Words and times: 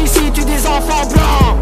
Ici 0.00 0.30
tue 0.32 0.44
des 0.44 0.66
enfants 0.66 1.06
blancs. 1.08 1.56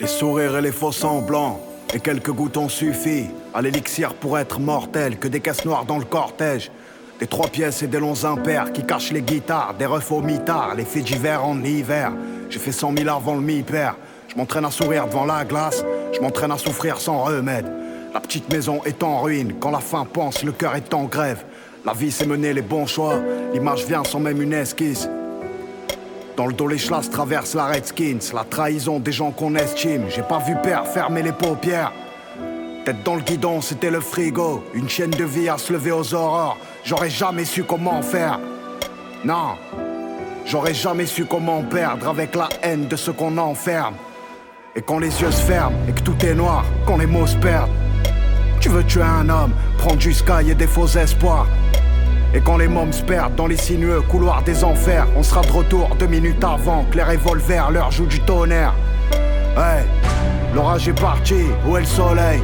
Les 0.00 0.08
sourires 0.08 0.56
et 0.56 0.62
les 0.62 0.72
faux 0.72 0.90
semblants, 0.90 1.60
et 1.94 2.00
quelques 2.00 2.32
gouttes 2.32 2.56
ont 2.56 2.68
suffi 2.68 3.26
à 3.54 3.62
l'élixir 3.62 4.14
pour 4.14 4.36
être 4.36 4.58
mortel, 4.58 5.16
que 5.18 5.28
des 5.28 5.40
caisses 5.40 5.64
noires 5.64 5.84
dans 5.84 5.98
le 5.98 6.04
cortège. 6.04 6.72
Des 7.22 7.28
trois 7.28 7.46
pièces 7.46 7.84
et 7.84 7.86
des 7.86 8.00
longs 8.00 8.24
impairs 8.24 8.72
qui 8.72 8.82
cachent 8.82 9.12
les 9.12 9.22
guitares, 9.22 9.74
des 9.78 9.86
refs 9.86 10.10
au 10.10 10.20
mitard, 10.20 10.74
les 10.74 10.84
faits 10.84 11.04
d'hiver 11.04 11.46
en 11.46 11.62
hiver. 11.62 12.10
J'ai 12.50 12.58
fait 12.58 12.72
cent 12.72 12.90
mille 12.90 13.08
avant 13.08 13.36
le 13.36 13.40
mi-père. 13.40 13.94
Je 14.26 14.34
m'entraîne 14.34 14.64
à 14.64 14.72
sourire 14.72 15.06
devant 15.06 15.24
la 15.24 15.44
glace, 15.44 15.84
je 16.12 16.18
m'entraîne 16.18 16.50
à 16.50 16.58
souffrir 16.58 17.00
sans 17.00 17.22
remède. 17.22 17.70
La 18.12 18.18
petite 18.18 18.52
maison 18.52 18.80
est 18.84 19.04
en 19.04 19.20
ruine, 19.20 19.54
quand 19.60 19.70
la 19.70 19.78
faim 19.78 20.04
pense, 20.12 20.42
le 20.42 20.50
cœur 20.50 20.74
est 20.74 20.92
en 20.94 21.04
grève. 21.04 21.44
La 21.86 21.92
vie 21.92 22.10
c'est 22.10 22.26
mener 22.26 22.52
les 22.52 22.60
bons 22.60 22.86
choix, 22.86 23.20
l'image 23.52 23.84
vient 23.84 24.02
sans 24.02 24.18
même 24.18 24.42
une 24.42 24.54
esquisse. 24.54 25.08
Dans 26.36 26.46
le 26.48 26.54
dos, 26.54 26.66
les 26.66 26.78
chlasses 26.78 27.08
traversent 27.08 27.54
la 27.54 27.66
Redskins, 27.66 28.32
la 28.34 28.42
trahison 28.42 28.98
des 28.98 29.12
gens 29.12 29.30
qu'on 29.30 29.54
estime. 29.54 30.06
J'ai 30.08 30.22
pas 30.22 30.40
vu 30.40 30.56
père 30.60 30.88
fermer 30.88 31.22
les 31.22 31.30
paupières. 31.30 31.92
Tête 32.84 33.04
dans 33.04 33.14
le 33.14 33.22
guidon, 33.22 33.60
c'était 33.60 33.92
le 33.92 34.00
frigo. 34.00 34.64
Une 34.74 34.88
chaîne 34.88 35.12
de 35.12 35.22
vie 35.22 35.48
à 35.48 35.56
se 35.56 35.72
lever 35.72 35.92
aux 35.92 36.14
aurores. 36.14 36.58
J'aurais 36.84 37.10
jamais 37.10 37.44
su 37.44 37.62
comment 37.62 38.02
faire. 38.02 38.40
Non, 39.24 39.54
j'aurais 40.44 40.74
jamais 40.74 41.06
su 41.06 41.24
comment 41.26 41.62
perdre 41.62 42.08
avec 42.08 42.34
la 42.34 42.48
haine 42.60 42.88
de 42.88 42.96
ce 42.96 43.12
qu'on 43.12 43.38
enferme. 43.38 43.94
Et 44.74 44.82
quand 44.82 44.98
les 44.98 45.20
yeux 45.20 45.30
se 45.30 45.42
ferment 45.42 45.76
et 45.88 45.92
que 45.92 46.00
tout 46.00 46.16
est 46.26 46.34
noir, 46.34 46.64
quand 46.84 46.96
les 46.96 47.06
mots 47.06 47.26
se 47.26 47.36
perdent. 47.36 47.70
Tu 48.60 48.68
veux 48.68 48.82
tuer 48.82 49.02
un 49.02 49.28
homme, 49.28 49.52
prendre 49.78 49.96
du 49.96 50.12
sky 50.12 50.50
et 50.50 50.54
des 50.54 50.66
faux 50.66 50.88
espoirs. 50.88 51.46
Et 52.34 52.40
quand 52.40 52.56
les 52.56 52.68
mômes 52.68 52.92
se 52.92 53.02
perdent 53.02 53.36
dans 53.36 53.46
les 53.46 53.56
sinueux 53.56 54.00
couloirs 54.00 54.42
des 54.42 54.64
enfers, 54.64 55.06
on 55.16 55.22
sera 55.22 55.42
de 55.42 55.52
retour 55.52 55.94
deux 56.00 56.06
minutes 56.06 56.42
avant 56.42 56.84
que 56.84 56.96
les 56.96 57.04
revolvers 57.04 57.70
leur 57.70 57.92
jouent 57.92 58.06
du 58.06 58.20
tonnerre. 58.20 58.74
Hey, 59.56 59.84
l'orage 60.52 60.88
est 60.88 61.00
parti, 61.00 61.44
où 61.64 61.76
est 61.76 61.80
le 61.80 61.86
soleil? 61.86 62.42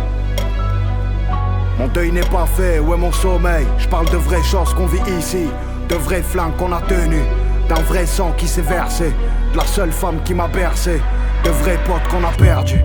Mon 1.79 1.87
deuil 1.87 2.11
n'est 2.11 2.21
pas 2.23 2.47
fait, 2.47 2.81
où 2.81 2.93
est 2.93 2.97
mon 2.97 3.13
sommeil. 3.13 3.65
Je 3.79 3.87
parle 3.89 4.11
de 4.11 4.17
vraies 4.17 4.43
choses 4.43 4.75
qu'on 4.75 4.87
vit 4.87 5.01
ici, 5.17 5.47
de 5.89 5.95
vrais 5.95 6.23
flingues 6.23 6.57
qu'on 6.57 6.73
a 6.73 6.81
tenus, 6.81 7.23
d'un 7.69 7.83
vrai 7.83 8.05
sang 8.05 8.33
qui 8.37 8.49
s'est 8.49 8.63
versé, 8.63 9.13
de 9.53 9.57
la 9.57 9.65
seule 9.65 9.93
femme 9.93 10.21
qui 10.25 10.35
m'a 10.35 10.49
bercé, 10.49 11.01
de 11.45 11.51
vrais 11.51 11.79
potes 11.87 12.03
qu'on 12.11 12.25
a 12.25 12.33
perdus. 12.33 12.83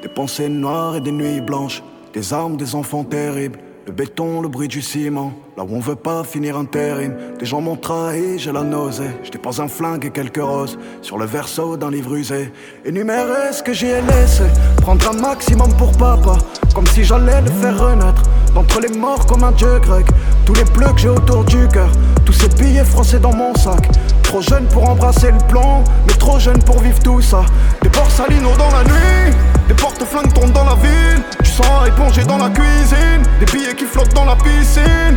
Des 0.00 0.08
pensées 0.08 0.48
noires 0.48 0.96
et 0.96 1.00
des 1.02 1.12
nuits 1.12 1.42
blanches, 1.42 1.82
des 2.14 2.32
armes, 2.32 2.56
des 2.56 2.74
enfants 2.74 3.04
terribles, 3.04 3.58
le 3.86 3.92
béton, 3.92 4.40
le 4.40 4.48
bruit 4.48 4.66
du 4.66 4.82
ciment, 4.82 5.32
là 5.56 5.62
où 5.62 5.68
on 5.70 5.78
veut 5.78 5.94
pas 5.94 6.24
finir 6.24 6.56
intérim. 6.56 7.14
Des 7.38 7.46
gens 7.46 7.60
m'ont 7.60 7.76
trahi, 7.76 8.36
j'ai 8.36 8.50
la 8.50 8.62
nausée. 8.62 9.10
J'étais 9.22 9.38
pas 9.38 9.62
un 9.62 9.68
flingue 9.68 10.04
et 10.04 10.10
quelques 10.10 10.42
roses 10.42 10.76
sur 11.02 11.18
le 11.18 11.24
verso 11.24 11.76
d'un 11.76 11.90
livre 11.90 12.16
usé. 12.16 12.52
Énumérer 12.84 13.52
ce 13.52 13.62
que 13.62 13.72
j'y 13.72 13.86
ai 13.86 14.00
laissé, 14.02 14.42
prendre 14.82 15.08
un 15.08 15.20
maximum 15.20 15.72
pour 15.76 15.92
papa, 15.92 16.36
comme 16.74 16.86
si 16.88 17.04
j'allais 17.04 17.40
le 17.42 17.50
faire 17.50 17.78
renaître. 17.78 18.22
D'entre 18.54 18.80
les 18.80 18.98
morts 18.98 19.24
comme 19.26 19.44
un 19.44 19.52
dieu 19.52 19.78
grec, 19.78 20.06
tous 20.44 20.54
les 20.54 20.64
bleus 20.64 20.92
que 20.92 21.00
j'ai 21.00 21.08
autour 21.08 21.44
du 21.44 21.68
cœur, 21.68 21.90
tous 22.24 22.32
ces 22.32 22.48
billets 22.48 22.84
français 22.84 23.20
dans 23.20 23.34
mon 23.34 23.54
sac. 23.54 23.88
Trop 24.24 24.40
jeune 24.40 24.66
pour 24.66 24.88
embrasser 24.88 25.30
le 25.30 25.46
plan, 25.46 25.84
mais 26.08 26.14
trop 26.14 26.40
jeune 26.40 26.58
pour 26.64 26.80
vivre 26.80 26.98
tout 26.98 27.20
ça. 27.20 27.44
Des 27.82 27.88
borsalino 27.90 28.50
dans 28.58 28.70
la 28.70 28.82
nuit, 28.82 29.36
des 29.68 29.74
porte-flingues 29.74 30.32
tournent 30.32 30.52
dans 30.52 30.64
la 30.64 30.74
ville. 30.74 31.22
Du 31.42 31.50
sang 31.50 31.84
épongé 31.86 32.24
dans 32.24 32.38
la 32.38 32.50
cuisine, 32.50 33.22
des 33.40 33.46
billets 33.46 33.74
qui 33.74 33.84
flottent 33.84 34.14
dans 34.14 34.24
la 34.24 34.36
piscine. 34.36 35.16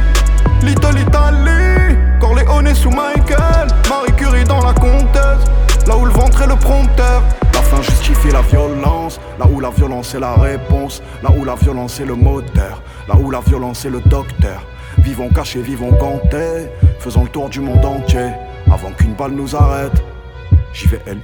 Little 0.64 1.00
Italy, 1.00 1.96
Corleone 2.20 2.74
sous 2.76 2.90
Michael, 2.90 3.68
Marie 3.90 4.14
Curie 4.18 4.44
dans 4.44 4.62
la 4.62 4.74
comtesse. 4.74 5.46
Là 5.88 5.98
où 5.98 6.06
le 6.06 6.12
ventre 6.12 6.42
est 6.42 6.48
le 6.48 6.56
prompteur, 6.56 7.24
la 7.54 7.62
fin 7.62 7.82
justifie 7.82 8.32
la 8.32 8.42
violence. 8.42 9.20
Là 9.40 9.48
où 9.48 9.60
la 9.60 9.70
violence 9.70 10.14
est 10.14 10.20
la 10.20 10.34
réponse, 10.34 11.02
là 11.24 11.30
où 11.32 11.46
la 11.46 11.56
violence 11.56 12.00
est 12.00 12.06
le 12.06 12.16
moteur, 12.16 12.82
là 13.08 13.16
où 13.16 13.32
la 13.32 13.40
violence 13.40 13.86
est 13.86 13.90
le 13.90 14.02
docteur. 14.02 14.64
Vivons 14.98 15.30
cachés, 15.30 15.62
vivons 15.62 15.92
gantés, 15.92 16.70
faisons 17.00 17.24
le 17.24 17.30
tour 17.30 17.50
du 17.50 17.62
monde 17.62 17.86
entier 17.86 18.32
avant 18.72 18.92
qu'une 18.92 19.14
balle 19.14 19.32
nous 19.32 19.56
arrête. 19.56 20.04
JVL, 20.74 21.20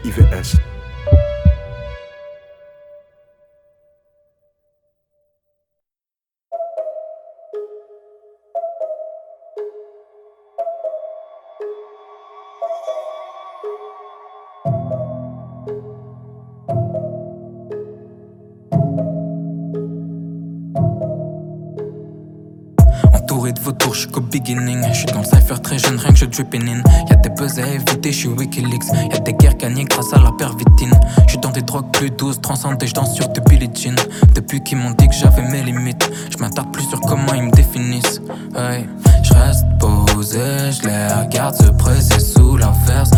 Vautours, 23.65 23.95
je 23.95 24.07
qu'au 24.07 24.21
beginning. 24.21 24.83
Je 24.89 24.97
suis 24.97 25.05
dans 25.07 25.21
le 25.21 25.25
cypher 25.25 25.59
très 25.59 25.79
jeune, 25.79 25.97
rien 25.97 26.11
que 26.11 26.19
je 26.19 26.25
in. 26.25 26.83
Y'a 27.09 27.15
des 27.15 27.29
buzz 27.29 27.57
à 27.57 27.67
éviter, 27.67 28.11
je 28.11 28.17
suis 28.17 28.27
Wikileaks. 28.27 28.83
Y'a 29.11 29.17
des 29.17 29.33
guerres 29.33 29.57
gagnées 29.57 29.85
grâce 29.85 30.13
à 30.13 30.21
la 30.21 30.31
pervitine. 30.33 30.93
Je 31.25 31.31
suis 31.31 31.39
dans 31.39 31.49
des 31.49 31.63
drogues 31.63 31.91
plus 31.91 32.11
douces, 32.11 32.39
transcendées, 32.39 32.85
je 32.85 32.93
danse 32.93 33.15
sur 33.15 33.27
des 33.29 33.41
Billie 33.41 33.71
Jean. 33.73 33.95
Depuis 34.35 34.61
qu'ils 34.61 34.77
m'ont 34.77 34.91
dit 34.91 35.07
que 35.07 35.15
j'avais 35.15 35.41
mes 35.41 35.63
limites, 35.63 36.07
je 36.29 36.37
m'attarde 36.37 36.71
plus 36.71 36.87
sur 36.87 37.01
comment 37.01 37.33
ils 37.33 37.41
me 37.41 37.51
définissent. 37.51 38.21
Ouais. 38.55 38.87
Je 39.23 39.33
reste 39.33 39.65
posé, 39.79 40.39
je 40.71 40.87
les 40.87 41.07
regarde 41.07 41.55
se 41.55 41.71
presser 41.71 42.19
sous 42.19 42.57
la 42.57 42.71
verse. 42.85 43.09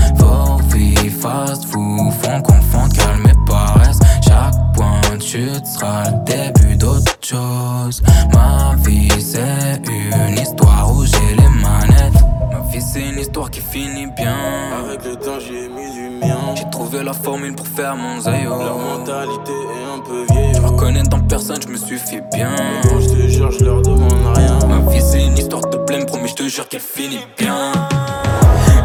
Vies 0.74 1.10
fast 1.10 1.66
food 1.66 2.14
font 2.22 2.42
confondre 2.42 2.94
calme 2.94 3.28
et 3.28 3.50
paresse. 3.50 4.00
Chaque 4.22 4.56
point 4.74 5.02
de 5.14 5.22
chute 5.22 5.66
sera 5.66 6.04
le 6.06 6.24
début 6.24 6.78
d'autre 6.78 7.17
chose. 7.28 8.02
Ma 8.34 8.76
vie 8.86 9.10
c'est 9.20 9.82
une 9.86 10.40
histoire 10.40 10.94
où 10.96 11.06
j'ai 11.06 11.36
les 11.36 11.50
manettes. 11.50 12.24
Ma 12.52 12.60
vie 12.72 12.82
c'est 12.82 13.02
une 13.02 13.20
histoire 13.20 13.50
qui 13.50 13.60
finit 13.60 14.08
bien. 14.16 14.36
Avec 14.80 15.04
le 15.04 15.16
temps 15.18 15.40
j'y 15.40 15.66
ai 15.66 15.68
mis 15.68 15.92
du 15.92 16.26
mien. 16.26 16.38
J'ai 16.56 16.70
trouvé 16.70 17.04
la 17.04 17.14
formule 17.14 17.54
pour 17.54 17.68
faire 17.68 17.96
mon 17.98 18.22
zayo. 18.22 18.50
Leur 18.50 18.78
mentalité 18.78 19.52
est 19.52 19.94
un 19.94 20.00
peu 20.00 20.34
vieille. 20.34 20.54
Je 20.56 20.62
reconnais 20.62 21.04
dans 21.04 21.20
personne, 21.20 21.60
je 21.62 21.68
me 21.68 21.78
suis 21.78 21.98
fait 21.98 22.24
bien. 22.34 22.50
Mais 22.58 22.90
quand 22.90 23.00
je 23.02 23.10
te 23.10 23.28
jure, 23.28 23.52
je 23.52 23.66
leur 23.66 23.82
demande 23.82 24.36
rien. 24.36 24.60
Ma 24.68 24.90
vie 24.90 25.02
c'est 25.02 25.26
une 25.26 25.38
histoire 25.38 25.68
de 25.70 25.78
pleine 25.78 26.06
promis, 26.06 26.30
je 26.30 26.36
te 26.36 26.48
jure 26.48 26.68
qu'elle 26.70 26.80
finit 26.80 27.26
bien. 27.38 27.74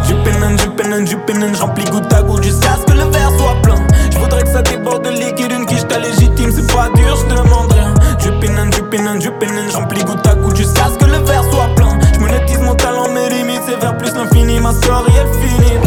Du 0.08 0.14
penin, 0.24 0.54
du 0.56 0.68
penin, 0.70 1.02
du 1.02 1.16
penin, 1.16 1.52
j'remplis 1.54 1.84
goutte 1.84 2.12
à 2.12 2.22
goutte 2.22 2.42
jusqu'à 2.42 2.76
ce 2.76 2.84
que 2.86 2.92
le 2.92 3.04
verre 3.04 3.30
soit 3.38 3.54
plein. 3.62 3.86
Je 4.10 4.18
voudrais 4.18 4.42
que 4.42 4.48
ça 4.48 4.62
déborde 4.62 5.04
de 5.04 5.10
liquide, 5.10 5.52
une 5.52 5.64
quiche 5.64 5.84
légitime, 5.84 6.50
c'est 6.50 6.74
pas 6.74 6.88
dur, 6.96 7.16
je 7.16 7.34
demande 7.34 7.72
rien. 7.72 7.91
Du 8.22 8.30
penin, 8.40 8.66
du 8.66 8.82
penin, 8.82 9.16
du 9.18 9.30
penin, 9.32 9.68
j'remplis 9.70 10.04
goutte 10.04 10.26
à 10.26 10.34
goutte 10.34 10.56
jusqu'à 10.56 10.88
ce 10.88 10.96
que 10.96 11.04
le 11.04 11.18
verre 11.24 11.44
soit 11.50 11.74
plein. 11.74 11.98
Je 12.14 12.20
monétise 12.20 12.60
mon 12.60 12.74
talent, 12.74 13.08
mes 13.12 13.28
limites, 13.28 13.62
c'est 13.66 13.80
vers 13.80 13.96
plus 13.96 14.12
l'infini, 14.14 14.60
ma 14.60 14.72
story 14.72 15.12
elle 15.18 15.40
finit. 15.40 15.78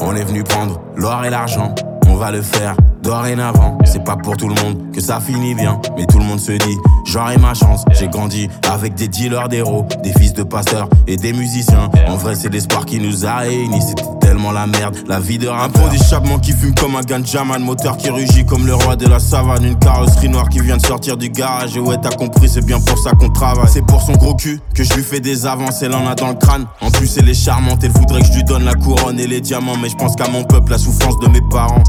On 0.00 0.14
est 0.16 0.24
venu 0.24 0.42
prendre 0.42 0.80
l'or 0.96 1.24
et 1.24 1.30
l'argent. 1.30 1.74
On 2.08 2.16
va 2.16 2.30
le 2.30 2.42
faire 2.42 2.76
dorénavant. 3.02 3.78
C'est 3.84 4.02
pas 4.02 4.16
pour 4.16 4.36
tout 4.36 4.48
le 4.48 4.54
monde 4.62 4.90
que 4.92 5.00
ça 5.00 5.20
finit 5.20 5.54
bien. 5.54 5.80
Mais 5.96 6.06
tout 6.06 6.18
le 6.18 6.24
monde 6.24 6.40
se 6.40 6.52
dit, 6.52 6.76
j'aurai 7.04 7.36
ma 7.38 7.54
chance. 7.54 7.84
J'ai 7.92 8.08
grandi 8.08 8.48
avec 8.70 8.94
des 8.94 9.06
dealers 9.06 9.48
d'héros, 9.48 9.86
des 10.02 10.12
fils 10.12 10.32
de 10.32 10.42
pasteurs 10.42 10.88
et 11.06 11.16
des 11.16 11.32
musiciens. 11.32 11.90
En 12.08 12.16
vrai, 12.16 12.34
c'est 12.34 12.48
l'espoir 12.48 12.84
qui 12.84 12.98
nous 12.98 13.26
a 13.26 13.36
réunis. 13.36 13.94
Tellement 14.36 14.52
la 14.52 14.66
merde. 14.66 14.96
La 15.08 15.18
vie 15.18 15.38
de 15.38 15.48
Un 15.48 15.68
pont 15.70 15.88
d'échappement 15.88 16.38
qui 16.38 16.52
fume 16.52 16.74
comme 16.74 16.96
un 16.96 17.00
ganjaman. 17.00 17.62
Moteur 17.62 17.96
qui 17.96 18.10
rugit 18.10 18.44
comme 18.44 18.66
le 18.66 18.74
roi 18.74 18.96
de 18.96 19.06
la 19.06 19.18
savane. 19.18 19.64
Une 19.64 19.78
carrosserie 19.78 20.28
noire 20.28 20.48
qui 20.48 20.60
vient 20.60 20.76
de 20.76 20.84
sortir 20.84 21.16
du 21.16 21.30
garage. 21.30 21.76
Et 21.76 21.80
ouais, 21.80 21.96
t'as 22.00 22.10
compris, 22.10 22.48
c'est 22.48 22.64
bien 22.64 22.78
pour 22.80 22.98
ça 22.98 23.12
qu'on 23.12 23.30
travaille. 23.30 23.68
C'est 23.72 23.86
pour 23.86 24.02
son 24.02 24.12
gros 24.12 24.34
cul 24.34 24.60
que 24.74 24.84
je 24.84 24.92
lui 24.94 25.02
fais 25.02 25.20
des 25.20 25.46
avances. 25.46 25.82
Elle 25.82 25.94
en 25.94 26.06
a 26.06 26.14
dans 26.14 26.28
le 26.28 26.34
crâne. 26.34 26.66
En 26.80 26.90
plus, 26.90 27.16
elle 27.16 27.28
est 27.28 27.34
charmante. 27.34 27.82
Elle 27.82 27.92
voudrait 27.92 28.20
que 28.20 28.26
je 28.26 28.32
lui 28.34 28.44
donne 28.44 28.64
la 28.64 28.74
couronne 28.74 29.18
et 29.18 29.26
les 29.26 29.40
diamants. 29.40 29.76
Mais 29.80 29.88
je 29.88 29.96
pense 29.96 30.14
qu'à 30.16 30.28
mon 30.28 30.44
peuple, 30.44 30.72
la 30.72 30.78
souffrance 30.78 31.18
de 31.20 31.28
mes 31.28 31.42
parents. 31.50 31.82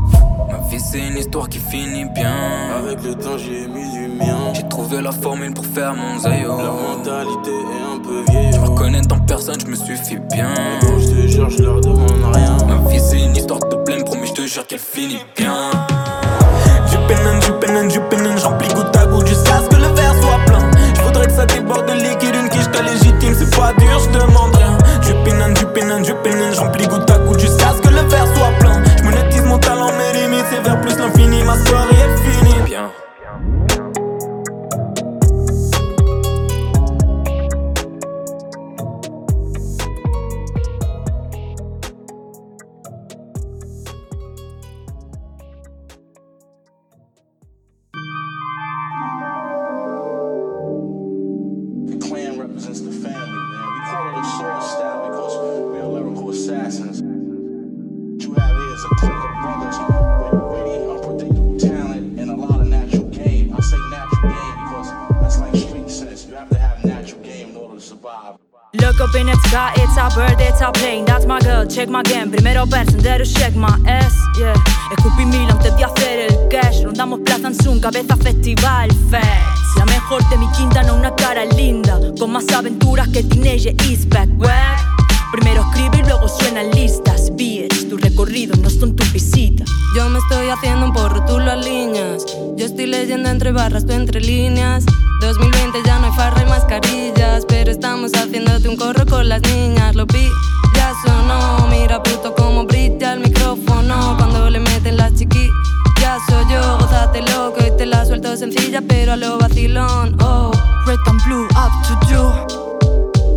Ma 0.49 0.59
vie, 0.69 0.79
c'est 0.79 1.05
une 1.05 1.17
histoire 1.17 1.49
qui 1.49 1.59
finit 1.59 2.05
bien. 2.15 2.33
Avec 2.79 3.03
le 3.03 3.15
temps, 3.15 3.37
j'ai 3.37 3.67
mis 3.67 3.91
du 3.91 4.07
mien. 4.07 4.53
J'ai 4.53 4.67
trouvé 4.69 5.01
la 5.01 5.11
formule 5.11 5.53
pour 5.53 5.65
faire 5.65 5.93
mon 5.93 6.17
zayo. 6.19 6.57
La 6.57 6.71
mentalité 6.71 7.51
est 7.51 7.95
un 7.95 7.99
peu 7.99 8.31
vieille. 8.31 8.53
Je 8.53 8.59
reconnais 8.59 9.01
dans 9.01 9.19
personne, 9.19 9.59
je 9.59 9.67
me 9.67 9.75
suffis 9.75 10.19
bien. 10.31 10.53
Je 10.81 11.07
te 11.09 11.27
jure, 11.27 11.49
je 11.49 11.63
leur 11.63 11.81
demande 11.81 12.36
Ma 12.67 12.89
vie, 12.89 12.99
c'est 12.99 13.19
une 13.19 13.35
histoire 13.35 13.59
de 13.59 13.75
pleine, 13.77 14.03
promis, 14.03 14.27
je 14.27 14.33
te 14.33 14.41
jure 14.47 14.65
qu'elle 14.67 14.79
finit 14.79 15.23
bien. 15.35 15.71
Du 16.89 16.97
penin, 17.07 17.39
du 17.39 17.51
penin, 17.59 17.85
du 17.87 17.99
penin, 18.09 18.37
j'remplis 18.37 18.69
goutte 18.69 18.95
à 18.95 19.05
goutte 19.05 19.27
jusqu'à 19.27 19.59
ce 19.63 19.67
que 19.69 19.75
le 19.75 19.87
verre 19.95 20.13
soit 20.21 20.39
plein. 20.45 20.71
Je 20.95 21.01
voudrais 21.01 21.27
que 21.27 21.33
ça 21.33 21.45
déborde 21.45 21.85
de 21.87 21.93
liquide, 21.93 22.35
une 22.35 22.49
quiche 22.49 22.67
légitime, 22.83 23.35
c'est 23.37 23.55
pas 23.55 23.73
dur, 23.73 23.99
je 23.99 24.19
demande 24.19 24.55
rien. 24.55 24.77
Du 25.01 25.13
penin, 25.23 25.49
du 25.53 25.65
penin, 25.65 25.99
du 26.01 26.13
penin, 26.15 26.51
j'remplis 26.53 26.87
goutte 26.87 27.06
check 71.67 71.89
my 71.89 72.01
game 72.03 72.31
Primero 72.31 72.65
person, 72.65 73.01
dero 73.01 73.25
check 73.25 73.55
my 73.55 73.67
ass, 73.85 74.13
yeah 74.37 74.53
Escupí 74.95 75.25
mil 75.25 75.49
antes 75.49 75.75
de 75.75 75.83
hacer 75.83 76.19
el 76.29 76.47
cash 76.49 76.83
Rondamos 76.83 77.19
plaza 77.21 77.47
en 77.47 77.55
Zoom, 77.55 77.79
cabeza 77.79 78.15
festival 78.15 78.89
fest 79.09 79.77
La 79.77 79.85
mejor 79.85 80.27
de 80.29 80.37
mi 80.37 80.47
quinta, 80.51 80.83
no 80.83 80.95
una 80.95 81.13
cara 81.15 81.45
linda 81.45 81.99
Con 82.19 82.31
más 82.31 82.47
aventuras 82.53 83.07
que 83.09 83.23
Teenage 83.23 83.75
is 83.89 84.07
back, 84.07 84.29
what? 84.37 84.97
Primero 85.31 85.61
escribe 85.61 85.97
y 85.99 86.03
luego 86.03 86.27
suenan 86.27 86.71
listas 86.71 87.35
Bitch, 87.35 87.89
tus 87.89 87.99
recorridos 88.01 88.57
no 88.59 88.69
son 88.69 88.95
tu 88.95 89.03
visita 89.11 89.65
Yo 89.95 90.09
me 90.09 90.19
estoy 90.19 90.49
haciendo 90.49 90.85
un 90.85 90.93
porro, 90.93 91.25
tú 91.25 91.39
lo 91.39 91.51
alineas. 91.51 92.25
Yo 92.55 92.65
estoy 92.65 92.85
leyendo 92.85 93.29
entre 93.29 93.51
barras, 93.51 93.85
tú 93.85 93.93
entre 93.93 94.21
líneas. 94.21 94.85
2020 95.21 95.79
ya 95.85 95.97
no 95.99 96.07
hay 96.07 96.13
farra 96.13 96.43
y 96.43 96.45
mascarillas. 96.45 97.45
Pero 97.47 97.71
estamos 97.71 98.11
haciéndote 98.13 98.69
un 98.69 98.77
corro 98.77 99.05
con 99.05 99.27
las 99.27 99.41
niñas. 99.41 99.95
Lo 99.95 100.05
vi, 100.05 100.29
ya 100.75 100.93
sonó. 101.03 101.46
Yo, 107.25 107.51
gózate 107.51 107.65
loco 107.65 107.65
y 107.65 107.77
te 107.77 107.85
la 107.85 108.05
suelto 108.05 108.35
sencilla, 108.35 108.81
pero 108.81 109.13
a 109.13 109.15
lo 109.15 109.37
vacilón. 109.37 110.17
Oh, 110.21 110.51
Red 110.85 110.99
and 111.07 111.23
blue, 111.25 111.47
up 111.55 111.71
to 111.87 111.97
you. 112.09 112.31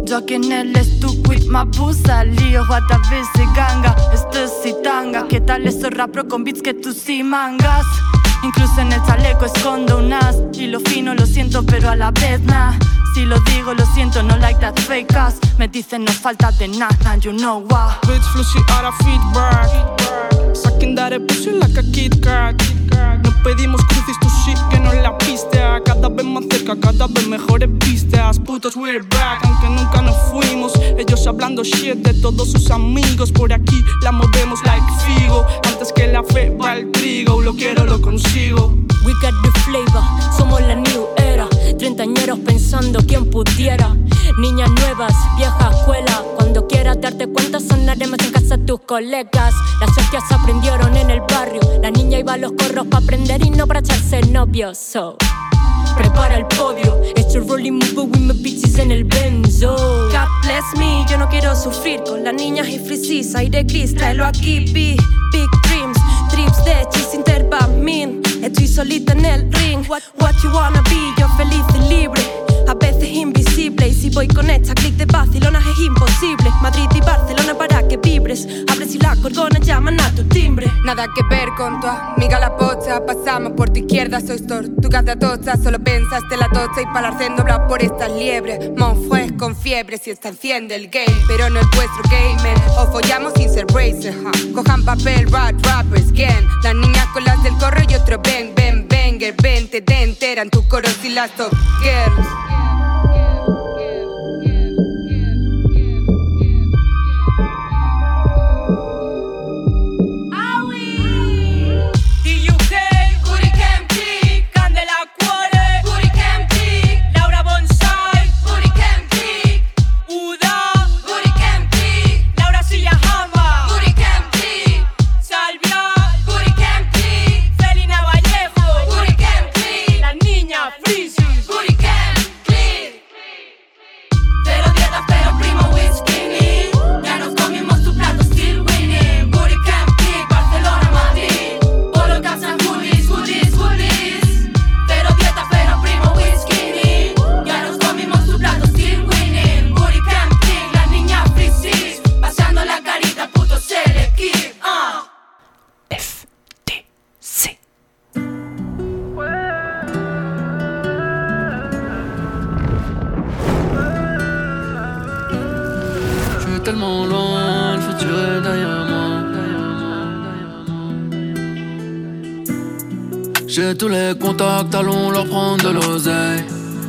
Jag 0.06 0.30
en 0.32 0.50
LS, 0.50 0.98
du 0.98 1.22
quit 1.22 1.46
mabusa 1.46 2.24
Lío, 2.24 2.66
guatavese, 2.66 3.46
ganga. 3.54 3.94
Esto 4.12 4.40
es 4.40 4.50
citanga 4.60 5.28
¿Qué 5.28 5.40
tal 5.40 5.68
esos 5.68 5.90
rapro 5.92 6.26
con 6.26 6.42
beats 6.42 6.62
que 6.62 6.74
tú 6.74 6.92
sí 6.92 7.22
mangas? 7.22 7.86
Incluso 8.42 8.80
en 8.80 8.92
el 8.92 9.00
chaleco 9.04 9.44
escondo 9.44 9.98
un 9.98 10.12
as 10.12 10.36
Y 10.54 10.66
lo 10.66 10.80
fino 10.80 11.14
lo 11.14 11.26
siento 11.26 11.62
pero 11.64 11.90
a 11.90 11.94
la 11.94 12.10
vez 12.10 12.40
nah 12.40 12.76
Si 13.14 13.24
lo 13.24 13.38
digo 13.40 13.72
lo 13.72 13.86
siento 13.94 14.20
no 14.24 14.36
like 14.38 14.58
that 14.58 14.76
fake 14.80 15.14
ass. 15.14 15.36
Me 15.58 15.68
dicen 15.68 16.04
no 16.04 16.10
falta 16.10 16.50
de 16.58 16.66
nada 16.66 17.16
you 17.18 17.32
know 17.32 17.58
what. 17.68 18.00
Bitch 18.02 18.24
flushy 18.32 18.58
out 18.72 18.84
of 18.84 18.94
feedback. 19.04 19.68
Saquen 20.56 20.96
dar 20.96 21.16
pussy 21.20 21.52
like 21.52 21.78
a 21.78 21.84
Kit 21.92 22.20
Kat 22.20 22.56
pedimos 23.42 23.84
crucis 23.84 24.18
tu 24.20 24.28
shit 24.44 24.58
que 24.70 24.78
no 24.78 24.92
la 24.92 25.16
pista 25.18 25.80
Cada 25.84 26.08
vez 26.08 26.24
más 26.24 26.44
cerca, 26.50 26.76
cada 26.78 27.06
vez 27.06 27.26
mejores 27.28 27.68
vistas. 27.78 28.38
Putos 28.38 28.76
we're 28.76 29.02
back, 29.02 29.44
aunque 29.44 29.68
nunca 29.68 30.02
nos 30.02 30.16
fuimos. 30.30 30.72
Ellos 30.98 31.26
hablando 31.26 31.62
shit 31.62 31.96
de 31.96 32.14
todos 32.14 32.52
sus 32.52 32.70
amigos. 32.70 33.30
Por 33.32 33.52
aquí 33.52 33.84
la 34.02 34.12
movemos 34.12 34.60
like 34.64 34.86
Figo. 35.04 35.44
Antes 35.68 35.92
que 35.92 36.06
la 36.06 36.22
fe 36.22 36.50
va 36.50 36.74
el 36.74 36.90
trigo. 36.92 37.42
Lo 37.42 37.54
quiero, 37.54 37.84
lo 37.84 38.00
consigo. 38.00 38.74
We 39.04 39.12
got 39.20 39.34
the 39.42 39.50
flavor, 39.60 40.02
somos 40.36 40.60
la 40.60 40.76
new 40.76 41.08
era. 41.16 41.49
Treintañeros 41.80 42.38
pensando 42.40 43.00
quién 43.06 43.30
pudiera. 43.30 43.96
Niñas 44.38 44.70
nuevas, 44.70 45.14
vieja 45.38 45.70
escuela. 45.70 46.22
Cuando 46.36 46.66
quieras 46.66 47.00
darte 47.00 47.26
cuenta, 47.26 47.58
sonaremos 47.58 48.18
en 48.18 48.32
casa 48.32 48.58
de 48.58 48.64
tus 48.66 48.80
colegas. 48.80 49.54
Las 49.80 49.96
hostias 49.96 50.24
aprendieron 50.30 50.94
en 50.94 51.08
el 51.08 51.22
barrio. 51.22 51.62
La 51.80 51.90
niña 51.90 52.18
iba 52.18 52.34
a 52.34 52.36
los 52.36 52.52
corros 52.52 52.86
para 52.86 53.02
aprender 53.02 53.42
y 53.42 53.48
no 53.48 53.66
para 53.66 53.80
echarse 53.80 54.20
novios. 54.26 54.76
So. 54.76 55.16
Prepara 55.96 56.36
el 56.36 56.44
podio, 56.48 57.00
estoy 57.16 57.40
rolling 57.40 57.78
movie 57.78 58.10
with 58.10 58.20
my 58.20 58.34
bitches 58.34 58.78
en 58.78 58.92
el 58.92 59.04
benzo. 59.04 59.74
God 59.74 60.28
bless 60.42 60.64
me, 60.76 61.06
yo 61.08 61.16
no 61.16 61.30
quiero 61.30 61.56
sufrir 61.56 62.02
con 62.02 62.24
las 62.24 62.34
niñas 62.34 62.68
y 62.68 62.78
frisis, 62.78 63.34
aire 63.34 63.62
gris, 63.62 63.94
tráelo 63.94 64.26
aquí, 64.26 64.70
B. 64.70 64.96
Big 65.32 65.48
dreams, 65.62 65.98
trips 66.30 66.62
de 66.62 66.86
chis 66.92 67.14
interbamin. 67.14 68.29
Estoy 68.50 68.66
solita 68.66 69.12
en 69.12 69.24
el 69.24 69.52
ring. 69.52 69.84
What, 69.88 70.02
what 70.18 70.34
you 70.42 70.50
wanna 70.50 70.82
be, 70.82 71.14
yo 71.20 71.28
feliz 71.36 71.64
y 71.76 71.88
libre. 71.88 72.49
A 72.70 72.74
veces 72.74 73.08
invisible, 73.08 73.88
y 73.88 73.94
si 73.94 74.10
voy 74.10 74.28
con 74.28 74.48
esta 74.48 74.74
clic 74.74 74.94
de 74.94 75.04
Barcelona 75.04 75.58
es 75.58 75.78
imposible. 75.80 76.52
Madrid 76.62 76.86
y 76.94 77.00
Barcelona 77.00 77.58
para 77.58 77.88
que 77.88 77.96
vibres. 77.96 78.46
Abres 78.70 78.94
y 78.94 78.98
la 78.98 79.16
corgona 79.16 79.58
llaman 79.58 80.00
a 80.00 80.14
tu 80.14 80.22
timbre. 80.28 80.70
Nada 80.84 81.08
que 81.12 81.24
ver 81.28 81.48
con 81.56 81.80
tu 81.80 81.88
amiga 81.88 82.38
la 82.38 82.56
pocha 82.56 83.04
Pasamos 83.04 83.54
por 83.54 83.70
tu 83.70 83.80
izquierda, 83.80 84.20
sois 84.20 84.46
tortugas 84.46 85.04
de 85.04 85.12
atocha 85.12 85.56
Solo 85.56 85.78
pensaste 85.78 86.36
la 86.36 86.48
tocha 86.48 86.82
y 86.82 86.86
para 86.86 87.10
en 87.24 87.36
doblar 87.36 87.66
por 87.66 87.82
estas 87.82 88.10
liebres 88.12 88.70
Monfues 88.76 89.32
con 89.38 89.56
fiebre 89.56 89.98
si 89.98 90.10
está 90.10 90.28
enciende 90.28 90.74
el 90.74 90.88
game 90.88 91.16
Pero 91.28 91.50
no 91.50 91.60
es 91.60 91.66
vuestro 91.74 92.02
gamer 92.04 92.56
O 92.78 92.86
follamos 92.92 93.32
sin 93.36 93.50
ser 93.50 93.66
racer 93.66 94.14
ja. 94.22 94.30
Cojan 94.54 94.84
papel, 94.84 95.30
rat, 95.30 95.54
rappers, 95.66 96.12
gang 96.12 96.46
Las 96.62 96.74
niñas 96.74 97.06
con 97.12 97.24
las 97.24 97.42
del 97.42 97.56
corro 97.58 97.82
y 97.88 97.94
otro 97.94 98.18
bang, 98.18 98.54
bang, 98.54 98.89
banger 99.20 99.34
Vente, 99.42 99.82
te 99.82 100.02
enteran 100.02 100.48
tu 100.50 100.66
coro 100.66 100.88
y 101.04 101.10
las 101.10 101.30
top 101.36 101.52
girls 101.82 102.26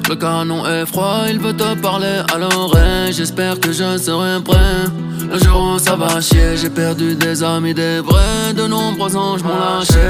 Le 0.09 0.15
canon 0.15 0.65
est 0.65 0.85
froid, 0.85 1.23
il 1.29 1.39
veut 1.39 1.53
te 1.53 1.73
parler 1.75 2.21
à 2.33 2.37
l'oreille. 2.37 3.13
J'espère 3.13 3.59
que 3.61 3.71
je 3.71 3.97
serai 3.97 4.41
prêt. 4.43 4.57
Le 5.31 5.39
jour 5.39 5.75
où 5.75 5.79
ça 5.79 5.95
va 5.95 6.19
chier, 6.19 6.57
j'ai 6.57 6.69
perdu 6.69 7.15
des 7.15 7.41
amis, 7.41 7.73
des 7.73 8.01
vrais. 8.01 8.53
De 8.53 8.67
nombreux 8.67 9.15
anges 9.15 9.41
m'ont 9.43 9.57
lâché. 9.57 10.09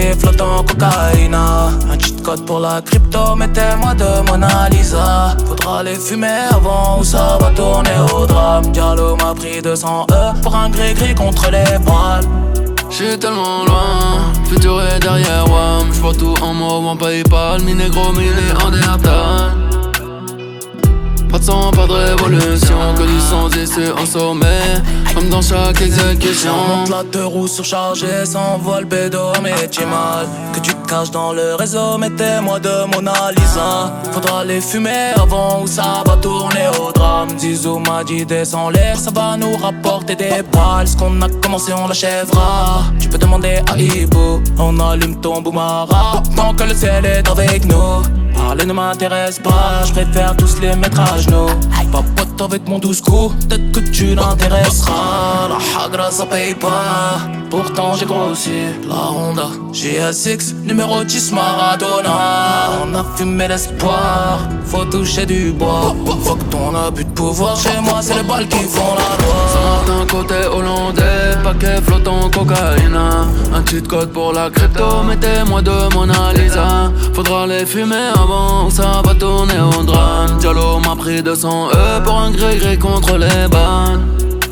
flottant 0.19 0.63
cocaïna. 0.63 1.69
Un 1.91 1.99
cheat 1.99 2.21
code 2.21 2.45
pour 2.45 2.59
la 2.59 2.81
crypto, 2.81 3.35
mettez-moi 3.35 3.93
de 3.93 4.29
Mona 4.29 4.69
Lisa. 4.69 5.35
Faudra 5.47 5.83
les 5.83 5.95
fumer 5.95 6.47
avant 6.51 6.99
ou 6.99 7.03
ça 7.03 7.37
va 7.39 7.49
tourner 7.51 7.97
au 8.13 8.25
drame. 8.25 8.71
Diallo 8.71 9.15
m'a 9.15 9.33
pris 9.33 9.61
200 9.61 10.07
E 10.11 10.41
pour 10.41 10.55
un 10.55 10.69
gris-gris 10.69 11.15
contre 11.15 11.49
les 11.51 11.79
poils 11.85 12.25
J'suis 12.89 13.17
tellement 13.17 13.63
loin, 13.65 14.33
futur 14.49 14.81
est 14.81 14.99
derrière 14.99 15.49
WAM. 15.49 15.93
J'vois 15.93 16.13
tout 16.13 16.35
en 16.41 16.53
mauve 16.53 16.85
en 16.85 16.97
Paypal, 16.97 17.61
mi 17.61 17.73
négro, 17.73 18.11
mi 18.11 18.25
néandertal 18.25 19.70
pas 21.31 21.39
de 21.39 21.43
sang, 21.45 21.71
pas 21.71 21.87
de 21.87 21.93
révolution, 21.93 22.93
que 22.95 23.03
du 23.03 23.19
sang 23.19 23.49
ici 23.49 23.89
en 23.97 24.05
sommet, 24.05 24.81
comme 25.15 25.29
dans 25.29 25.41
chaque 25.41 25.81
exécution. 25.81 26.51
Monte 26.67 26.89
la 26.89 27.03
deux 27.03 27.25
roues 27.25 27.47
surchargée, 27.47 28.25
s'envole 28.25 28.85
bédo, 28.85 29.31
mais 29.41 29.67
tu 29.69 29.85
mal. 29.85 30.27
Que 30.53 30.59
tu 30.59 30.73
dans 31.13 31.31
le 31.31 31.55
réseau, 31.55 31.97
mettez-moi 31.97 32.59
de 32.59 32.85
Mona 32.93 33.31
Lisa. 33.31 33.93
Faudra 34.11 34.43
les 34.43 34.59
fumer 34.59 35.13
avant 35.15 35.61
ou 35.61 35.67
ça 35.67 36.03
va 36.05 36.17
tourner 36.17 36.67
au 36.79 36.91
drame. 36.91 37.29
Zizou 37.39 37.79
m'a 37.79 38.03
dit 38.03 38.25
descend 38.25 38.73
l'air, 38.73 38.99
ça 38.99 39.09
va 39.09 39.37
nous 39.37 39.55
rapporter 39.55 40.15
des 40.15 40.43
balles. 40.51 40.89
Ce 40.89 40.97
qu'on 40.97 41.21
a 41.21 41.29
commencé, 41.41 41.71
on 41.71 41.87
l'achèvera. 41.87 42.83
Tu 42.99 43.07
peux 43.07 43.17
demander 43.17 43.61
à 43.71 43.77
Ibo, 43.77 44.41
on 44.59 44.77
allume 44.81 45.21
ton 45.21 45.41
boumara. 45.41 46.21
Tant 46.35 46.53
que 46.53 46.63
le 46.63 46.75
ciel 46.75 47.05
est 47.05 47.29
avec 47.29 47.63
nous. 47.65 48.01
Parler 48.35 48.65
ne 48.65 48.73
m'intéresse 48.73 49.39
pas, 49.39 49.85
je 49.85 49.93
préfère 49.93 50.35
tous 50.35 50.59
les 50.59 50.75
mettre 50.75 50.99
à 50.99 51.17
genoux. 51.17 51.47
Pas 51.91 52.03
pote 52.15 52.41
avec 52.41 52.67
mon 52.69 52.79
douce 52.79 53.01
coup, 53.01 53.33
peut-être 53.49 53.71
que 53.73 53.79
tu 53.91 54.15
l'intéresseras. 54.15 55.49
La 55.49 55.83
hagra 55.83 56.09
ça 56.09 56.25
paye 56.25 56.55
pas, 56.55 57.19
pourtant 57.49 57.93
j'ai 57.95 58.05
grossi. 58.05 58.71
La 58.87 59.11
Honda 59.11 59.47
GSX, 59.73 60.53
numéro 60.63 60.80
10 60.81 61.31
Maradona. 61.33 62.11
On 62.83 62.95
a 62.95 63.03
fumé 63.15 63.47
l'espoir, 63.47 64.39
faut 64.65 64.85
toucher 64.85 65.25
du 65.25 65.51
bois. 65.51 65.95
Faut 66.23 66.35
que 66.35 66.43
ton 66.45 66.75
abus 66.75 67.05
de 67.05 67.09
pouvoir 67.11 67.55
chez 67.55 67.79
moi, 67.81 67.99
c'est 68.01 68.15
les 68.15 68.23
balles 68.23 68.47
qui 68.47 68.63
font 68.63 68.95
la 68.95 69.23
loi. 69.23 69.41
D'un 69.87 70.05
côté 70.07 70.35
hollandais, 70.47 71.37
paquet 71.43 71.81
flottant 71.85 72.29
cocaïne. 72.29 72.97
Un 73.53 73.65
cheat 73.65 73.87
code 73.87 74.11
pour 74.11 74.33
la 74.33 74.49
crypto, 74.49 75.03
mettez-moi 75.07 75.61
de 75.61 75.93
Mona 75.93 76.33
Lisa. 76.33 76.91
Faudra 77.13 77.45
les 77.45 77.65
fumer 77.65 78.11
avant, 78.15 78.69
ça 78.69 79.01
va 79.05 79.13
tourner 79.13 79.59
au 79.59 79.83
drame. 79.83 80.37
Diallo 80.39 80.79
m'a 80.79 80.95
pris 80.95 81.21
200 81.21 81.69
E 81.73 82.03
pour 82.03 82.17
un 82.17 82.31
gré-gré 82.31 82.77
contre 82.77 83.17
les 83.17 83.47
bannes. 83.49 84.01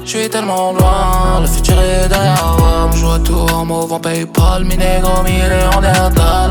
J'suis 0.05 0.29
tellement 0.29 0.73
loin, 0.73 1.41
le 1.41 1.47
futur 1.47 1.79
est 1.79 2.07
derrière 2.07 2.55
moi. 2.57 2.89
Tout 3.29 3.45
en 3.53 3.69
en 3.69 3.99
Paypal, 3.99 4.63
mi 4.65 4.75
négro, 4.75 5.21
mi 5.21 5.33
néandertal. 5.33 6.49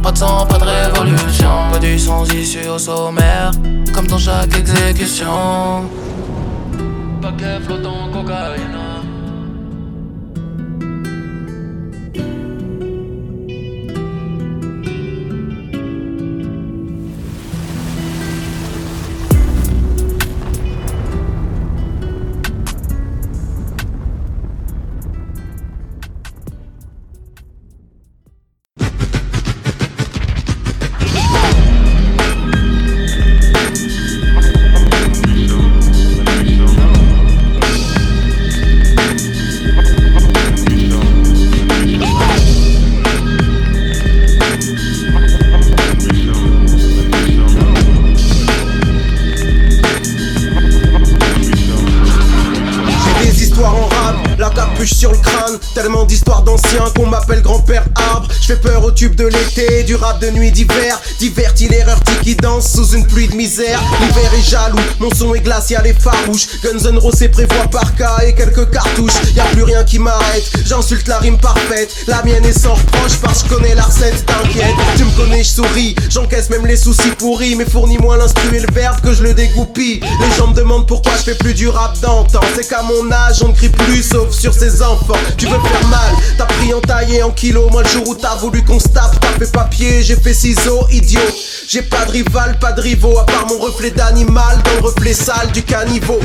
Pas 0.00 0.12
de 0.12 0.16
sang, 0.16 0.46
pas 0.46 0.58
de 0.58 0.64
révolution, 0.64 1.48
pas 1.72 1.80
du 1.80 1.98
sang 1.98 2.22
issu 2.26 2.68
au 2.68 2.78
sommaire, 2.78 3.50
comme 3.92 4.06
dans 4.06 4.18
chaque 4.18 4.56
exécution. 4.56 5.90
Paquet 7.20 7.58
flottant 7.64 8.08
cocaïne. 8.12 8.83
De 59.12 59.26
l'été, 59.26 59.82
du 59.82 59.94
rap 59.96 60.18
de 60.20 60.30
nuit 60.30 60.50
d'hiver. 60.50 61.00
Qui 62.24 62.34
danse 62.36 62.72
sous 62.72 62.92
une 62.92 63.06
pluie 63.06 63.28
de 63.28 63.34
misère. 63.34 63.78
L'hiver 64.00 64.32
est 64.32 64.50
jaloux, 64.50 64.78
mon 64.98 65.10
son 65.14 65.34
est 65.34 65.40
glacial 65.40 65.86
et 65.86 65.92
farouche. 65.92 66.46
Guns 66.62 66.90
N' 66.90 66.96
Roses 66.96 67.28
prévoit 67.30 67.66
par 67.70 67.94
cas 67.96 68.16
et 68.26 68.34
quelques 68.34 68.70
cartouches. 68.70 69.12
Y 69.36 69.40
a 69.40 69.44
plus 69.52 69.62
rien 69.62 69.84
qui 69.84 69.98
m'arrête, 69.98 70.50
j'insulte 70.64 71.06
la 71.06 71.18
rime 71.18 71.36
parfaite. 71.36 71.94
La 72.06 72.22
mienne 72.22 72.46
est 72.46 72.58
sans 72.58 72.72
reproche 72.72 73.18
parce 73.20 73.42
que 73.42 73.50
je 73.50 73.54
connais 73.54 73.74
la 73.74 73.82
recette, 73.82 74.24
t'inquiète. 74.24 74.74
Tu 74.96 75.04
me 75.04 75.10
connais, 75.10 75.44
je 75.44 75.50
souris, 75.50 75.94
j'encaisse 76.08 76.48
même 76.48 76.64
les 76.64 76.78
soucis 76.78 77.10
pourris. 77.18 77.56
Mais 77.56 77.66
fournis-moi 77.66 78.16
l'instru 78.16 78.56
et 78.56 78.60
le 78.60 78.72
verbe 78.72 79.02
que 79.02 79.12
je 79.12 79.22
le 79.22 79.34
dégoupille. 79.34 80.00
Les 80.00 80.36
gens 80.38 80.46
me 80.46 80.54
demandent 80.54 80.88
pourquoi 80.88 81.12
je 81.18 81.24
fais 81.24 81.34
plus 81.34 81.52
du 81.52 81.68
rap 81.68 82.00
d'antan. 82.00 82.40
C'est 82.56 82.66
qu'à 82.66 82.80
mon 82.84 83.12
âge, 83.12 83.42
on 83.42 83.48
ne 83.48 83.54
crie 83.54 83.68
plus 83.68 84.02
sauf 84.02 84.32
sur 84.32 84.54
ses 84.54 84.80
enfants. 84.80 85.12
Tu 85.36 85.44
veux 85.44 85.60
faire 85.60 85.88
mal, 85.88 86.14
t'as 86.38 86.46
pris 86.46 86.72
en 86.72 86.80
taillé 86.80 87.22
en 87.22 87.32
kilo. 87.32 87.68
Moi, 87.68 87.82
le 87.82 87.88
jour 87.90 88.08
où 88.08 88.14
t'as 88.14 88.36
voulu 88.36 88.64
qu'on 88.64 88.80
se 88.80 88.88
tape, 88.88 89.20
t'as 89.20 89.38
fait 89.38 89.52
papier, 89.52 90.02
j'ai 90.02 90.16
fait 90.16 90.32
ciseaux, 90.32 90.86
idiot. 90.90 91.20
J'ai 91.68 91.82
pas 91.82 92.06
de 92.06 92.13
rival, 92.14 92.56
pas 92.60 92.70
de 92.70 92.80
rivaux, 92.80 93.18
à 93.18 93.26
part 93.26 93.44
mon 93.48 93.58
reflet 93.58 93.90
d'animal 93.90 94.62
dans 94.64 94.74
le 94.74 94.86
reflet 94.86 95.12
sale 95.12 95.50
du 95.52 95.64
caniveau. 95.64 96.20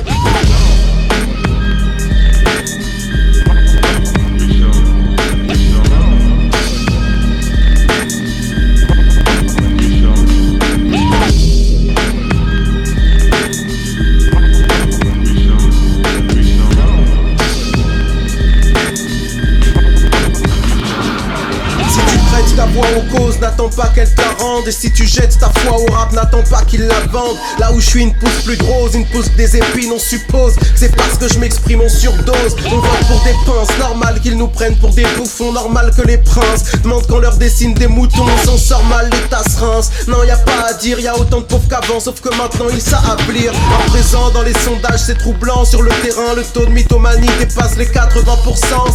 Rende. 25.09 25.17
Et 25.17 25.17
si 25.17 25.17
tu 25.17 25.21
jettes 25.21 25.37
ta 25.39 25.49
foi 25.49 25.77
au 25.77 25.85
n'attends 26.13 26.43
pas 26.49 26.63
qu'il 26.63 26.85
la 26.85 26.99
vende. 27.11 27.37
Là 27.59 27.71
où 27.71 27.79
je 27.79 27.85
suis 27.85 28.01
une 28.01 28.13
pousse 28.15 28.43
plus 28.43 28.57
grosse, 28.57 28.93
une 28.93 29.05
pousse 29.07 29.31
des 29.37 29.57
épines, 29.57 29.91
on 29.93 29.99
suppose. 29.99 30.53
C'est 30.75 30.95
parce 30.95 31.17
que 31.17 31.27
je 31.27 31.39
m'exprime 31.39 31.81
en 31.81 31.89
surdose. 31.89 32.55
On 32.65 32.77
vote 32.77 33.07
pour 33.07 33.23
des 33.23 33.35
pinces, 33.45 33.77
normal 33.79 34.19
qu'ils 34.21 34.37
nous 34.37 34.47
prennent 34.47 34.77
pour 34.77 34.91
des 34.91 35.05
bouffons, 35.17 35.51
normal 35.51 35.91
que 35.95 36.01
les 36.03 36.17
princes 36.17 36.71
demandent 36.83 37.07
qu'on 37.07 37.19
leur 37.19 37.37
dessine 37.37 37.73
des 37.73 37.87
moutons. 37.87 38.25
On 38.25 38.45
s'en 38.45 38.57
sort 38.57 38.83
mal, 38.85 39.09
les 39.11 39.29
tasses 39.29 39.57
rince. 39.59 39.89
Non, 40.07 40.23
y 40.23 40.27
pas 40.45 40.67
à 40.69 40.73
dire, 40.73 40.99
y 40.99 41.07
a 41.07 41.17
autant 41.17 41.39
de 41.39 41.45
pauvres 41.45 41.67
qu'avant, 41.69 41.99
sauf 41.99 42.19
que 42.21 42.29
maintenant 42.29 42.67
ils 42.71 42.81
appeler. 42.95 43.49
En 43.49 43.89
présent, 43.89 44.29
dans 44.31 44.41
les 44.41 44.53
sondages, 44.53 45.01
c'est 45.05 45.17
troublant. 45.17 45.65
Sur 45.65 45.81
le 45.81 45.91
terrain, 46.01 46.33
le 46.35 46.43
taux 46.43 46.65
de 46.65 46.71
mythomanie 46.71 47.29
dépasse 47.39 47.77
les 47.77 47.85
80%. 47.85 48.15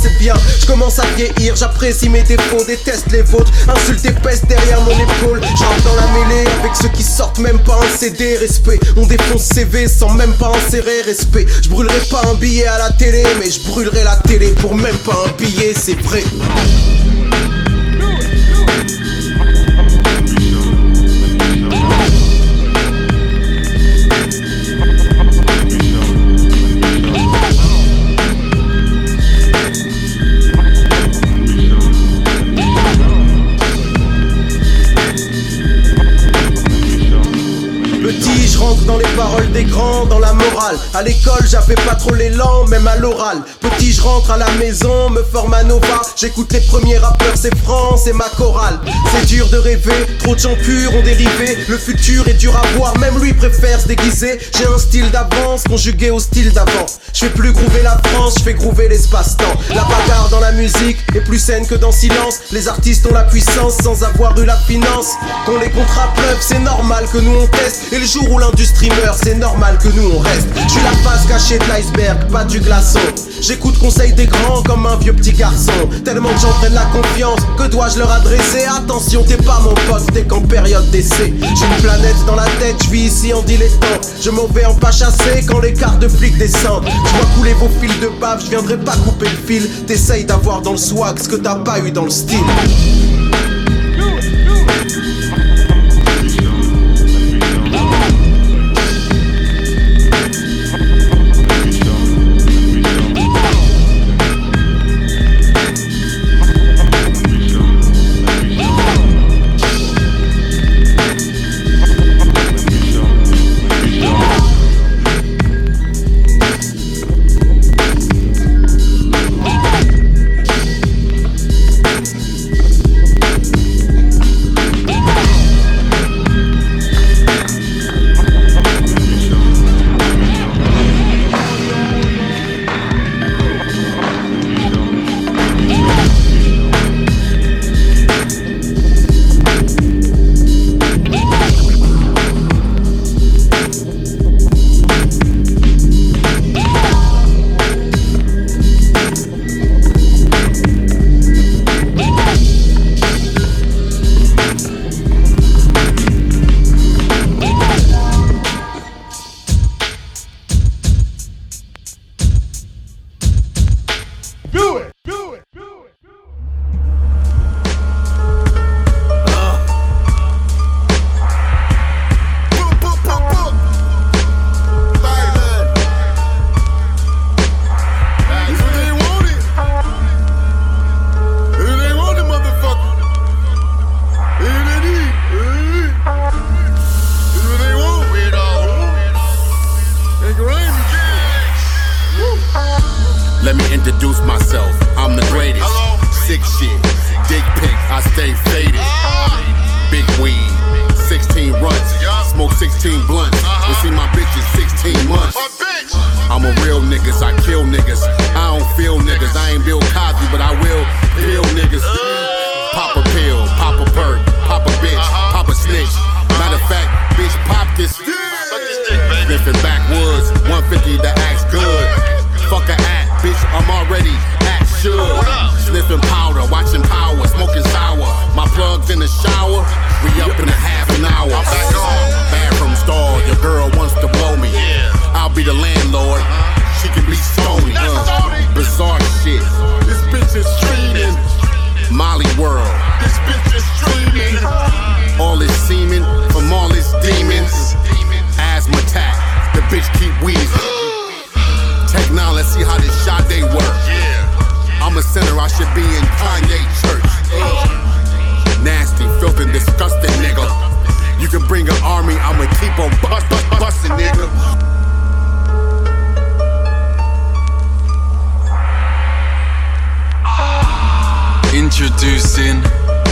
C'est 0.03 0.19
bien, 0.19 0.35
je 0.61 0.67
commence 0.67 0.99
à 0.99 1.07
vieillir, 1.17 1.57
j'apprécie 1.57 2.09
mes 2.09 2.23
défauts, 2.23 2.65
déteste 2.67 3.11
les 3.13 3.23
vôtres. 3.23 3.53
Insulte 3.69 4.21
peste 4.23 4.47
derrière 4.47 4.81
mon 4.83 4.93
épaule. 4.93 5.41
Je 5.43 5.85
dans 5.85 5.95
la 5.97 6.07
mêlée 6.09 6.47
avec 6.61 6.75
ceux 6.77 6.89
qui 6.89 7.03
sortent 7.05 7.39
même 7.39 7.59
pas 7.61 7.79
un 7.81 7.97
CD. 7.97 8.37
Respect, 8.37 8.81
on 8.97 9.07
défonce 9.07 9.43
CV 9.43 9.89
sans 9.89 10.11
même 10.15 10.33
pas 10.35 10.53
insérer 10.57 11.03
respect. 11.03 11.47
Je 11.63 11.69
brûlerai 11.69 12.01
pas 12.11 12.23
un 12.31 12.35
billet 12.35 12.67
à 12.67 12.79
la 12.79 12.91
télé, 12.91 13.23
mais 13.39 13.51
je 13.51 13.61
brûlerai 13.69 14.05
la 14.05 14.17
télé 14.17 14.49
pour 14.61 14.75
même 14.75 14.97
pas 14.99 15.25
un 15.27 15.33
billet, 15.37 15.75
c'est 15.77 16.01
vrai. 16.01 16.25
Morale. 40.75 40.89
À 40.95 41.03
l'école, 41.03 41.47
j'avais 41.47 41.75
pas 41.75 41.95
trop 41.95 42.15
l'élan, 42.15 42.67
même 42.69 42.87
à 42.87 42.97
l'oral. 42.97 43.39
Petit, 43.61 43.93
je 43.93 44.03
rentre 44.03 44.31
à 44.31 44.37
la 44.37 44.51
maison, 44.53 45.11
me 45.11 45.23
forme 45.23 45.55
à 45.55 45.63
Nova. 45.63 46.03
J'écoute 46.17 46.53
les 46.53 46.61
premiers 46.61 46.99
rappeurs, 46.99 47.35
c'est 47.35 47.55
France 47.59 48.07
et 48.07 48.13
ma 48.13 48.29
chorale. 48.37 48.79
C'est 49.13 49.27
dur 49.27 49.49
de 49.49 49.59
rêver, 49.59 50.07
trop 50.19 50.35
de 50.35 50.41
gens 50.41 50.55
purs 50.55 50.95
ont 50.95 51.03
dérivé. 51.03 51.59
Le 51.69 51.79
futur 51.79 52.27
est 52.29 52.35
dur 52.35 52.57
à 52.57 52.67
voir, 52.77 52.97
même 52.99 53.19
lui 53.19 53.33
préfère 53.33 53.81
se 53.81 53.89
déguiser. 53.89 54.39
J'ai 54.57 54.67
un 54.67 54.79
style 54.79 55.11
d'avance 55.11 55.65
conjugué 55.65 56.11
au 56.11 56.21
style 56.21 56.53
d'avant. 56.53 56.87
Je 57.13 57.21
fais 57.21 57.31
plus 57.31 57.53
groover 57.53 57.83
la 57.83 58.01
France, 58.05 58.35
je 58.39 58.45
fais 58.45 58.55
groover 58.55 58.89
l'espace-temps. 58.89 59.55
La 59.69 59.83
bagarre 59.85 60.29
dans 60.31 60.41
la 60.41 60.53
musique 60.53 60.99
est 61.15 61.21
plus 61.21 61.39
saine 61.39 61.67
que 61.67 61.75
dans 61.75 61.93
silence. 61.93 62.41
Les 62.53 62.69
artistes 62.69 63.07
ont 63.07 63.15
la 63.15 63.25
puissance 63.25 63.77
sans 63.83 64.03
avoir 64.03 64.37
eu 64.39 64.45
la 64.45 64.57
finance. 64.57 65.13
Quand 65.47 65.59
les 65.59 65.71
contrats 65.71 66.13
pleuvent, 66.17 66.41
c'est 66.41 66.59
normal 66.59 67.07
que 67.13 67.19
nous 67.19 67.35
on 67.37 67.47
teste. 67.47 67.93
Et 67.93 67.99
le 67.99 68.07
jour 68.07 68.29
où 68.31 68.39
l'industrie 68.39 68.89
meurt, 69.03 69.19
c'est 69.23 69.35
normal 69.35 69.79
que 69.79 69.89
nous 69.89 70.11
on 70.11 70.19
reste. 70.19 70.49
Je 70.69 70.81
la 70.83 70.93
face 71.03 71.27
cachée 71.27 71.59
de 71.59 71.65
l'iceberg, 71.65 72.31
pas 72.31 72.45
du 72.45 72.61
glaçon. 72.61 72.99
J'écoute 73.41 73.79
conseil 73.79 74.13
des 74.15 74.27
grands 74.27 74.63
comme 74.63 74.87
un 74.87 74.97
vieux 74.97 75.13
petit 75.13 75.33
garçon. 75.33 75.73
Tellement 76.05 76.35
gens 76.39 76.53
prennent 76.61 76.75
la 76.75 76.87
confiance, 76.87 77.41
que 77.59 77.65
dois-je 77.65 77.99
leur 77.99 78.11
adresser? 78.11 78.65
Attention, 78.65 79.23
t'es 79.23 79.37
pas 79.37 79.61
mon 79.61 79.75
pote, 79.75 80.11
t'es 80.13 80.23
qu'en 80.25 80.41
période 80.41 80.91
d'essai. 80.91 81.35
J'ai 81.41 81.67
une 81.67 81.83
planète 81.83 82.17
dans 82.27 82.37
la 82.37 82.47
tête, 82.59 82.77
je 82.85 82.91
vis 82.91 83.07
ici 83.07 83.33
en 83.35 83.43
dilettant. 83.43 84.01
Je 84.23 84.31
m'en 84.31 84.47
vais 84.47 84.65
en 84.65 84.75
pas 84.75 84.93
chasser 84.93 85.45
quand 85.47 85.61
les 85.61 85.75
cartes 85.75 86.01
de 86.01 86.09
flics 86.09 86.39
descendent. 86.39 86.87
Je 86.87 87.17
vois 87.17 87.27
couler 87.37 87.55
vos 87.55 87.71
fils 87.81 88.01
de 88.01 88.11
bave, 88.21 88.43
je 88.43 88.51
viendrai 88.51 88.79
pas 88.79 88.97
couper 88.97 89.27
le 89.29 89.47
fil. 89.47 89.69
T'essayes 89.87 90.25
d'avoir 90.25 90.63
dans 90.63 90.73
le 90.73 90.79
swag 90.79 91.19
ce 91.19 91.29
que 91.29 91.37
t'as 91.37 91.57
pas 91.57 91.79
eu 91.81 91.91
dans 91.91 92.05
le 92.05 92.11
style. 92.11 92.39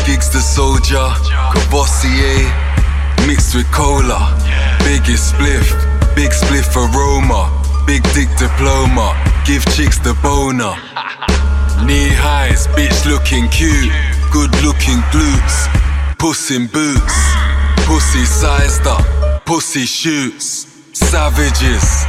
Gigs 0.07 0.31
the 0.31 0.41
Soldier, 0.41 1.09
Cavassier, 1.53 2.47
eh? 2.47 3.27
mixed 3.27 3.55
with 3.55 3.71
cola. 3.73 4.35
Biggest 4.85 5.35
spliff, 5.35 5.67
big 6.15 6.31
spliff 6.31 6.75
aroma, 6.77 7.51
big 7.87 8.03
dick 8.15 8.29
diploma, 8.39 9.15
give 9.47 9.65
chicks 9.75 9.99
the 9.99 10.15
boner. 10.23 10.75
Knee 11.87 12.11
highs, 12.15 12.67
bitch 12.69 13.07
looking 13.07 13.49
cute, 13.49 13.93
good 14.31 14.51
looking 14.63 15.01
glutes, 15.11 15.67
puss 16.19 16.51
in 16.51 16.67
boots, 16.67 17.17
pussy 17.87 18.25
sized 18.25 18.87
up, 18.87 19.05
pussy 19.45 19.85
shoots, 19.87 20.67
savages, 20.93 22.05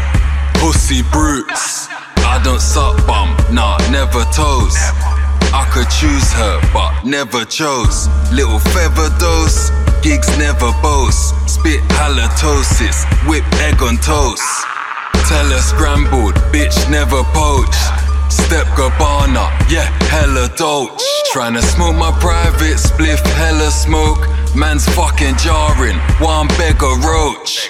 pussy 0.55 1.01
brutes. 1.11 1.87
I 2.25 2.41
don't 2.43 2.61
suck 2.61 3.05
bum, 3.05 3.35
nah, 3.53 3.77
never 3.89 4.23
toes. 4.33 5.12
I 5.53 5.69
could 5.69 5.89
choose 5.89 6.33
her, 6.33 6.59
but 6.73 7.05
never 7.05 7.45
chose. 7.45 8.09
Little 8.33 8.57
feather 8.73 9.13
dose, 9.21 9.69
gigs 10.01 10.27
never 10.37 10.73
boast. 10.81 11.33
Spit 11.47 11.81
halitosis, 11.93 13.05
whip 13.29 13.45
egg 13.61 13.81
on 13.83 13.97
toast. 13.97 14.41
Tell 15.29 15.45
her 15.45 15.61
scrambled, 15.61 16.33
bitch 16.49 16.73
never 16.89 17.21
poach. 17.37 17.77
Step 18.33 18.65
Gabbana, 18.73 19.45
yeah, 19.69 19.85
hella 20.09 20.49
dolch. 20.57 21.01
Tryna 21.31 21.61
smoke 21.61 21.95
my 21.95 22.11
private 22.19 22.81
spliff, 22.81 23.21
hella 23.37 23.69
smoke. 23.69 24.27
Man's 24.55 24.89
fucking 24.89 25.37
jarring, 25.37 25.97
one 26.19 26.47
beggar 26.57 26.97
roach. 27.05 27.69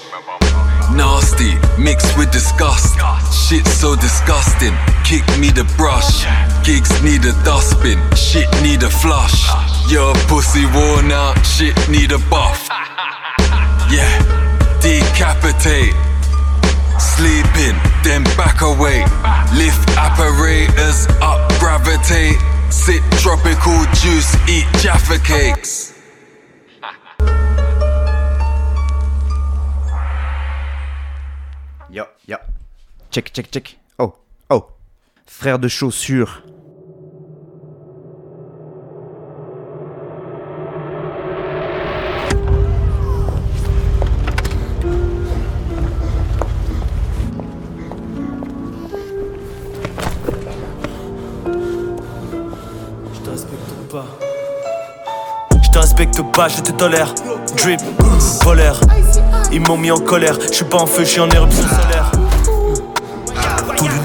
Nasty, 0.95 1.57
mixed 1.81 2.17
with 2.17 2.31
disgust. 2.31 2.95
Shit 3.33 3.65
so 3.65 3.95
disgusting. 3.95 4.73
Kick 5.03 5.25
me 5.39 5.49
the 5.49 5.65
brush. 5.75 6.25
Gigs 6.63 6.91
need 7.03 7.25
a 7.25 7.33
dustbin. 7.43 7.99
Shit 8.15 8.49
need 8.61 8.83
a 8.83 8.89
flush. 8.89 9.49
Your 9.91 10.13
pussy 10.29 10.65
worn 10.67 11.11
out. 11.11 11.37
Shit 11.45 11.75
need 11.89 12.11
a 12.11 12.19
buff. 12.29 12.69
Yeah, 13.91 14.79
decapitate. 14.81 15.93
Sleeping, 16.99 17.77
then 18.03 18.23
back 18.37 18.61
away. 18.61 19.03
Lift 19.53 19.87
apparatus 19.97 21.05
up, 21.21 21.47
gravitate. 21.59 22.37
Sip 22.71 23.03
tropical 23.19 23.77
juice, 23.93 24.33
eat 24.49 24.65
Jaffa 24.81 25.19
cakes. 25.19 25.93
Check, 33.13 33.31
check, 33.31 33.51
check. 33.51 33.77
Oh, 33.99 34.15
oh. 34.49 34.65
Frère 35.27 35.59
de 35.59 35.67
chaussures. 35.67 36.41
Respecte 55.75 56.21
pas, 56.33 56.47
je 56.47 56.61
te 56.61 56.71
tolère. 56.71 57.13
Drip, 57.57 57.79
polaire. 58.41 58.81
Ils 59.51 59.61
m'ont 59.61 59.77
mis 59.77 59.91
en 59.91 59.99
colère. 59.99 60.39
Je 60.41 60.55
suis 60.55 60.65
pas 60.65 60.77
en 60.77 60.87
feu, 60.87 61.03
je 61.03 61.09
suis 61.09 61.19
en 61.19 61.29
éruption 61.29 61.61
solaire. 61.61 62.22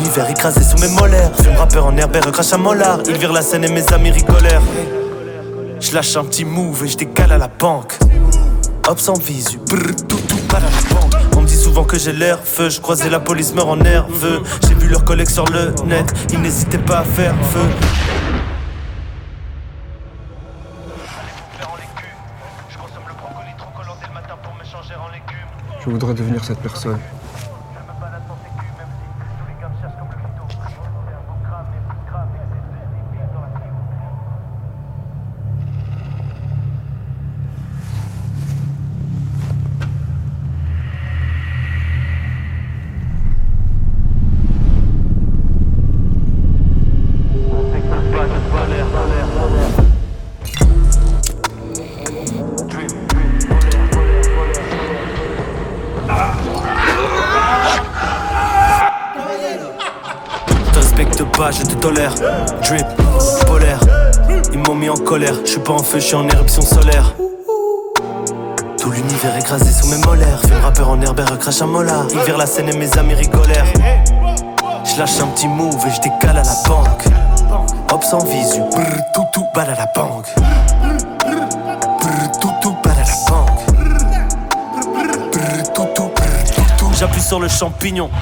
L'univers 0.09 0.31
écrasé 0.31 0.63
sous 0.63 0.79
mes 0.79 0.89
molaires. 0.89 1.31
Fume 1.43 1.57
rappeur 1.57 1.85
en 1.85 1.95
herbe 1.95 2.17
et 2.17 2.21
recrache 2.21 2.55
un 2.55 2.57
molar. 2.57 3.01
Ils 3.07 3.19
virent 3.19 3.35
la 3.35 3.43
scène 3.43 3.65
et 3.65 3.69
mes 3.69 3.87
amis 3.93 4.11
rigolèrent. 4.11 4.63
Je 5.81 5.93
lâche 5.93 6.17
un 6.17 6.25
petit 6.25 6.47
move 6.47 6.83
et 6.83 6.89
je 6.89 6.97
décale 6.97 7.33
à 7.33 7.37
la 7.37 7.49
banque. 7.49 7.99
Hop 8.89 8.99
sans 8.99 9.19
visu, 9.19 9.59
brr, 9.69 9.95
tout 10.09 10.17
tout 10.27 10.39
pas 10.49 10.57
à 10.57 10.61
la 10.61 10.95
banque. 10.95 11.13
On 11.37 11.43
me 11.43 11.47
dit 11.47 11.55
souvent 11.55 11.85
que 11.85 11.99
j'ai 11.99 12.15
l'air 12.15 12.39
feu, 12.43 12.71
je 12.71 12.81
croisais 12.81 13.11
la 13.11 13.21
police 13.21 13.53
meurt 13.53 13.69
en 13.69 13.77
nerveux. 13.77 14.43
J'ai 14.67 14.75
vu 14.77 14.89
leurs 14.89 15.05
collègues 15.05 15.29
sur 15.29 15.45
le 15.45 15.75
net, 15.85 16.11
ils 16.33 16.41
n'hésitaient 16.41 16.79
pas 16.79 17.01
à 17.01 17.05
faire 17.05 17.35
feu. 17.53 17.67
Je 25.85 25.91
voudrais 25.91 26.15
devenir 26.15 26.43
cette 26.43 26.61
personne. 26.61 26.99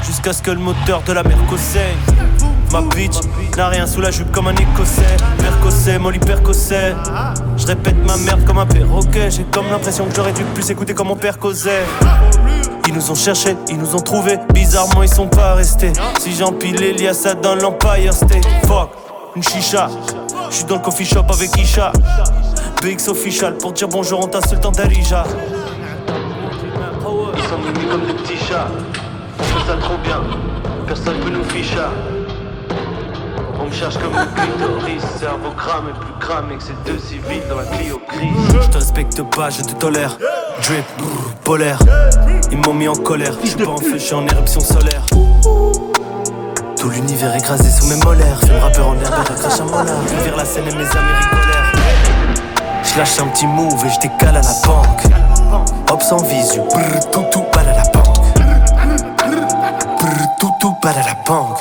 Jusqu'à 0.03 0.33
ce 0.33 0.41
que 0.41 0.51
le 0.51 0.59
moteur 0.59 1.03
de 1.03 1.13
la 1.13 1.23
mer. 1.23 1.37
Ma 2.73 2.81
bitch 2.81 3.17
n'a 3.55 3.69
rien 3.69 3.87
sous 3.87 4.01
la 4.01 4.11
jupe 4.11 4.33
comme 4.33 4.47
un 4.47 4.55
écossais. 4.55 5.03
Percossais, 5.39 5.99
molly 5.99 6.19
percossais. 6.19 6.95
Je 7.59 7.67
répète 7.67 7.97
ma 8.07 8.17
merde 8.17 8.47
comme 8.47 8.57
un 8.57 8.65
perroquet. 8.65 9.31
J'ai 9.31 9.45
comme 9.45 9.69
l'impression 9.69 10.07
que 10.07 10.15
j'aurais 10.15 10.33
dû 10.33 10.43
plus 10.43 10.71
écouter 10.71 10.95
comme 10.95 11.09
mon 11.09 11.17
père 11.17 11.39
causait. 11.39 11.85
Ils 12.89 12.95
nous 12.95 13.11
ont 13.11 13.15
cherché, 13.15 13.55
ils 13.69 13.77
nous 13.77 13.95
ont 13.95 14.01
trouvé. 14.01 14.39
Bizarrement, 14.55 15.03
ils 15.03 15.13
sont 15.13 15.29
pas 15.29 15.53
restés. 15.53 15.93
Si 16.19 16.35
j'empile 16.35 16.83
Elias 16.83 17.35
dans 17.43 17.57
l'Empire 17.57 18.15
State. 18.15 18.47
Fuck, 18.67 18.89
une 19.37 19.43
chicha. 19.43 19.91
J'suis 20.51 20.65
dans 20.65 20.77
le 20.77 20.83
coffee 20.83 21.05
shop 21.05 21.27
avec 21.29 21.55
Isha. 21.59 21.93
BX 22.81 23.09
official 23.09 23.59
pour 23.59 23.75
dire 23.75 23.89
bonjour, 23.89 24.25
en 24.25 24.29
Darija. 24.71 25.25
Ils 27.37 27.43
sont 27.43 27.59
mimi 27.59 27.87
comme 27.91 28.07
des 28.07 28.15
petits 28.15 28.39
chats. 28.39 28.69
Trop 29.97 30.05
bien, 30.05 30.21
personne 30.87 31.19
peut 31.21 31.31
nous 31.31 31.45
ficha. 31.45 31.89
On 33.59 33.65
me 33.65 33.71
cherche 33.71 33.97
comme 33.97 34.13
le 34.13 34.27
clitoris, 34.27 35.03
cerveau 35.19 35.53
cramé, 35.57 35.93
plus 35.99 36.13
cramé 36.21 36.57
que 36.57 36.63
ces 36.63 36.75
deux 36.85 36.99
civils 36.99 37.43
dans 37.49 37.57
la 37.57 37.65
Clio. 37.65 37.99
Je 38.61 38.69
te 38.69 38.77
respecte 38.77 39.23
pas, 39.35 39.49
je 39.49 39.63
te 39.63 39.73
tolère. 39.73 40.19
Drip, 40.63 40.85
brr, 40.99 41.35
polaire. 41.45 41.79
Ils 42.51 42.59
m'ont 42.59 42.75
mis 42.75 42.89
en 42.89 42.95
colère, 42.95 43.33
je 43.43 43.49
suis 43.49 43.57
pas 43.57 43.71
en 43.71 43.79
feu, 43.79 43.95
je 43.95 43.99
suis 43.99 44.15
en 44.15 44.27
éruption 44.27 44.61
solaire. 44.61 45.07
Tout 46.79 46.91
l'univers 46.91 47.35
écrasé 47.35 47.71
sous 47.71 47.87
mes 47.87 47.97
molaires. 48.05 48.41
Fume 48.41 48.59
rappeur 48.59 48.89
en 48.89 48.95
herbe 48.97 49.15
et 49.15 49.33
recrache 49.33 49.61
un 49.61 49.65
molar. 49.65 49.97
Virent 50.25 50.37
la 50.37 50.45
scène 50.45 50.65
et 50.65 50.75
mes 50.75 50.85
amis 50.85 51.15
rigolèrent. 51.23 51.73
Je 52.83 52.99
lâche 52.99 53.19
un 53.21 53.29
petit 53.29 53.47
move 53.47 53.83
et 53.87 53.89
je 53.89 54.01
décale 54.01 54.37
à 54.37 54.43
la 54.43 54.55
banque. 54.67 55.05
Hop 55.91 56.03
sans 56.03 56.23
visu, 56.25 56.61
brr, 56.61 57.11
tout 57.11 57.25
tout, 57.33 57.45
balle 57.55 57.76
à 60.87 61.03
la 61.03 61.15
banque. 61.27 61.59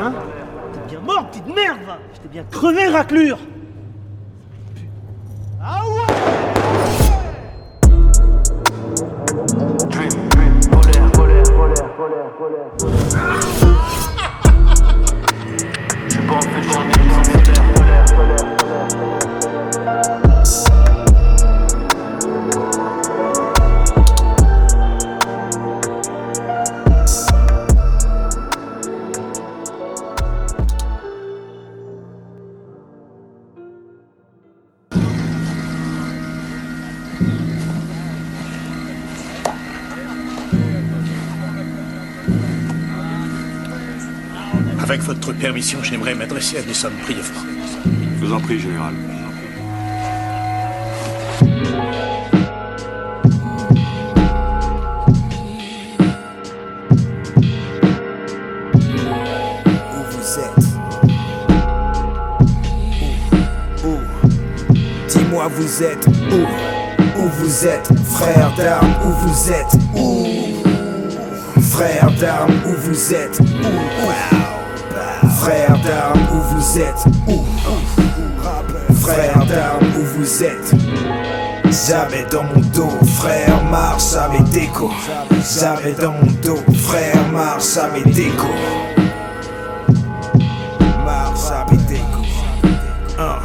Hein 0.00 0.14
T'es 0.72 0.80
bien 0.88 1.00
mort, 1.00 1.26
petite 1.28 1.46
merde 1.48 1.78
Je 2.14 2.20
t'ai 2.20 2.28
bien 2.28 2.44
crevé, 2.50 2.86
raclure 2.88 3.38
Ah 5.60 5.82
ouais 5.84 6.14
Avec 19.86 20.27
votre 45.08 45.32
permission, 45.32 45.82
j'aimerais 45.82 46.14
m'adresser 46.14 46.58
à 46.58 46.62
des 46.62 46.74
sommes 46.74 46.92
brièvement. 47.02 47.40
Je 48.20 48.26
vous 48.26 48.30
en 48.34 48.40
prie, 48.40 48.60
général. 48.60 48.92
Où 59.94 60.02
vous 60.10 60.38
êtes? 60.38 60.64
Où? 63.82 63.88
Où? 63.88 63.96
Dis-moi 65.08 65.48
vous 65.48 65.82
êtes 65.82 66.06
où? 66.06 66.46
Où 67.18 67.28
vous 67.38 67.66
êtes 67.66 67.88
Frère 68.04 68.52
d'armes, 68.58 68.94
où 69.06 69.10
vous 69.26 69.52
êtes? 69.52 69.74
Où? 69.94 70.26
Frère 71.62 72.10
d'armes, 72.20 72.60
où 72.66 72.74
vous 72.76 73.14
êtes? 73.14 73.40
Où? 73.40 74.37
D'armes, 75.88 76.20
où 76.32 76.54
vous 76.54 76.78
êtes 76.78 77.04
Où? 77.26 77.44
Frère 79.00 79.44
d'armes, 79.46 79.86
où 79.98 80.18
vous 80.18 80.44
êtes 80.44 80.74
Jamais 81.70 82.24
dans 82.30 82.44
mon 82.44 82.60
dos, 82.74 83.06
frère, 83.18 83.62
marche 83.70 84.14
à 84.14 84.28
mes 84.28 84.40
décos. 84.50 84.90
Jamais 85.60 85.92
dans 85.92 86.12
mon 86.12 86.32
dos, 86.42 86.62
frère, 86.74 87.28
marche 87.32 87.76
à 87.76 87.88
mes 87.88 88.10
décos. 88.10 88.46
Marche 91.04 91.50
à 91.50 91.66
mes 91.70 91.76
décos. 91.82 92.26
Un. 93.18 93.38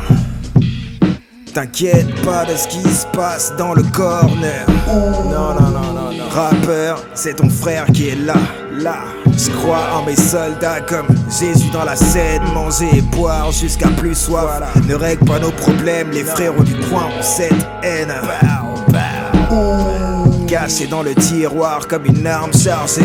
T'inquiète 1.54 2.22
pas 2.24 2.46
de 2.46 2.56
ce 2.56 2.68
qui 2.68 2.82
se 2.82 3.06
passe 3.08 3.54
dans 3.58 3.74
le 3.74 3.84
corner. 3.84 4.66
Non, 4.88 5.30
non, 5.30 5.54
non, 5.60 5.94
non, 5.94 5.94
non. 5.94 6.30
Rappeur, 6.30 7.04
c'est 7.14 7.36
ton 7.36 7.50
frère 7.50 7.86
qui 7.88 8.10
est 8.10 8.26
là, 8.26 8.36
là. 8.72 9.00
Je 9.38 9.50
crois 9.52 9.88
en 9.96 10.06
mes 10.06 10.16
soldats 10.16 10.82
comme 10.82 11.08
Jésus 11.30 11.70
dans 11.72 11.84
la 11.84 11.96
scène. 11.96 12.42
Manger 12.54 12.90
et 12.98 13.02
boire 13.02 13.52
jusqu'à 13.52 13.90
plus 13.90 14.16
soif. 14.16 14.62
Ne 14.88 14.96
règle 14.96 15.26
pas 15.26 15.40
nos 15.40 15.52
problèmes, 15.52 16.12
les 16.12 16.24
frérots 16.24 16.64
du 16.64 16.76
coin 16.88 17.06
ont 17.06 17.24
cette 17.24 17.52
haine. 17.82 18.14
Caché 20.48 20.88
dans 20.88 21.02
le 21.02 21.16
tiroir 21.16 21.88
comme 21.88 22.06
une 22.06 22.28
arme 22.28 22.54
chargée. 22.54 23.02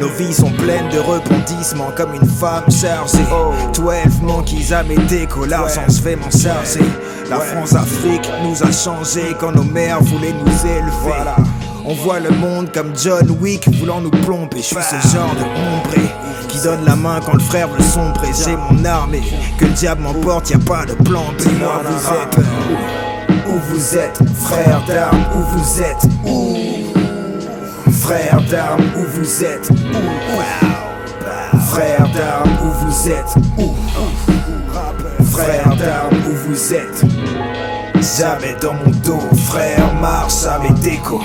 Nos 0.00 0.08
vies 0.08 0.34
sont 0.34 0.50
pleines 0.50 0.88
de 0.90 0.98
rebondissements 0.98 1.92
comme 1.96 2.14
une 2.14 2.28
femme 2.28 2.70
chargée. 2.70 3.18
12 3.74 4.22
monkeys 4.22 4.72
à 4.72 4.82
mes 4.82 4.96
déco, 4.96 5.44
l'argent 5.44 5.84
je 5.88 6.02
vais 6.02 6.16
m'en 6.16 6.30
charger. 6.30 6.84
La 7.30 7.38
France-Afrique 7.38 8.28
nous 8.42 8.62
a 8.62 8.72
changé 8.72 9.22
quand 9.38 9.52
nos 9.52 9.62
mères 9.62 10.02
voulaient 10.02 10.34
nous 10.44 10.66
élever. 10.66 11.30
On 11.84 11.94
voit 11.94 12.20
le 12.20 12.30
monde 12.30 12.70
comme 12.72 12.92
John 12.96 13.30
Wick 13.40 13.68
voulant 13.78 14.00
nous 14.00 14.10
plomber. 14.10 14.58
Je 14.58 14.62
suis 14.62 14.76
ce 14.76 15.08
genre 15.08 15.34
de 15.34 15.42
ombré 15.42 16.02
qui 16.48 16.60
donne 16.60 16.84
la 16.84 16.96
main 16.96 17.20
quand 17.24 17.34
le 17.34 17.40
frère 17.40 17.68
veut 17.68 17.82
sombrer. 17.82 18.28
J'ai 18.44 18.56
mon 18.56 18.84
armée, 18.84 19.22
que 19.58 19.64
le 19.64 19.72
diable 19.72 20.02
m'emporte, 20.02 20.50
y 20.50 20.54
a 20.54 20.58
pas 20.58 20.84
de 20.84 20.94
plan. 20.94 21.24
Dis-moi, 21.38 21.82
vous 21.84 22.08
êtes 22.14 22.36
où? 23.48 23.58
Vous 23.70 23.96
êtes, 23.96 24.20
frère 24.38 24.82
d'armes, 24.86 25.24
où 25.34 25.58
vous 25.58 25.82
êtes, 25.82 26.04
où? 26.24 26.56
Frère 27.90 28.40
d'armes, 28.50 28.84
où 28.96 29.04
vous 29.12 29.44
êtes, 29.44 29.70
où? 29.70 29.74
Frère 31.70 32.08
d'armes, 32.14 32.50
où 32.62 32.70
vous 32.84 33.08
êtes, 33.08 33.34
où? 33.58 33.74
Frère 35.24 35.76
d'armes, 35.76 36.16
où 36.26 36.32
vous 36.48 36.74
êtes 36.74 37.04
Jamais 38.00 38.56
dans 38.62 38.72
mon 38.72 38.90
dos, 39.04 39.20
frère, 39.48 39.92
marche 40.00 40.44
à 40.46 40.58
mes 40.58 40.70
décos. 40.80 41.20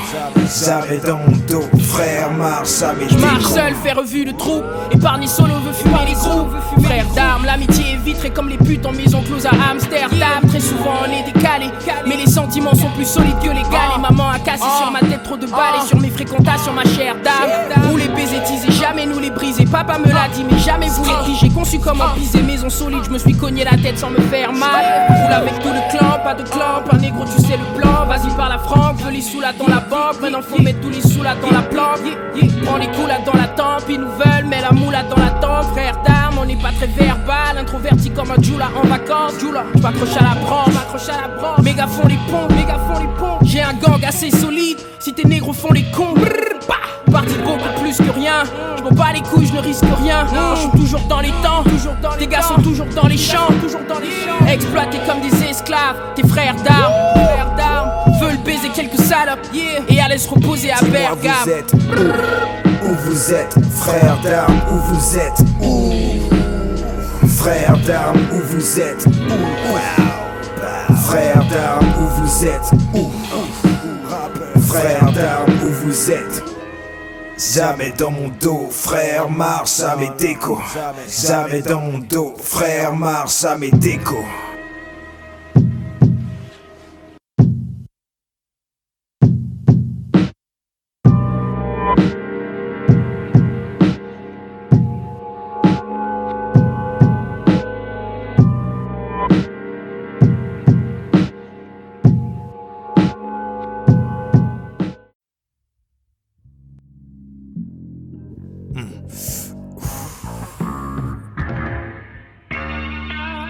Jamais 0.65 0.97
dans 0.97 1.17
mon 1.17 1.37
dos, 1.47 1.63
frère, 1.81 2.29
marche 2.31 2.81
à 2.81 2.93
mes 2.93 3.07
Je 3.09 3.17
marche 3.17 3.37
décos. 3.43 3.53
seul, 3.55 3.73
fais 3.81 3.93
revue 3.93 4.25
de 4.25 4.31
trou. 4.31 4.61
Épargné 4.91 5.25
solo, 5.27 5.53
veut 5.65 5.71
fumer 5.71 6.05
les 6.07 6.13
groupes. 6.13 6.51
Frère 6.83 7.05
d'armes, 7.15 7.45
l'amitié 7.45 7.93
est 7.93 8.03
vitrée 8.03 8.29
comme 8.29 8.49
les 8.49 8.57
putes 8.57 8.85
en 8.85 8.91
maison 8.91 9.21
close 9.23 9.45
à 9.45 9.51
Amsterdam. 9.71 10.41
Très 10.49 10.59
souvent 10.59 10.95
on 11.07 11.11
est 11.11 11.31
décalé, 11.31 11.67
mais 12.07 12.17
les 12.17 12.29
sentiments 12.29 12.75
sont 12.75 12.89
plus 12.95 13.05
solides 13.05 13.39
que 13.39 13.49
les 13.49 13.63
galets. 13.63 13.99
Maman 14.01 14.29
a 14.29 14.39
cassé 14.39 14.65
sur 14.81 14.91
ma 14.91 14.99
tête 14.99 15.23
trop 15.23 15.37
de 15.37 15.47
balles 15.47 15.79
et 15.81 15.87
sur 15.87 15.99
mes 15.99 16.09
fréquentations, 16.09 16.73
ma 16.73 16.83
chère 16.83 17.15
dame. 17.23 17.83
Vous 17.89 17.97
les 17.97 18.09
baisers 18.09 18.43
teasés, 18.43 18.71
jamais 18.71 19.05
nous 19.05 19.19
les 19.19 19.31
briser. 19.31 19.65
Papa 19.65 19.97
me 19.97 20.07
l'a 20.11 20.27
dit, 20.33 20.43
mais 20.49 20.59
jamais 20.59 20.89
vous 20.89 21.05
les 21.05 21.25
dit. 21.25 21.37
J'ai 21.39 21.49
conçu 21.49 21.79
comment 21.79 22.09
piser 22.15 22.41
maison 22.41 22.69
solide, 22.69 23.03
je 23.05 23.09
me 23.11 23.17
suis 23.17 23.33
cogné 23.33 23.63
la 23.63 23.77
tête 23.77 23.97
sans 23.97 24.09
me 24.09 24.19
faire 24.19 24.51
mal. 24.51 24.83
Roule 25.09 25.33
avec 25.33 25.59
tout 25.59 25.69
le 25.69 25.97
clan, 25.97 26.19
pas 26.23 26.33
de 26.35 26.43
clan, 26.43 26.64
un 26.91 26.97
négro, 26.97 27.25
tu 27.25 27.41
sais 27.41 27.57
le 27.57 27.79
plan. 27.79 28.05
Vas-y, 28.07 28.35
par 28.35 28.49
la 28.49 28.57
franque, 28.59 28.97
veux 29.01 29.11
les 29.11 29.21
sous 29.21 29.41
là 29.41 29.53
dans 29.57 29.67
la 29.67 29.79
banque. 29.79 30.21
Maintenant 30.21 30.41
faut 30.41 30.61
mettre 30.61 30.81
tous 30.81 30.89
les 30.89 31.01
sous 31.01 31.23
là 31.23 31.35
dans 31.41 31.51
la 31.51 31.61
planque. 31.61 32.01
Prends 32.63 32.77
les 32.77 32.87
coups 32.87 33.07
là 33.07 33.19
dans 33.25 33.37
la 33.37 33.47
tempe, 33.47 33.85
ils 33.89 33.99
nous 33.99 34.09
veulent, 34.09 34.45
mets 34.45 34.61
la 34.61 34.71
moule 34.71 34.93
là 34.93 35.03
dans 35.03 35.21
la 35.21 35.31
tempe. 35.31 35.71
Frère 35.73 35.95
d'armes, 36.05 36.39
on 36.41 36.45
n'est 36.45 36.55
pas 36.55 36.71
très 36.77 36.87
verbal. 36.87 37.57
Introverti 37.59 38.09
comme 38.11 38.31
un 38.31 38.41
Jula 38.41 38.69
en 38.75 38.87
vacances. 38.87 39.39
Jula, 39.39 39.63
je 39.75 39.81
m'accroche 39.81 40.17
à 40.17 40.23
la 40.23 40.35
branche, 40.41 40.73
m'accroche 40.73 41.09
à 41.09 41.21
la 41.21 41.27
branche. 41.35 41.59
Méga 41.63 41.87
font 41.87 42.07
les 42.07 42.19
ponts, 42.29 42.47
méga 42.55 42.77
font 42.87 42.99
les 42.99 43.07
ponts. 43.19 43.39
J'ai 43.43 43.61
un 43.61 43.73
gang 43.73 44.03
assez 44.03 44.31
solide, 44.31 44.77
si 45.05 45.13
tes 45.13 45.27
négros 45.27 45.53
font 45.53 45.71
les 45.71 45.83
cons. 45.91 46.15
bah, 46.67 46.73
Parti 47.11 47.35
beaucoup 47.37 47.79
plus 47.79 47.95
que 47.95 48.09
rien. 48.09 48.43
Je 48.75 48.81
m'en 48.81 48.89
bats 48.89 49.13
les 49.13 49.21
couilles, 49.21 49.45
je 49.45 49.53
ne 49.53 49.59
risque 49.59 49.85
rien. 50.01 50.25
Je 50.55 50.61
suis 50.61 50.71
toujours 50.71 51.01
dans 51.01 51.19
les 51.19 51.29
temps, 51.43 51.63
toujours 51.63 51.93
dans 52.01 52.15
les 52.15 52.25
gars 52.25 52.41
sont 52.41 52.59
toujours 52.59 52.87
dans 52.87 53.07
les 53.07 53.17
champs, 53.17 53.53
toujours 53.61 53.81
dans 53.87 53.99
les 53.99 54.09
champs. 54.09 54.47
Exploités 54.51 54.97
comme 55.07 55.21
des 55.21 55.43
esclaves, 55.43 55.97
tes 56.15 56.27
frères 56.27 56.55
d'armes, 56.55 56.91
frères 57.13 57.53
d'armes. 57.55 57.91
Veulent 58.19 58.43
baiser 58.43 58.69
quelques 58.73 58.99
salopes, 58.99 59.45
yeah, 59.53 59.81
et 59.89 60.01
aller 60.01 60.17
se 60.17 60.27
reposer 60.27 60.71
à 60.71 60.81
Bergame. 60.81 61.33
vous 61.43 61.51
êtes 61.51 61.73
où? 61.73 62.87
Où 62.87 62.95
vous 63.05 63.33
êtes, 63.33 63.55
frère 63.75 64.17
d'armes, 64.23 64.59
où 64.71 64.77
vous 64.91 65.17
êtes 65.19 65.39
où? 65.61 65.93
Frère 67.27 67.77
d'armes, 67.85 68.21
où 68.33 68.39
vous 68.39 68.79
êtes 68.79 69.05
où? 69.05 70.95
Frère 71.05 71.45
d'armes, 71.51 71.93
où 71.99 72.23
vous 72.23 72.45
êtes 72.45 72.71
où? 72.95 73.11
Frère 74.61 75.11
d'armes, 75.11 75.53
où 75.63 75.85
vous 75.85 76.11
êtes 76.11 76.43
Jamais 77.37 77.91
dans 77.97 78.11
mon 78.11 78.29
dos, 78.29 78.69
frère, 78.71 79.29
marche 79.29 79.81
à 79.81 79.97
mes 79.97 80.09
décos. 80.17 80.61
Jamais 81.07 81.61
dans 81.61 81.81
mon 81.81 81.97
dos, 81.97 82.33
frère, 82.41 82.95
marche 82.95 83.43
à 83.43 83.57
mes 83.57 83.71
décos. 83.71 84.23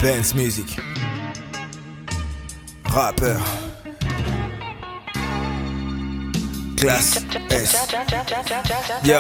Benz 0.06 0.36
Music. 0.36 0.78
Rappeur. 2.84 3.42
Classe 6.78 7.26
S. 7.50 7.76
Yo, 9.04 9.16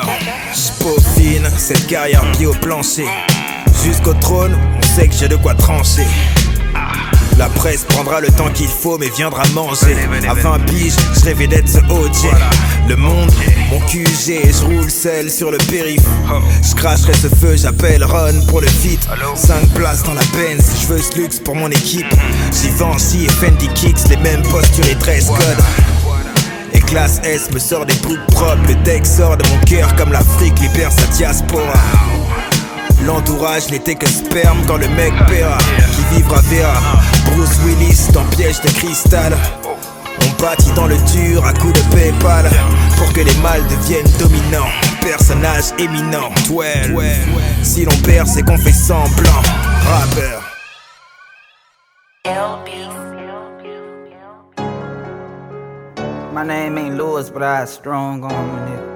j'peaufine 0.53 1.49
cette 1.57 1.87
carrière 1.87 2.21
pied 2.33 2.45
au 2.45 2.53
plancher. 2.53 3.07
Jusqu'au 3.83 4.13
trône, 4.13 4.55
on 4.77 4.81
sait 4.83 5.07
que 5.07 5.15
j'ai 5.15 5.27
de 5.27 5.37
quoi 5.37 5.55
trancher. 5.55 6.05
La 7.39 7.49
presse 7.49 7.83
prendra 7.85 8.21
le 8.21 8.27
temps 8.27 8.51
qu'il 8.51 8.67
faut, 8.67 8.99
mais 8.99 9.09
viendra 9.09 9.43
manger. 9.55 9.95
À 10.29 10.35
20 10.35 10.59
piges, 10.67 10.93
je 11.15 11.25
rêvais 11.25 11.47
d'être 11.47 11.67
ce 11.67 11.79
OJ. 11.79 12.31
Le 12.87 12.95
monde, 12.95 13.31
mon 13.71 13.79
QG, 13.79 14.05
je 14.27 14.65
roule 14.65 14.91
seul 14.91 15.31
sur 15.31 15.49
le 15.49 15.57
périph. 15.57 16.05
Je 16.61 16.75
cracherai 16.75 17.13
ce 17.13 17.27
feu, 17.27 17.55
j'appelle 17.55 18.03
Ron 18.03 18.45
pour 18.47 18.61
le 18.61 18.67
feat. 18.67 18.99
5 19.35 19.69
places 19.73 20.03
dans 20.03 20.13
la 20.13 20.21
Benz, 20.33 20.63
je 20.81 20.87
veux 20.87 21.01
ce 21.01 21.17
luxe 21.17 21.39
pour 21.39 21.55
mon 21.55 21.69
équipe. 21.71 22.13
Givenchy 22.53 23.25
et 23.25 23.29
Fendi 23.29 23.67
Kicks, 23.69 24.07
les 24.09 24.17
mêmes 24.17 24.43
postures 24.43 24.85
et 24.85 24.95
dress 24.95 25.27
code. 25.27 25.63
Et 26.73 26.79
classe 26.79 27.19
S 27.23 27.49
me 27.51 27.59
sort 27.59 27.87
des 27.87 27.95
trucs 27.95 28.25
propres. 28.27 28.67
Le 28.67 28.75
deck 28.83 29.05
sort 29.05 29.37
de 29.37 29.47
mon 29.49 29.59
cœur 29.65 29.95
comme 29.95 30.11
l'Afrique 30.11 30.59
libère 30.59 30.91
sa 30.91 31.07
diaspora. 31.07 31.73
L'entourage 33.03 33.69
n'était 33.71 33.95
que 33.95 34.07
sperme 34.07 34.59
quand 34.67 34.77
le 34.77 34.87
mec 34.89 35.13
paiera. 35.27 35.57
Qui 35.95 36.15
vivra 36.15 36.39
verra. 36.41 36.81
Bruce 37.25 37.57
Willis 37.65 38.11
dans 38.13 38.25
piège 38.25 38.61
de 38.61 38.69
cristal. 38.69 39.35
On 40.25 40.41
bâtit 40.41 40.71
dans 40.75 40.87
le 40.87 40.97
dur 41.13 41.45
à 41.45 41.53
coups 41.53 41.73
de 41.73 41.95
PayPal 41.95 42.49
pour 42.97 43.13
que 43.13 43.21
les 43.21 43.35
mâles 43.41 43.63
deviennent 43.67 44.11
dominants. 44.19 44.71
Personnage 45.01 45.65
éminent, 45.77 46.31
12. 46.47 46.99
Si 47.61 47.85
l'on 47.85 47.95
perd, 48.03 48.27
c'est 48.27 48.43
qu'on 48.43 48.57
fait 48.57 48.71
semblant. 48.71 49.41
Rappeur. 49.85 50.41
My 56.33 56.43
name 56.43 56.77
ain't 56.77 56.97
but 57.31 57.43
I 57.43 57.65
strong 57.65 58.23
on 58.25 58.29
nigga. 58.29 58.94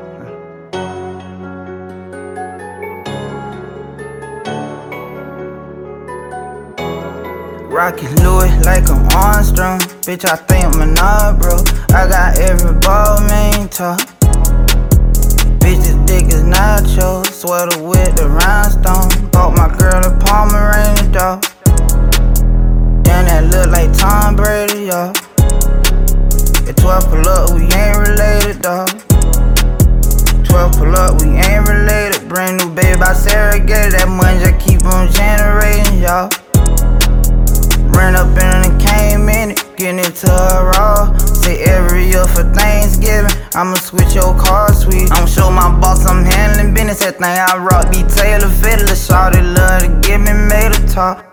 Rockin' 7.79 8.13
Louis 8.17 8.51
like 8.65 8.89
I'm 8.89 9.07
Armstrong. 9.15 9.79
Bitch, 10.03 10.25
I 10.27 10.35
think 10.35 10.65
I'm 10.65 10.81
an 10.81 10.99
odd, 10.99 11.39
bro. 11.39 11.55
I 11.95 12.09
got 12.09 12.37
every 12.37 12.77
ball 12.81 13.21
main 13.21 13.69
talk. 13.69 14.01
Bitch, 15.63 15.79
this 15.79 15.95
dick 16.03 16.25
is 16.27 16.43
nacho. 16.43 17.25
Sweater 17.25 17.81
with 17.81 18.17
the 18.17 18.27
rhinestone. 18.27 19.31
Bought 19.31 19.55
my 19.55 19.71
girl 19.77 19.95
a 19.95 20.11
Pomeranian 20.19 21.09
dog. 21.13 21.41
Damn, 23.07 23.23
that 23.31 23.47
look 23.47 23.71
like 23.71 23.97
Tom 23.97 24.35
Brady, 24.35 24.91
y'all. 24.91 25.15
At 26.67 26.75
12 26.75 27.07
pull 27.07 27.29
up, 27.29 27.55
we 27.55 27.63
ain't 27.63 27.95
related, 27.95 28.61
dog. 28.61 28.89
12 30.43 30.71
pull 30.73 30.93
up, 30.97 31.21
we 31.21 31.29
ain't 31.29 31.65
related. 31.65 32.27
Brand 32.27 32.59
new 32.59 32.75
baby 32.75 32.99
by 32.99 33.13
Sarah, 33.13 33.57
get 33.57 33.93
that 33.93 34.09
money 34.09 34.37
just 34.43 34.59
keep 34.67 34.83
on 34.83 35.09
generating, 35.13 36.03
y'all. 36.03 36.29
Ran 37.99 38.15
up 38.15 38.31
in 38.31 38.71
and 38.71 38.79
came 38.79 39.27
in 39.27 39.51
it, 39.51 39.75
getting 39.75 39.99
it 39.99 40.15
to 40.23 40.31
her 40.31 40.71
raw. 40.71 41.17
Say 41.17 41.59
every 41.63 42.07
year 42.07 42.23
for 42.31 42.47
Thanksgiving, 42.55 43.29
I'ma 43.53 43.75
switch 43.75 44.15
your 44.15 44.31
car 44.39 44.71
sweet. 44.71 45.11
I'ma 45.11 45.25
show 45.27 45.51
my 45.51 45.67
boss 45.81 46.05
I'm 46.07 46.23
handling 46.23 46.73
business. 46.73 47.03
That 47.03 47.19
thing 47.19 47.35
I 47.35 47.59
rock 47.59 47.91
be 47.91 48.07
Taylor 48.07 48.47
Fiddler. 48.47 48.95
Shawty 48.95 49.43
love 49.43 49.83
to 49.83 49.91
give 49.99 50.21
me 50.21 50.31
made 50.31 50.71
a 50.71 50.81
talk. 50.87 51.27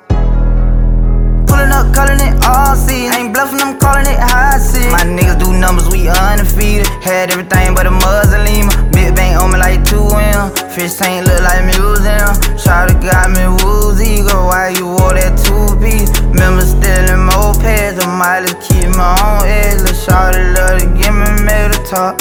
Pulling 1.47 1.71
up, 1.71 1.95
calling 1.95 2.19
it 2.19 2.35
all 2.43 2.75
season. 2.75 3.15
Ain't 3.15 3.33
bluffing, 3.33 3.63
I'm 3.63 3.79
calling 3.79 4.11
it 4.11 4.19
high 4.19 4.59
season. 4.59 4.91
My 4.91 5.07
niggas 5.07 5.39
do 5.39 5.55
numbers, 5.55 5.87
we 5.87 6.11
undefeated. 6.11 6.91
Had 6.99 7.31
everything 7.31 7.79
but 7.79 7.87
a 7.87 7.95
muslin. 7.95 8.67
Big 8.91 9.15
bank 9.15 9.39
on 9.39 9.55
me 9.55 9.59
like 9.63 9.87
2M. 9.87 10.51
Fish 10.75 10.99
tank 10.99 11.31
look 11.31 11.47
like 11.47 11.63
museum. 11.63 12.35
Shawty 12.59 12.99
got 12.99 13.31
me 13.31 13.47
woozy. 13.63 14.27
Girl, 14.27 14.51
why 14.51 14.75
you 14.75 14.91
wore 14.91 15.15
that 15.15 15.39
two 15.39 15.79
piece? 15.79 16.11
Remember 16.37 16.67
stealing 16.67 17.25
mopeds. 17.25 17.97
I 17.97 18.07
might 18.13 18.45
just 18.45 18.61
keep 18.69 18.93
my 18.93 19.17
own 19.25 19.49
edge. 19.49 19.81
Lil' 19.81 19.97
Shawty 19.97 20.53
love 20.53 20.81
to 20.81 20.87
give 20.93 21.17
me 21.17 21.25
a 21.25 21.73
talk. 21.89 22.21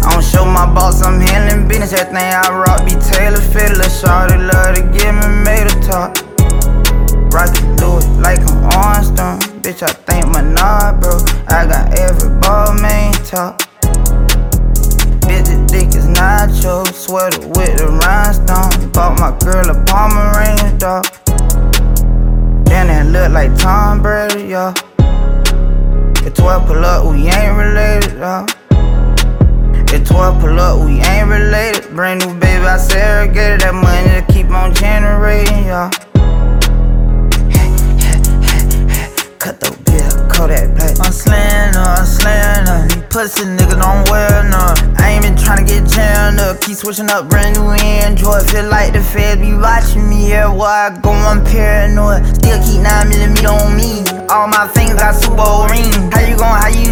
I 0.00 0.12
don't 0.12 0.24
show 0.24 0.46
my 0.46 0.64
boss, 0.72 1.04
I'm 1.04 1.20
handling 1.20 1.68
business. 1.68 1.92
Everything 1.92 2.32
I 2.32 2.48
rock 2.48 2.86
be 2.88 2.96
Taylor 3.12 3.44
fit. 3.44 3.76
Lil' 3.76 3.92
Shawty 3.92 4.40
love 4.40 4.72
to 4.76 4.82
give 4.96 5.14
me 5.20 5.28
made 5.44 5.68
a 5.68 5.76
talk. 5.84 6.16
Rock 7.28 7.52
it, 7.52 7.76
do 7.76 8.00
it 8.00 8.08
like 8.24 8.40
I'm 8.48 8.64
Armstrong. 8.72 9.38
Bitch, 9.60 9.82
I 9.82 9.92
think 10.08 10.32
my 10.32 10.40
knob, 10.40 11.02
bro. 11.02 11.20
I 11.48 11.68
got 11.68 11.92
every 11.92 12.32
ball 12.40 12.72
main 12.80 13.12
top. 13.28 13.60
Bitch, 15.28 15.44
this 15.44 15.60
dick 15.70 15.88
is. 15.94 16.08
Sweater 16.58 17.46
with 17.48 17.78
the 17.78 17.86
rhinestone. 17.86 18.90
Bought 18.92 19.20
my 19.20 19.30
girl 19.44 19.70
a 19.70 19.84
Pomeranian 19.84 20.78
dog. 20.78 21.06
Damn, 22.68 22.86
that 22.88 23.06
look 23.06 23.32
like 23.32 23.56
Tom 23.56 24.02
Brady, 24.02 24.48
y'all. 24.48 24.74
If 26.26 26.34
12 26.34 26.66
pull 26.66 26.84
up, 26.84 27.06
we 27.10 27.28
ain't 27.28 27.56
related, 27.56 28.18
y'all. 28.18 28.46
If 29.90 30.06
12 30.06 30.40
pull 30.40 30.60
up, 30.60 30.84
we 30.84 31.00
ain't 31.00 31.28
related. 31.28 31.88
Brand 31.94 32.20
new 32.20 32.34
baby, 32.38 32.64
I 32.64 32.76
segregated 32.76 33.62
that 33.62 33.74
money 33.74 34.20
to 34.20 34.32
keep 34.32 34.50
on 34.50 34.74
generating, 34.74 35.64
y'all. 35.64 35.90
Cut 39.38 39.60
the 39.60 39.70
bill, 39.86 40.07
I'm 40.40 41.12
slaying 41.12 41.74
I'm 41.74 42.06
slaying 42.06 42.66
her. 42.70 42.86
These 42.86 43.02
pussy 43.10 43.42
niggas 43.42 43.82
don't 43.82 44.08
wear 44.08 44.44
none. 44.46 44.78
I 44.96 45.18
ain't 45.18 45.24
been 45.24 45.34
tryna 45.34 45.66
get 45.66 45.82
jammed 45.90 46.38
up. 46.38 46.60
Keep 46.60 46.76
switching 46.76 47.10
up 47.10 47.28
brand 47.28 47.56
new 47.56 47.70
Android. 47.70 48.48
Feel 48.48 48.68
like 48.68 48.92
the 48.92 49.02
feds 49.02 49.40
be 49.40 49.52
watching 49.54 50.08
me 50.08 50.32
everywhere 50.32 50.94
I 50.94 50.98
go. 51.02 51.10
I'm 51.10 51.44
paranoid. 51.44 52.24
Still 52.36 52.62
keep 52.62 52.80
9 52.82 53.08
millimeter 53.08 53.48
on 53.50 53.74
me. 53.74 54.04
All 54.30 54.46
my 54.46 54.68
things 54.68 54.94
got 54.94 55.16
Super 55.18 55.42
ring. 55.74 55.90
How 56.14 56.22
you 56.22 56.36
gon' 56.38 56.54
how 56.54 56.68
you 56.68 56.87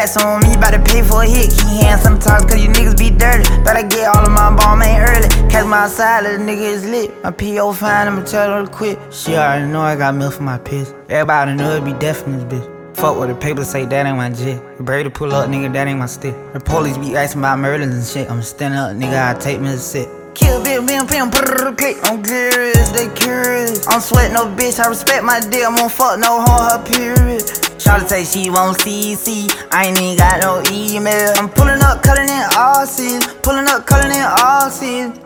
Rats 0.00 0.16
on 0.16 0.40
me, 0.40 0.56
bout 0.56 0.70
to 0.70 0.78
pay 0.78 1.02
for 1.02 1.24
a 1.24 1.26
hit. 1.26 1.50
Keep 1.50 1.84
hands 1.84 2.00
sometimes, 2.00 2.46
cause 2.46 2.58
you 2.58 2.70
niggas 2.70 2.96
be 2.96 3.10
dirty. 3.10 3.44
Better 3.62 3.86
get 3.86 4.08
all 4.08 4.24
of 4.24 4.32
my 4.32 4.48
ball 4.56 4.74
man 4.74 5.06
early. 5.06 5.28
Catch 5.50 5.66
my 5.66 5.88
side, 5.88 6.24
little 6.24 6.46
nigga 6.46 6.72
is 6.72 6.86
lit. 6.86 7.22
My 7.22 7.30
PO 7.30 7.74
fine, 7.74 8.08
I'ma 8.08 8.22
tell 8.22 8.50
her 8.50 8.64
to 8.64 8.72
quit. 8.72 8.98
She 9.12 9.36
already 9.36 9.70
know 9.70 9.82
I 9.82 9.96
got 9.96 10.14
milk 10.14 10.32
for 10.32 10.42
my 10.42 10.56
piss. 10.56 10.94
Everybody 11.10 11.52
know 11.52 11.76
it 11.76 11.84
be 11.84 11.92
deaf 11.92 12.26
in 12.26 12.32
this 12.32 12.44
bitch. 12.44 12.96
Fuck 12.96 13.18
what 13.18 13.28
the 13.28 13.34
paper 13.34 13.62
say, 13.62 13.84
that 13.84 14.06
ain't 14.06 14.16
my. 14.16 14.30
The 14.30 14.82
Brady 14.82 15.10
pull 15.10 15.34
up, 15.34 15.50
nigga, 15.50 15.70
that 15.74 15.86
ain't 15.86 15.98
my 15.98 16.06
stick. 16.06 16.34
The 16.54 16.60
police 16.60 16.96
be 16.96 17.14
asking 17.14 17.42
about 17.42 17.58
murders 17.58 17.94
and 17.94 18.02
shit. 18.02 18.30
I'm 18.30 18.42
standing 18.42 18.80
up, 18.80 18.96
nigga, 18.96 19.36
I 19.36 19.38
take 19.38 19.60
me 19.60 19.68
a 19.68 19.76
sit. 19.76 20.08
Kill 20.34 20.62
bitch, 20.62 20.86
bim, 20.86 21.06
bim, 21.08 21.30
brrr, 21.30 21.76
click. 21.76 21.98
I'm 22.04 22.22
curious, 22.22 22.88
they 22.92 23.12
curious. 23.14 23.86
I'm 23.86 24.00
sweat 24.00 24.32
no 24.32 24.46
bitch, 24.46 24.82
I 24.82 24.88
respect 24.88 25.24
my 25.24 25.40
dick. 25.40 25.62
I'm 25.62 25.76
gon' 25.76 25.90
fuck 25.90 26.18
no 26.18 26.40
hoe, 26.40 26.78
her 26.78 26.84
period. 26.86 27.69
Shawty 27.80 28.06
say 28.10 28.24
she 28.24 28.50
won't 28.50 28.76
CC. 28.78 29.48
I 29.72 29.86
ain't 29.86 29.98
even 29.98 30.18
got 30.18 30.42
no 30.42 30.62
email. 30.70 31.32
I'm 31.36 31.48
pulling 31.48 31.80
up, 31.82 32.02
cutting 32.02 32.28
in 32.28 32.44
all 32.54 32.84
seasons. 32.84 33.26
Pulling 33.42 33.66
up, 33.68 33.86
cutting 33.86 34.10
in 34.10 34.26
all 34.44 34.68
seasons. 34.68 35.18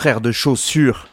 Frère 0.00 0.20
de 0.20 0.30
chaussures. 0.30 1.08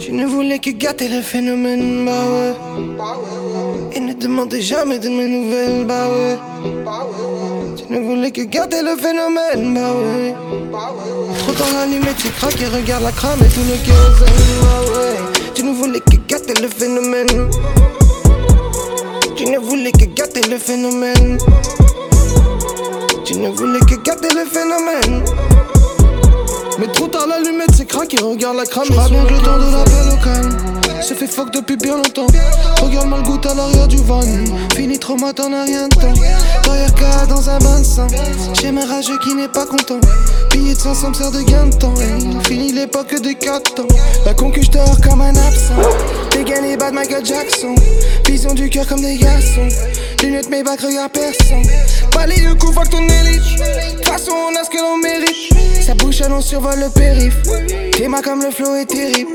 Tu 0.00 0.10
ne 0.10 0.26
voulais 0.26 0.58
que 0.58 0.70
gâter 0.70 1.08
le 1.08 1.20
phénomène, 1.20 2.04
bah. 2.04 2.56
Et 3.92 4.00
ne 4.00 4.14
demandais 4.14 4.60
jamais 4.60 4.98
de 4.98 5.10
mes 5.10 5.28
nouvelles, 5.28 5.86
bah. 5.86 6.08
Tu 7.86 7.92
ne 7.92 8.00
voulais 8.00 8.32
que 8.32 8.42
gâter 8.42 8.82
le 8.82 8.96
phénomène, 8.96 9.74
bah 9.74 9.92
ouais. 9.92 10.34
Trop 11.38 11.52
dans 11.52 11.78
l'allumette, 11.78 12.16
tu 12.18 12.28
craques 12.30 12.60
et 12.60 12.66
regarde 12.66 13.04
la 13.04 13.12
crame 13.12 13.38
et 13.40 13.48
tout 13.48 13.60
le 13.60 13.76
kérosène, 13.84 14.34
bah 14.60 14.98
ouais. 14.98 15.16
Tu 15.54 15.62
ne 15.62 15.72
voulais 15.72 16.00
que 16.00 16.16
gâter 16.26 16.60
le 16.60 16.68
phénomène. 16.68 17.50
Tu 19.36 19.46
ne 19.46 19.58
voulais 19.58 19.92
que 19.92 20.04
gâter 20.06 20.40
le 20.50 20.58
phénomène. 20.58 21.38
Tu 23.24 23.36
ne 23.36 23.50
voulais 23.50 23.80
que 23.80 23.94
gâter 24.02 24.34
le 24.34 24.44
phénomène. 24.44 25.24
Mais 26.80 26.88
trop 26.88 27.06
tard 27.06 27.28
l'allumette 27.28 27.70
c'est 27.76 27.86
crack 27.86 28.12
et 28.14 28.20
regarde 28.20 28.56
la 28.56 28.66
crame 28.66 28.86
Je 28.86 28.92
le 28.92 29.42
temps 29.42 29.58
de 29.58 29.72
l'appel 29.72 30.12
au 30.12 30.24
calme 30.24 30.75
Se 31.00 31.14
fait 31.14 31.26
fuck 31.26 31.52
depuis 31.52 31.76
bien 31.76 31.96
longtemps. 31.96 32.26
Regarde 32.82 33.08
mal 33.08 33.22
goutte 33.22 33.46
à 33.46 33.54
l'arrière 33.54 33.88
du 33.88 33.98
van. 33.98 34.20
Fini 34.74 34.98
trop 34.98 35.16
mat 35.16 35.34
t'en 35.34 35.52
as 35.52 35.64
rien 35.64 35.88
de 35.88 35.94
temps. 35.94 36.12
Derrière 36.64 36.94
K 36.94 37.28
dans 37.28 37.48
un 37.48 37.58
bain 37.58 37.80
de 37.80 37.84
sang. 37.84 38.06
J'aime 38.54 38.78
un 38.78 38.86
rageux 38.86 39.18
qui 39.22 39.34
n'est 39.34 39.48
pas 39.48 39.66
content. 39.66 40.00
Billet 40.52 40.74
de 40.74 40.78
500 40.78 41.10
me 41.10 41.14
sert 41.14 41.30
de 41.30 41.42
gain 41.42 41.66
de 41.66 41.76
temps. 41.76 41.94
Fini 42.46 42.72
l'époque 42.72 43.14
des 43.20 43.34
4 43.34 43.80
ans. 43.80 43.88
La 44.24 44.34
concu 44.34 44.62
j'dors 44.62 45.00
comme 45.00 45.20
un 45.20 45.36
absent. 45.36 45.74
Bas 46.78 46.90
de 46.90 46.94
Michael 46.94 47.24
Jackson. 47.24 47.74
Vision 48.26 48.52
du 48.52 48.68
cœur 48.68 48.86
comme 48.86 49.00
des 49.00 49.16
garçons. 49.16 49.68
Lunettes 50.22 50.50
mes 50.50 50.62
bacs 50.62 50.80
regarde 50.80 51.12
personne 51.12 51.62
Balaye 52.12 52.40
le 52.40 52.54
coup 52.54 52.72
fuck 52.72 52.90
ton 52.90 53.02
élite. 53.02 53.42
Façon 54.04 54.32
on 54.32 54.60
a 54.60 54.64
ce 54.64 54.70
que 54.70 54.78
l'on 54.78 54.98
mérite. 54.98 55.82
Sa 55.82 55.94
bouche 55.94 56.20
annonce 56.20 56.46
survole 56.46 56.80
le 56.80 56.90
périph. 56.90 57.36
Clément 57.92 58.20
comme 58.20 58.42
le 58.42 58.50
flow 58.50 58.74
est 58.74 58.86
terrible 58.86 59.30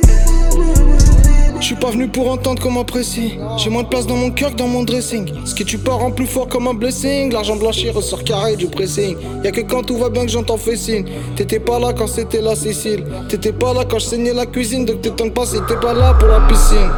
je 1.62 1.68
suis 1.68 1.76
pas 1.76 1.92
venu 1.92 2.08
pour 2.08 2.30
entendre 2.30 2.62
comment 2.62 2.84
précis. 2.84 3.38
J'ai 3.58 3.70
moins 3.70 3.84
de 3.84 3.88
place 3.88 4.08
dans 4.08 4.16
mon 4.16 4.32
cœur 4.32 4.52
que 4.52 4.56
dans 4.56 4.68
mon 4.68 4.84
dressing. 4.84 5.32
Ce 5.46 5.54
que 5.54 5.64
tu 5.64 5.78
pars 5.78 6.04
en 6.04 6.12
plus 6.12 6.26
fort 6.26 6.48
comme 6.48 6.68
un 6.68 6.74
blessing. 6.74 7.32
L'argent 7.32 7.56
blanchi 7.56 7.90
ressort 7.92 8.24
carré 8.24 8.56
du 8.56 8.68
pressing. 8.68 9.16
Y'a 9.44 9.52
que 9.52 9.62
quand 9.62 9.84
tout 9.84 9.98
va 9.98 10.10
bien 10.10 10.26
que 10.26 10.32
j'entends 10.32 10.58
fait 10.58 10.76
signe. 10.76 11.06
T'étais 11.36 11.60
pas 11.60 11.80
là 11.80 11.94
quand 11.94 12.08
c'était 12.08 12.42
la 12.42 12.56
Sicile. 12.56 13.06
T'étais 13.30 13.54
pas 13.54 13.74
là 13.74 13.86
quand 13.88 14.00
je 14.00 14.06
saignais 14.06 14.34
la 14.34 14.48
cuisine. 14.48 14.86
Donc 14.86 15.02
t'étonnes 15.02 15.32
pas 15.32 15.46
si 15.46 15.58
t'es 15.68 15.78
pas 15.78 15.94
là 15.94 16.16
pour 16.16 16.30
la 16.30 16.42
piscine. 16.42 16.90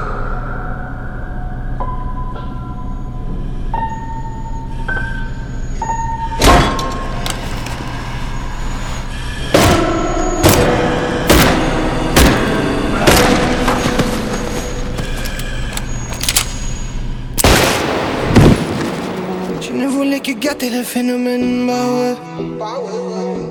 Que 20.53 20.65
gâter 20.65 20.77
le 20.77 20.83
phénomène, 20.83 21.67
bah 21.67 21.73
ouais. 21.95 22.15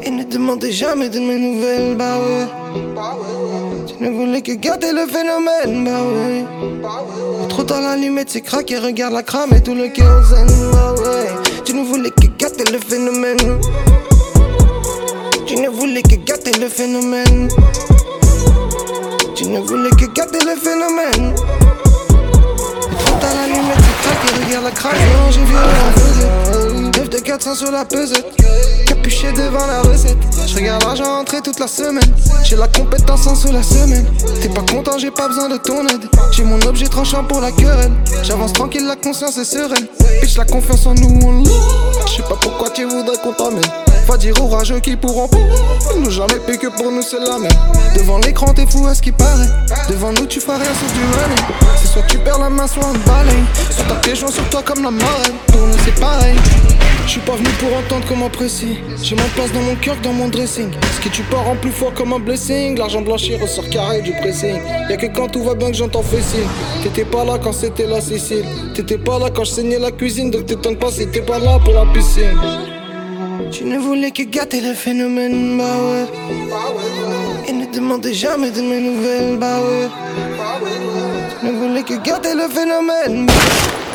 Et 0.04 0.10
ne 0.10 0.22
demandais 0.24 0.70
jamais 0.70 1.08
de 1.08 1.18
mes 1.18 1.38
nouvelles, 1.38 1.96
bah 1.96 2.16
ouais. 2.18 2.46
Tu 3.86 4.04
ne 4.04 4.10
voulais 4.10 4.42
que 4.42 4.52
gâter 4.52 4.92
le 4.92 5.06
phénomène, 5.06 5.84
bah 5.84 6.02
ouais. 6.02 6.44
Trop 7.48 7.64
tard 7.64 7.80
l'allumette 7.80 8.30
c'est 8.30 8.70
et 8.70 8.78
regarde 8.78 9.14
la 9.14 9.22
crame 9.22 9.52
et 9.54 9.60
tout 9.60 9.74
le 9.74 9.88
kérosène, 9.88 10.46
bah 10.72 10.92
ouais. 10.92 11.28
Tu 11.64 11.74
ne 11.74 11.82
voulais 11.82 12.10
que 12.10 12.26
gâter 12.38 12.70
le 12.70 12.78
phénomène. 12.78 13.58
Tu 15.46 15.56
ne 15.56 15.68
voulais 15.68 16.02
que 16.02 16.16
gâter 16.16 16.52
le 16.58 16.68
phénomène. 16.68 17.48
Tu 19.34 19.46
ne 19.48 19.58
voulais 19.58 19.90
que 19.90 20.06
gâter 20.06 20.38
le 20.44 20.56
phénomène. 20.56 21.34
Trop 23.04 23.18
tard 23.18 23.34
l'allumette 23.34 23.78
c'est 24.02 24.30
et 24.30 24.44
regarde 24.44 24.64
la 24.64 24.70
crame. 24.70 24.92
J'ai 25.30 25.40
vu 25.40 25.54
la 25.54 26.00
vedette. 26.00 26.81
9 26.81 26.81
de 27.12 27.18
4 27.18 27.44
400 27.44 27.54
sur 27.54 27.70
la 27.70 27.84
pesette. 27.84 28.24
Capuché 28.86 29.32
devant 29.32 29.66
la 29.66 29.82
recette. 29.82 30.16
Je 30.46 30.54
regarde 30.56 30.82
l'argent 30.82 31.20
entrer 31.20 31.42
toute 31.42 31.58
la 31.58 31.66
semaine. 31.66 32.10
J'ai 32.42 32.56
la 32.56 32.68
compétence 32.68 33.26
en 33.26 33.34
sous 33.34 33.52
la 33.52 33.62
semaine. 33.62 34.06
T'es 34.40 34.48
pas 34.48 34.62
content, 34.62 34.96
j'ai 34.98 35.10
pas 35.10 35.28
besoin 35.28 35.50
de 35.50 35.58
ton 35.58 35.86
aide. 35.88 36.08
J'ai 36.34 36.44
mon 36.44 36.60
objet 36.62 36.86
tranchant 36.86 37.24
pour 37.24 37.40
la 37.40 37.52
querelle. 37.52 37.92
J'avance 38.22 38.54
tranquille, 38.54 38.86
la 38.86 38.96
conscience 38.96 39.36
est 39.36 39.44
sereine. 39.44 39.86
Bitch, 40.22 40.38
la 40.38 40.46
confiance 40.46 40.86
en 40.86 40.94
nous, 40.94 41.18
on 41.22 41.42
l'a. 41.42 41.50
Je 42.06 42.12
sais 42.16 42.22
pas 42.22 42.36
pourquoi 42.40 42.70
tu 42.70 42.84
voudrais 42.84 43.18
qu'on 43.18 43.32
t'emmène. 43.32 43.60
Va 44.06 44.16
dire 44.16 44.34
aux 44.42 44.48
rageux 44.48 44.80
qu'ils 44.80 44.98
pourront 44.98 45.28
pas 45.28 45.36
nous 45.96 46.10
jamais 46.10 46.38
payer 46.46 46.58
que 46.58 46.66
pour 46.66 46.90
nous 46.90 47.02
c'est 47.02 47.20
la 47.20 47.38
même. 47.38 47.52
Devant 47.96 48.18
l'écran 48.18 48.52
t'es 48.52 48.66
fou 48.66 48.86
à 48.86 48.94
ce 48.94 49.02
qui 49.02 49.12
paraît. 49.12 49.48
Devant 49.88 50.12
nous 50.12 50.26
tu 50.26 50.40
feras 50.40 50.58
rien 50.58 50.66
sauf 50.66 50.92
du 50.92 51.00
running. 51.00 51.58
C'est 51.80 51.88
soit 51.88 52.02
tu 52.08 52.18
perds 52.18 52.40
la 52.40 52.50
main, 52.50 52.66
soit 52.66 52.82
on 52.84 53.08
balaye. 53.08 53.44
Soit 53.70 53.84
t'as 53.88 53.94
tes 53.96 54.16
sur 54.16 54.48
toi 54.50 54.62
comme 54.64 54.82
la 54.82 54.90
marraine. 54.90 55.34
Pour 55.46 55.60
nous 55.60 55.76
c'est 55.84 56.00
pareil. 56.00 56.36
Je 57.04 57.10
suis 57.18 57.20
pas 57.20 57.32
venu 57.32 57.48
pour 57.58 57.76
entendre 57.76 58.04
comment 58.08 58.30
précis. 58.30 58.78
J'ai 59.02 59.16
ma 59.16 59.22
place 59.34 59.52
dans 59.52 59.60
mon 59.60 59.74
cœur, 59.74 59.96
dans 60.02 60.12
mon 60.12 60.28
dressing. 60.28 60.70
Ce 60.96 61.00
qui 61.00 61.10
tu 61.10 61.22
pars 61.24 61.46
en 61.48 61.56
plus 61.56 61.70
fort 61.70 61.92
comme 61.92 62.12
un 62.12 62.18
blessing. 62.18 62.78
L'argent 62.78 63.02
blanchi 63.02 63.36
ressort 63.36 63.68
carré 63.68 64.00
du 64.00 64.12
pressing. 64.12 64.60
Y'a 64.88 64.96
que 64.96 65.06
quand 65.06 65.28
tout 65.28 65.42
va 65.42 65.54
bien 65.54 65.70
que 65.70 65.76
j'entends 65.76 66.02
fais 66.02 66.22
signe. 66.22 66.48
T'étais 66.82 67.04
pas 67.04 67.24
là 67.24 67.38
quand 67.42 67.52
c'était 67.52 67.86
la 67.86 68.00
Cécile. 68.00 68.44
T'étais 68.74 68.98
pas 68.98 69.18
là 69.18 69.30
quand 69.34 69.44
je 69.44 69.50
saignais 69.50 69.78
la 69.78 69.90
cuisine. 69.90 70.30
Donc 70.30 70.46
t'étonnes 70.46 70.78
pas 70.78 70.90
si 70.90 71.06
t'es 71.08 71.20
pas 71.20 71.38
là 71.38 71.58
pour 71.62 71.74
la 71.74 71.84
piscine. 71.92 72.38
Tu 73.50 73.64
ne 73.64 73.78
voulais 73.78 74.12
que 74.12 74.22
gâter 74.22 74.60
le 74.60 74.72
phénomène, 74.72 75.58
bah 75.58 75.64
ouais. 75.64 76.06
Et 77.48 77.52
ne 77.52 77.66
demandez 77.66 78.14
jamais 78.14 78.50
de 78.50 78.62
mes 78.62 78.80
nouvelles, 78.80 79.36
bah 79.36 79.58
ouais. 79.60 79.88
Tu 81.40 81.46
ne 81.46 81.52
voulais 81.52 81.82
que 81.82 81.94
gâter 82.02 82.34
le 82.34 82.48
phénomène, 82.48 83.26
bah 83.26 83.32
ouais. 83.32 83.91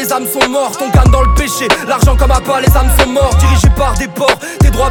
Les 0.00 0.12
âmes 0.12 0.26
sont 0.26 0.48
mortes. 0.48 0.80
On 0.80 0.88
gagne 0.90 1.10
dans 1.10 1.22
le 1.22 1.34
péché, 1.34 1.68
l'argent 1.86 2.16
comme 2.16 2.30
à 2.30 2.40
pas, 2.40 2.60
les 2.60 2.76
âmes 2.76 2.89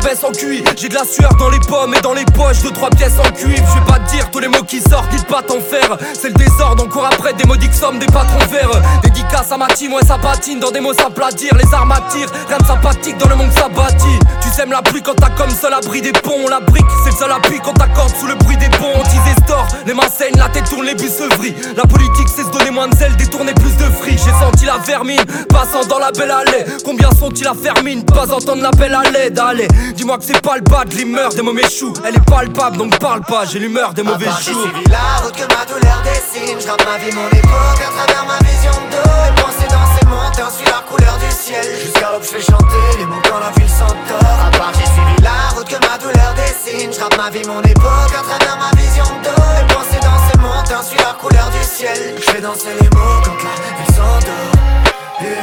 en. 0.10 0.32
J'ai 0.76 0.90
de 0.90 0.96
la 0.96 1.06
sueur 1.06 1.30
dans 1.38 1.50
les 1.50 1.60
pommes 1.60 1.94
et 1.94 2.02
dans 2.02 2.14
les 2.14 2.26
poches, 2.26 2.64
de 2.64 2.70
trois 2.70 2.90
pièces 2.90 3.20
en 3.20 3.32
cuivre. 3.32 3.64
Je 3.68 3.80
vais 3.80 3.86
pas 3.86 4.00
te 4.00 4.12
dire 4.12 4.32
tous 4.32 4.40
les 4.40 4.48
mots 4.48 4.64
qui 4.64 4.82
sortent, 4.82 5.10
dites 5.12 5.28
pas 5.28 5.44
t'en 5.44 5.60
faire. 5.60 5.98
C'est 6.14 6.30
le 6.30 6.34
désordre, 6.34 6.84
encore 6.84 7.06
après 7.06 7.34
des 7.34 7.46
modiques 7.46 7.74
sommes, 7.74 8.00
des 8.00 8.08
patrons 8.08 8.46
verts. 8.50 8.72
Dédicace 9.04 9.52
à 9.52 9.58
ma 9.58 9.68
team, 9.68 9.94
ouais, 9.94 10.04
ça 10.06 10.18
patine. 10.18 10.60
Dans 10.60 10.72
des 10.72 10.80
mots, 10.80 10.94
ça 10.94 11.10
platir, 11.10 11.54
les 11.56 11.74
armes 11.74 11.92
attirent. 11.92 12.32
Rien 12.48 12.58
de 12.58 12.66
sympathique 12.66 13.18
dans 13.18 13.30
le 13.30 13.36
monde, 13.36 13.52
ça 13.54 13.70
bâtit. 13.70 14.20
Tu 14.42 14.50
sèmes 14.50 14.72
la 14.72 14.82
pluie 14.82 15.02
quand 15.04 15.16
t'as 15.16 15.30
comme 15.30 15.52
seul 15.52 15.74
abri 15.74 16.02
des 16.02 16.12
ponts. 16.12 16.48
La 16.50 16.60
brique, 16.60 16.86
c'est 17.04 17.12
le 17.12 17.18
seul 17.18 17.32
appui 17.32 17.60
qu'on 17.60 17.74
t'accorde 17.74 18.14
sous 18.20 18.28
le 18.28 18.36
bruit 18.36 18.58
des 18.58 18.70
ponts. 18.70 18.94
On 18.96 19.44
store, 19.46 19.68
les 19.86 19.94
mains 19.94 20.10
saignent, 20.10 20.38
la 20.38 20.50
tête 20.50 20.70
tourne, 20.70 20.86
les 20.86 20.96
bus 20.96 21.12
se 21.12 21.36
vrillent. 21.36 21.56
La 21.76 21.84
politique, 21.84 22.28
c'est 22.36 22.44
se 22.44 22.50
donner 22.50 22.72
moins 22.72 22.88
de 22.88 22.96
zèle, 22.96 23.16
détourner 23.16 23.54
plus 23.54 23.76
de 23.78 23.92
fric. 23.92 24.18
J'ai 24.18 24.32
senti 24.32 24.66
la 24.66 24.78
vermine 24.78 25.24
passant 25.50 25.86
dans 25.88 26.00
la 26.00 26.12
belle 26.12 26.32
allée. 26.32 26.66
Combien 26.84 27.10
sont-ils 27.12 27.48
à 27.48 27.54
fermine 27.54 28.04
Pas 28.06 28.32
entendre 28.32 28.62
l'appel 28.62 28.94
à 28.94 29.10
l'aide. 29.10 29.38
Allez, 29.40 29.68
dis-moi 30.00 30.18
que 30.18 30.24
c'est 30.24 30.42
pas 30.42 30.56
le 30.56 30.62
bas 30.62 30.86
de 30.86 30.96
l'humeur 30.96 31.30
des 31.34 31.42
mauvais 31.42 31.68
choux. 31.70 31.92
Elle 32.06 32.16
est 32.16 32.26
palpable, 32.26 32.78
donc 32.78 32.98
parle 33.00 33.20
pas. 33.22 33.44
J'ai 33.46 33.60
l'humeur 33.60 33.94
des 33.94 34.04
mauvais 34.04 34.28
À 34.28 34.38
J'ai 34.40 34.54
choux. 34.54 34.62
suivi 34.62 34.86
la 34.88 35.20
route 35.22 35.36
que 35.36 35.44
ma 35.54 35.66
douleur 35.68 36.02
dessine. 36.08 36.56
Je 36.58 36.68
ma 36.68 36.98
vie, 36.98 37.12
mon 37.14 37.28
époque 37.28 37.82
à 37.84 37.92
travers 37.92 38.26
ma 38.26 38.40
vision 38.48 38.72
d'eau 38.92 39.12
Et 39.28 39.42
penser 39.42 39.68
dans 39.68 39.88
ces 40.00 40.06
montagnes, 40.08 40.56
suis 40.56 40.66
la 40.72 40.82
couleur 40.88 41.18
du 41.20 41.30
ciel. 41.36 41.66
Jusqu'à 41.84 42.12
l'aube 42.14 42.24
je 42.24 42.30
fais 42.30 42.42
chanter 42.42 42.84
les 42.98 43.06
mots 43.06 43.22
quand 43.28 43.40
la 43.40 43.52
ville 43.60 43.70
s'endort 43.70 44.40
À 44.48 44.52
part 44.58 44.72
j'ai 44.80 44.88
suivi 44.88 45.16
la 45.22 45.52
route 45.54 45.68
que 45.68 45.80
ma 45.84 45.98
douleur 45.98 46.32
dessine. 46.40 46.92
Je 46.96 47.18
ma 47.18 47.30
vie, 47.30 47.46
mon 47.46 47.62
époque 47.62 48.14
à 48.16 48.24
travers 48.24 48.56
ma 48.56 48.72
vision 48.80 49.04
d'eau 49.20 49.44
Et 49.60 49.66
penser 49.68 50.00
dans 50.00 50.20
ces 50.32 50.38
montagnes, 50.40 50.88
suis 50.88 51.00
la 51.00 51.14
couleur 51.20 51.50
du 51.52 51.64
ciel. 51.68 52.16
Je 52.16 52.24
fais 52.32 52.40
danser 52.42 52.72
les 52.80 52.90
mots 52.96 53.20
quand 53.28 53.36
la 53.36 53.84
ville 53.84 53.96
s'endort 53.96 54.89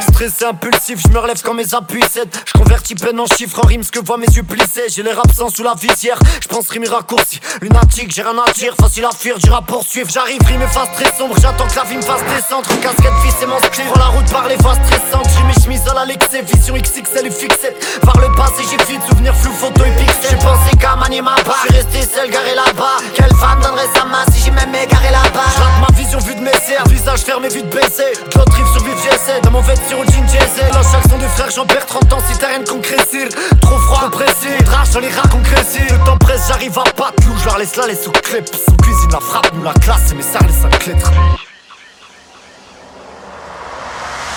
Stressé, 0.01 0.45
impulsif, 0.45 0.99
je 1.05 1.13
me 1.13 1.19
relève 1.19 1.41
quand 1.43 1.53
mes 1.53 1.75
appuis 1.75 2.03
Je 2.13 2.53
convertis 2.57 2.95
peine 2.95 3.19
en 3.19 3.25
chiffres, 3.25 3.59
en 3.63 3.67
rimes 3.67 3.83
ce 3.83 3.91
que 3.91 3.99
voient 3.99 4.17
mes 4.17 4.27
yeux 4.27 4.43
plissés. 4.43 4.85
J'ai 4.89 5.03
l'air 5.03 5.19
absent 5.19 5.49
sous 5.49 5.63
la 5.63 5.75
visière, 5.75 6.17
je 6.41 6.47
pense 6.47 6.67
rimer 6.69 6.87
raccourci 6.87 7.39
Lunatique, 7.61 8.11
j'ai 8.13 8.23
rien 8.23 8.37
à 8.37 8.51
dire, 8.51 8.73
facile 8.79 9.05
à 9.05 9.11
fuir, 9.11 9.37
dur 9.37 9.55
à 9.55 9.61
poursuivre. 9.61 10.09
J'arrive, 10.09 10.41
rime 10.47 10.61
et 10.61 10.67
face 10.67 10.91
très 10.93 11.15
sombre, 11.15 11.35
j'attends 11.39 11.67
que 11.67 11.75
la 11.75 11.83
vie 11.83 11.97
me 11.97 12.01
fasse 12.01 12.23
descendre. 12.25 12.67
Casquette, 12.81 13.13
fils 13.23 13.35
et 13.43 13.45
mon 13.45 13.57
split, 13.59 13.83
prends 13.91 13.99
la 13.99 14.07
route 14.07 14.31
par 14.31 14.47
les 14.47 14.55
voies 14.57 14.75
stressantes 14.75 15.27
J'ai 15.35 15.43
mes 15.43 15.63
chemises 15.63 15.87
à 15.89 15.93
la 15.93 16.05
l'excès, 16.05 16.41
vision 16.41 16.75
XXL 16.75 17.27
et 17.27 17.31
fixette 17.31 17.99
Par 18.01 18.17
le 18.19 18.33
passé, 18.35 18.63
j'ai 18.69 18.83
fui 18.83 18.97
de 18.97 19.03
souvenirs 19.03 19.35
flous, 19.35 19.53
photos 19.53 19.85
et 19.85 19.91
pixels. 19.91 20.31
J'ai 20.31 20.37
pensé 20.37 20.75
qu'à 20.79 20.95
manier 20.95 21.21
ma 21.21 21.35
part, 21.35 21.65
je 21.67 21.73
suis 21.73 21.83
resté 21.83 22.15
seul 22.15 22.29
garé 22.31 22.55
là-bas. 22.55 22.97
Quelle 23.13 23.35
femme 23.35 23.61
donnerait 23.61 23.89
sa 23.93 24.05
main 24.05 24.25
si 24.31 24.45
j'ai 24.45 24.51
même 24.51 24.73
égaré 24.73 25.11
là-bas? 25.11 25.51
Ma 25.81 25.95
vision 25.95 26.19
vue 26.19 26.35
de 26.35 26.41
mes 26.41 26.53
serres, 26.65 26.87
visage 26.87 27.21
fermé, 27.21 27.49
vue 27.49 27.61
de 27.61 27.67
baisser 27.67 28.13
De 28.31 28.37
l'autre 28.37 28.53
rive 28.53 28.67
survivre, 28.73 28.97
j'essaie, 29.03 29.39
dans 29.41 29.51
vêtement 29.67 29.99
au 29.99 30.05
jean 30.05 30.23
diesel. 30.25 30.71
Lâche 30.73 30.85
chaque 30.91 31.09
son 31.09 31.17
des 31.17 31.27
frères, 31.27 31.49
j'en 31.55 31.65
perds 31.65 31.85
30 31.85 32.13
ans 32.13 32.19
si 32.31 32.37
t'as 32.37 32.47
rien 32.47 32.59
de 32.59 32.69
concrécir 32.69 33.27
Trop 33.61 33.77
froid, 33.77 34.01
compressé, 34.09 34.57
drache 34.63 34.91
dans 34.91 34.99
les 34.99 35.09
rats 35.09 35.27
concrécés 35.29 35.83
Le 35.89 36.05
temps 36.05 36.17
presse, 36.17 36.47
j'arrive 36.47 36.77
à 36.79 36.83
pas 36.83 37.11
loup, 37.25 37.35
je 37.39 37.45
leur 37.45 37.57
laisse 37.57 37.75
la 37.75 37.87
laisse 37.87 38.07
au 38.07 38.11
clip. 38.11 38.45
Sous 38.47 38.75
cuisine 38.77 39.11
la 39.11 39.19
frappe, 39.19 39.51
nous 39.53 39.63
la 39.63 39.73
classe, 39.73 40.13
mes 40.13 40.23
serres 40.23 40.47
les 40.47 40.53
5 40.53 40.85
lettres 40.87 41.11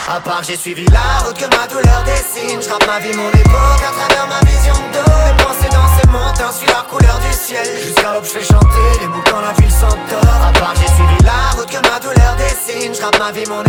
À 0.08 0.20
part 0.20 0.42
j'ai 0.42 0.56
suivi 0.56 0.84
la 0.86 1.24
route 1.24 1.36
que 1.36 1.44
ma 1.56 1.66
douleur 1.68 2.02
dessine. 2.04 2.60
Je 2.60 2.68
rappe 2.68 2.86
ma 2.86 2.98
vie, 2.98 3.14
mon 3.16 3.28
époque 3.28 3.82
à 3.86 3.92
travers 3.92 4.26
ma 4.26 4.40
vision 4.48 4.74
d'eau 4.92 5.12
Et 5.28 5.42
penser 5.42 5.68
dans 5.70 5.88
ces 6.00 6.08
montagnes, 6.08 6.56
suis 6.58 6.66
la 6.66 6.84
couleur 6.90 7.18
du 7.20 7.32
ciel. 7.32 7.66
Jusqu'à 7.84 8.14
l'aube 8.14 8.24
je 8.24 8.44
chanter 8.44 9.00
les 9.00 9.06
mots 9.06 9.22
quand 9.30 9.40
la 9.40 9.52
ville 9.52 9.70
s'endort 9.70 10.40
À 10.48 10.52
part 10.58 10.74
j'ai 10.74 10.88
suivi 10.88 11.24
la 11.24 11.56
route 11.56 11.70
que 11.70 11.88
ma 11.88 12.00
douleur 12.00 12.36
dessine. 12.36 12.92
Je 12.92 13.02
rappe 13.02 13.18
ma 13.20 13.30
vie, 13.30 13.46
mon 13.48 13.62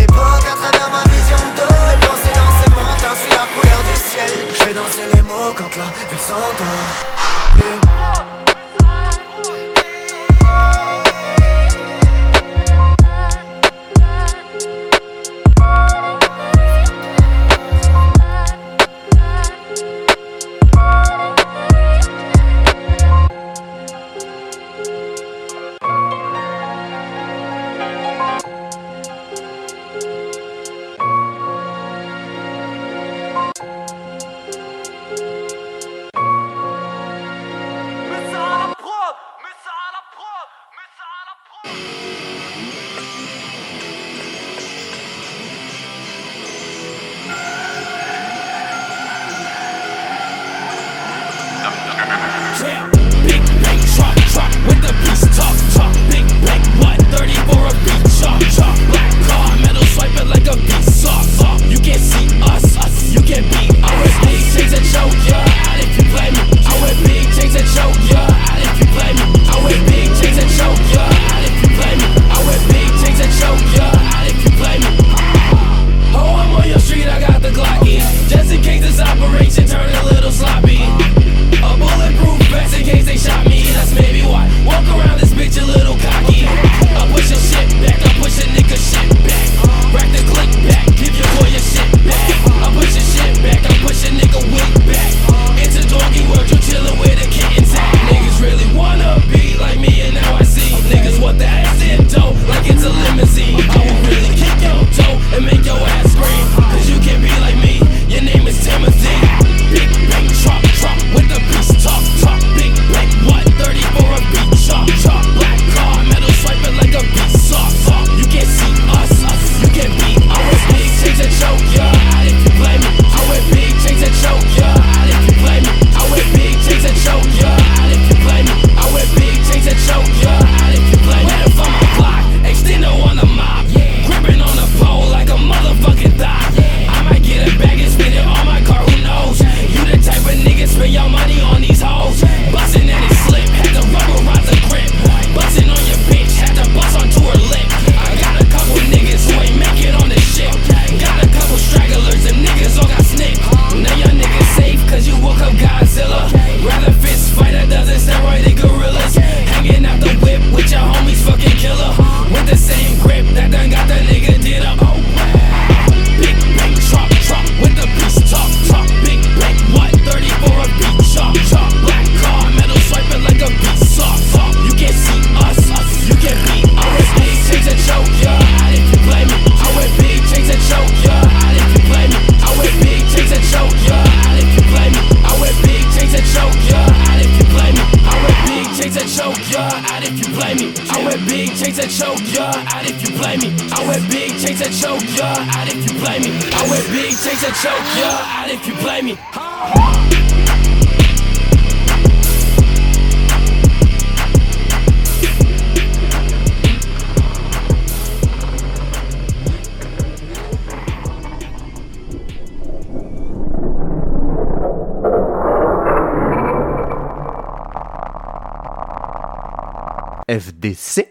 FDC. 220.31 221.07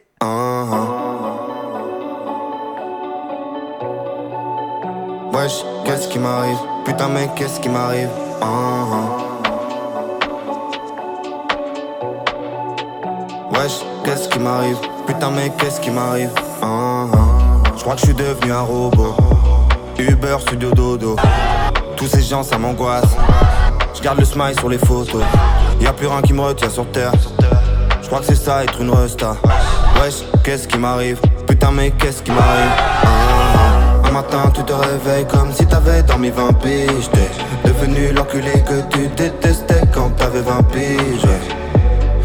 Wesh, 5.34 5.62
qu'est-ce 5.84 6.08
qui 6.08 6.18
m'arrive? 6.18 6.56
Putain 6.86 7.08
mec, 7.08 7.34
qu'est-ce 7.34 7.60
qui 7.60 7.68
m'arrive? 7.68 8.08
Ah. 8.40 9.18
Wesh, 13.52 13.84
qu'est-ce 14.04 14.26
qui 14.26 14.38
m'arrive? 14.38 14.78
Putain 15.06 15.30
mec, 15.32 15.54
qu'est-ce 15.58 15.80
qui 15.82 15.90
m'arrive? 15.90 16.30
Ah. 16.62 17.04
Je 17.76 17.82
crois 17.82 17.96
que 17.96 18.00
je 18.00 18.06
suis 18.06 18.14
devenu 18.14 18.52
un 18.52 18.62
robot. 18.62 19.16
Uber, 19.98 20.36
studio 20.40 20.70
dodo. 20.70 21.16
Tous 21.94 22.06
ces 22.06 22.22
gens, 22.22 22.42
ça 22.42 22.56
m'angoisse. 22.56 23.14
Je 23.94 24.00
garde 24.00 24.18
le 24.18 24.24
smile 24.24 24.58
sur 24.58 24.70
les 24.70 24.78
photos. 24.78 25.22
Y 25.78 25.86
a 25.86 25.92
plus 25.92 26.06
rien 26.06 26.22
qui 26.22 26.32
me 26.32 26.40
retient 26.40 26.70
sur 26.70 26.90
terre 26.90 27.12
crois 28.10 28.20
que 28.20 28.26
c'est 28.26 28.44
ça 28.44 28.64
être 28.64 28.80
une 28.80 28.90
resta. 28.90 29.36
Wesh, 30.02 30.24
qu'est-ce 30.42 30.66
qui 30.66 30.78
m'arrive? 30.78 31.20
Putain 31.46 31.70
mec, 31.70 31.96
qu'est-ce 31.96 32.20
qui 32.22 32.32
m'arrive? 32.32 32.72
Ah. 33.04 34.08
Un 34.08 34.10
matin 34.10 34.50
tu 34.52 34.64
te 34.64 34.72
réveilles 34.72 35.28
comme 35.28 35.52
si 35.52 35.64
t'avais 35.64 36.02
dormi 36.02 36.30
20 36.30 36.54
piges. 36.54 37.08
Devenu 37.64 38.12
l'enculé 38.12 38.50
que 38.66 38.80
tu 38.90 39.06
détestais 39.16 39.82
quand 39.94 40.10
t'avais 40.16 40.40
20 40.40 40.62
piges 40.72 41.28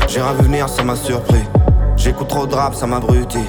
J'ai 0.07 0.21
rien 0.21 0.33
vu 0.33 0.45
venir, 0.45 0.67
ça 0.67 0.83
m'a 0.83 0.95
surpris. 0.95 1.43
J'écoute 1.97 2.29
trop 2.29 2.47
de 2.47 2.55
rap, 2.55 2.73
ça 2.73 2.87
m'abrutit. 2.87 3.45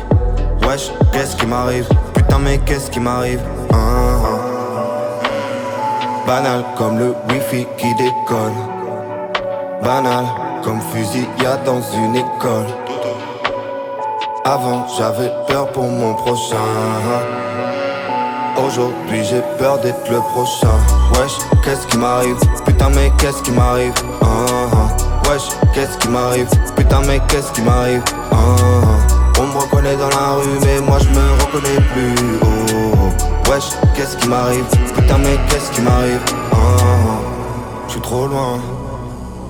Wesh, 0.61 0.91
qu'est-ce 1.13 1.37
qui 1.37 1.47
m'arrive? 1.47 1.89
Putain 2.13 2.39
mais 2.39 2.59
qu'est-ce 2.59 2.91
qui 2.91 3.01
m'arrive? 3.01 3.41
Ah, 3.73 3.77
ah. 3.79 5.27
Banal 6.27 6.65
comme 6.77 6.99
le 6.99 7.15
wifi 7.31 7.67
qui 7.79 7.95
décolle 7.95 8.53
Banal 9.83 10.27
comme 10.63 10.81
fusil 10.93 11.26
dans 11.55 11.81
une 11.81 12.17
école. 12.17 12.67
Avant 14.45 14.85
j'avais 14.99 15.31
peur 15.47 15.69
pour 15.69 15.85
mon 15.85 16.15
prochain. 16.15 16.57
Aujourd'hui 18.57 19.25
j'ai 19.25 19.43
peur 19.57 19.79
d'être 19.79 20.11
le 20.11 20.19
prochain. 20.19 20.77
Wesh, 21.13 21.39
qu'est-ce 21.63 21.87
qui 21.87 21.99
m'arrive? 21.99 22.37
Putain 22.65 22.89
mais 22.91 23.13
qu'est-ce 23.19 23.43
qui 23.43 23.53
m'arrive? 23.53 23.93
Ah, 24.23 24.27
ah. 24.73 25.31
Wesh, 25.31 25.49
qu'est-ce 25.73 25.97
qui 25.99 26.09
m'arrive? 26.09 26.49
Putain 26.75 27.01
mais 27.07 27.21
qu'est-ce 27.29 27.53
qui 27.53 27.63
m'arrive? 27.63 28.03
Ah. 28.33 28.37
On 29.39 29.43
me 29.45 29.59
reconnaît 29.61 29.97
dans 29.97 30.09
la 30.09 30.33
rue 30.35 30.59
mais 30.65 30.81
moi 30.81 30.99
je 30.99 31.09
me 31.11 31.43
reconnais 31.45 31.81
plus. 31.93 32.41
Oh. 32.43 33.51
Wesh, 33.51 33.71
qu'est-ce 33.95 34.17
qui 34.17 34.29
m'arrive? 34.29 34.67
Putain 34.97 35.19
mais 35.19 35.39
qu'est-ce 35.49 35.71
qui 35.71 35.83
m'arrive? 35.83 36.21
Ah. 36.53 36.57
Je 37.87 37.93
suis 37.93 38.01
trop 38.01 38.27
loin 38.27 38.59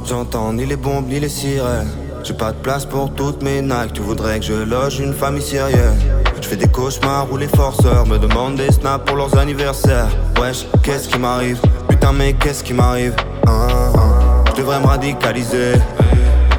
J'entends 0.09 0.53
ni 0.53 0.65
les 0.65 0.77
bombes 0.77 1.09
ni 1.09 1.19
les 1.19 1.29
sirènes. 1.29 1.91
J'ai 2.23 2.33
pas 2.33 2.53
de 2.53 2.57
place 2.59 2.85
pour 2.85 3.13
toutes 3.13 3.43
mes 3.43 3.61
Nike 3.61 3.93
Tu 3.95 4.03
voudrais 4.03 4.39
que 4.39 4.45
je 4.45 4.53
loge 4.53 5.01
une 5.01 5.13
famille 5.13 5.43
syrienne 5.43 5.99
Je 6.41 6.47
fais 6.47 6.55
des 6.55 6.69
cauchemars 6.69 7.27
où 7.33 7.37
les 7.37 7.49
forceurs 7.49 8.07
Me 8.07 8.17
demandent 8.17 8.55
des 8.55 8.71
snaps 8.71 9.05
pour 9.05 9.17
leurs 9.17 9.37
anniversaires. 9.37 10.09
Wesh, 10.41 10.65
qu'est-ce 10.85 11.09
qui 11.09 11.19
m'arrive? 11.19 11.61
Putain 11.89 12.13
mais 12.13 12.35
qu'est-ce 12.35 12.63
qui 12.63 12.73
m'arrive? 12.73 13.17
Ah, 13.49 13.67
ah. 13.97 14.45
Je 14.51 14.61
devrais 14.61 14.79
me 14.79 14.87
radicaliser. 14.87 15.73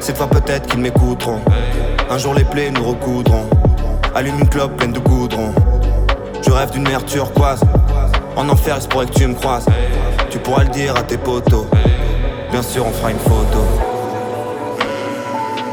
Cette 0.00 0.18
fois 0.18 0.28
peut-être 0.28 0.66
qu'ils 0.66 0.80
m'écouteront. 0.80 1.40
Un 2.10 2.18
jour 2.18 2.34
les 2.34 2.44
plaies 2.44 2.70
nous 2.70 2.84
recoudront. 2.84 3.48
Allume 4.14 4.40
une 4.40 4.48
clope 4.48 4.76
pleine 4.76 4.92
de 4.92 5.00
goudron. 5.00 5.54
Je 6.42 6.50
rêve 6.50 6.70
d'une 6.70 6.86
mer 6.86 7.02
turquoise. 7.06 7.60
En 8.36 8.46
enfer 8.50 8.76
il 8.76 8.82
se 8.82 8.88
pourrait 8.88 9.06
que 9.06 9.14
tu 9.14 9.26
me 9.26 9.34
croises. 9.34 9.64
Tu 10.28 10.38
pourras 10.38 10.64
le 10.64 10.70
dire 10.70 10.94
à 10.96 11.02
tes 11.02 11.16
potos 11.16 11.66
Bien 12.58 12.68
sûr 12.68 12.84
on 12.84 12.90
fera 12.90 13.12
une 13.12 13.18
photo. 13.20 13.60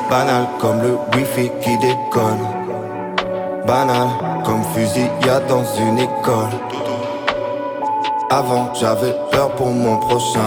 Banal 0.08 0.46
comme 0.62 0.84
le 0.84 1.00
wifi 1.16 1.50
qui 1.60 1.76
décolle. 1.80 2.46
Banal 3.66 4.08
comme 4.46 4.64
fusil 4.76 5.10
y'a 5.26 5.40
dans 5.50 5.64
une 5.80 5.98
école. 5.98 6.54
Avant 8.30 8.72
j'avais 8.76 9.16
peur 9.32 9.50
pour 9.56 9.72
mon 9.72 9.98
prochain. 9.98 10.40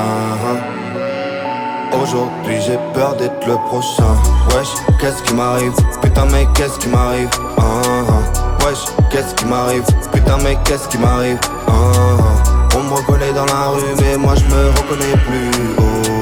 Aujourd'hui 2.01 2.61
j'ai 2.64 2.78
peur 2.95 3.16
d'être 3.16 3.45
le 3.45 3.57
prochain. 3.66 4.14
Wesh 4.55 4.68
qu'est-ce 5.01 5.20
qui 5.24 5.34
m'arrive? 5.34 5.74
Putain 6.01 6.26
mais 6.26 6.47
qu'est-ce 6.55 6.78
qui 6.78 6.89
m'arrive? 6.89 7.30
Ah, 7.59 7.62
ah. 7.64 8.64
Wesh 8.64 8.84
qu'est-ce 9.11 9.34
qui 9.34 9.45
m'arrive? 9.45 9.82
Putain 10.12 10.36
mais 10.45 10.57
qu'est-ce 10.64 10.86
qui 10.86 10.99
m'arrive? 10.99 11.41
Ah, 11.66 11.72
ah. 11.72 12.76
On 12.76 12.82
me 12.84 12.95
reconnaît 12.95 13.32
dans 13.32 13.47
la 13.47 13.70
rue 13.70 13.82
mais 14.01 14.16
moi 14.16 14.34
je 14.36 14.45
me 14.45 14.68
reconnais 14.68 15.16
plus. 15.26 15.51
Oh. 15.80 16.17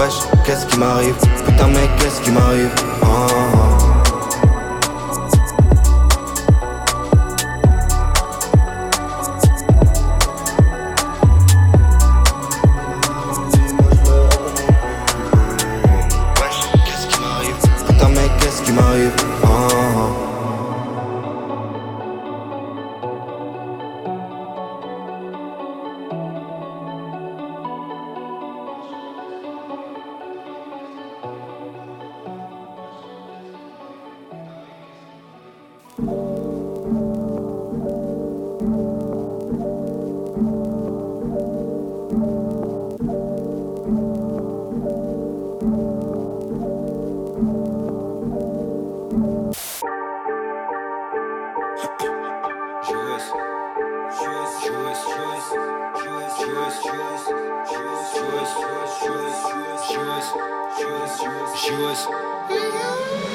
Wesh 0.00 0.14
qu'est-ce 0.44 0.66
qui 0.66 0.78
m'arrive? 0.78 1.14
Putain 1.44 1.68
mais 1.68 1.88
qu'est-ce 1.98 2.20
qui 2.22 2.30
m'arrive? 2.30 2.70
Ah, 3.02 3.26
ah. 3.30 3.61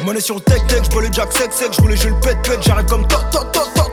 Monnaie 0.04 0.22
sur 0.22 0.36
le 0.36 0.42
tech 0.42 0.66
tech, 0.68 0.84
j'bois 0.84 1.02
le 1.02 1.10
jack 1.12 1.32
sec 1.34 1.52
sec, 1.52 1.74
j'roule 1.74 1.94
et 1.94 1.98
je 1.98 2.10
le 2.10 2.20
pète 2.20 2.42
pète, 2.44 2.62
j'arrive 2.62 2.86
comme 2.88 3.08
ta 3.08 3.18
ta 3.32 3.40
ta 3.46 3.62
ta 3.76 3.87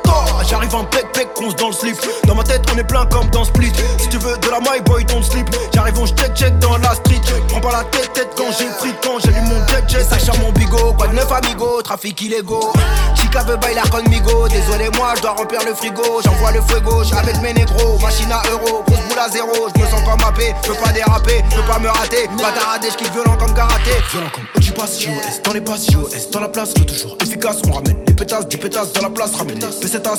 J'arrive 0.49 0.75
en 0.75 0.85
pec 0.85 1.11
pec, 1.13 1.33
conce 1.35 1.57
dans 1.57 1.69
le 1.69 1.73
slip. 1.73 1.97
Dans 2.27 2.35
ma 2.35 2.45
tête 2.45 2.63
on 2.73 2.79
est 2.79 2.85
plein 2.85 3.07
comme 3.07 3.29
dans 3.31 3.45
Split. 3.45 3.73
Si 3.99 4.09
tu 4.09 4.19
veux 4.19 4.37
de 4.37 4.49
la 4.49 4.61
my 4.61 4.81
boy 4.85 5.05
don't 5.05 5.23
slip 5.23 5.49
J'arrive 5.73 5.99
on 5.99 6.07
check 6.07 6.35
check 6.35 6.59
dans 6.59 6.77
la 6.79 6.95
street. 6.95 7.21
Prends 7.49 7.61
pas 7.61 7.73
la 7.73 7.85
tête 7.85 8.13
tête 8.13 8.31
quand 8.37 8.51
j'ai 8.59 8.69
frites 8.79 8.97
Quand 9.03 9.19
j'allume 9.21 9.45
mon 9.45 9.67
jet 9.69 9.89
jet, 9.89 10.05
ça 10.05 10.33
mon 10.43 10.53
bigot. 10.53 10.93
Quoi 10.95 11.09
de 11.09 11.15
neuf 11.15 11.31
amigo, 11.33 11.83
trafic 11.83 12.21
illégaux. 12.21 12.73
Chica 13.15 13.43
veut 13.45 13.57
bailar 13.57 13.89
conmigo 13.91 14.49
Désolé 14.49 14.91
moi 14.97 15.15
je 15.17 15.23
dois 15.23 15.33
remplir 15.33 15.61
le 15.67 15.75
frigo. 15.75 16.21
J'envoie 16.25 16.53
le 16.53 16.61
feu 16.63 16.81
gauche 16.81 17.13
avec 17.13 17.41
mes 17.41 17.55
négros. 17.55 17.99
Machine 18.01 18.33
à 18.33 18.43
euro, 18.51 18.85
grosse 18.87 19.01
boule 19.09 19.19
à 19.19 19.29
zéro. 19.29 19.69
Je 19.75 19.81
me 19.81 19.87
sens 19.87 20.03
comme 20.05 20.21
mappé, 20.21 20.55
je 20.63 20.69
peux 20.69 20.75
pas 20.75 20.93
déraper 20.93 21.43
Je 21.51 21.57
peux 21.57 21.67
pas 21.67 21.79
me 21.79 21.89
rater, 21.89 22.29
bâtard 22.37 22.73
à 22.75 22.79
des 22.79 22.91
j'kiffe 22.91 23.13
violent 23.13 23.37
comme 23.37 23.55
karaté. 23.55 23.93
Comme 24.13 24.63
Ojipas, 24.75 24.99
JOS 24.99 25.43
dans 25.45 25.53
les 25.53 25.61
passes, 25.61 25.91
JOS 25.91 26.31
dans 26.33 26.41
la 26.41 26.49
place 26.49 26.75
Le 26.77 26.85
toujours 26.85 27.17
efficace, 27.23 27.59
on 27.69 27.73
ramène 27.73 27.97
les 28.07 28.15
pétasses 28.15 28.49
Des 28.49 28.57
pétasses 28.57 28.93
dans 28.93 29.03
la 29.03 29.11
place, 29.11 29.35
ramène 29.35 29.59
les 29.59 29.67
pesetas 29.81 30.19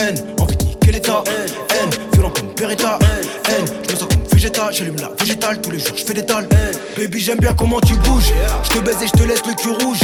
N, 0.00 0.16
envie 0.38 0.56
de 0.56 0.64
niquer 0.64 0.92
l'état 0.92 1.24
N, 1.26 1.90
violent 2.12 2.30
comme 2.30 2.48
Beretta 2.56 2.98
N, 3.48 3.66
je 3.86 3.92
me 3.92 3.98
sens 3.98 4.08
comme 4.08 4.22
Vegeta 4.32 4.70
J'allume 4.70 4.96
la 4.96 5.10
végétale, 5.18 5.60
tous 5.60 5.70
les 5.70 5.78
jours 5.80 5.96
je 5.96 6.04
fais 6.04 6.14
des 6.14 6.24
tales 6.24 6.48
Baby 6.96 7.18
j'aime 7.18 7.38
bien 7.38 7.54
comment 7.54 7.80
tu 7.80 7.94
bouges 7.94 8.32
Je 8.64 8.68
te 8.70 8.78
baise 8.78 9.02
et 9.02 9.06
je 9.06 9.12
te 9.12 9.22
laisse 9.26 9.42
le 9.46 9.54
cul 9.54 9.70
rouge 9.84 10.00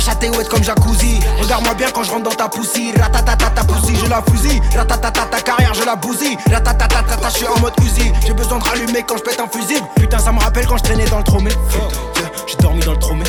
Chatte 0.00 0.24
est 0.24 0.36
wet 0.36 0.44
comme 0.46 0.64
jacuzzi. 0.64 1.20
Regarde-moi 1.40 1.74
bien 1.74 1.88
quand 1.92 2.02
je 2.02 2.10
rentre 2.10 2.24
dans 2.24 2.34
ta 2.34 2.48
poussie 2.48 2.92
Ratatata 2.98 3.50
ta 3.50 3.62
poussie, 3.62 3.94
je 3.96 4.10
la 4.10 4.20
fusille. 4.22 4.60
Ratatata 4.74 5.26
ta 5.30 5.40
carrière, 5.40 5.74
je 5.74 5.84
la 5.84 5.94
bousille. 5.94 6.36
Ratatata 6.50 7.02
ta 7.02 7.28
je 7.28 7.36
suis 7.36 7.46
en 7.46 7.58
mode 7.60 7.74
Uzi 7.82 8.12
J'ai 8.26 8.32
besoin 8.34 8.58
de 8.58 8.64
rallumer 8.64 9.04
quand 9.06 9.16
je 9.16 9.22
pète 9.22 9.40
un 9.40 9.46
fusible. 9.46 9.86
Putain 9.96 10.18
ça 10.18 10.32
me 10.32 10.40
rappelle 10.40 10.66
quand 10.66 10.76
je 10.76 10.82
traînais 10.82 11.04
dans 11.04 11.18
le 11.18 11.24
tromé. 11.24 11.50
Yeah, 11.50 12.30
J'ai 12.48 12.56
dormi 12.56 12.80
dans 12.80 12.92
le 12.92 12.98
tromé. 12.98 13.24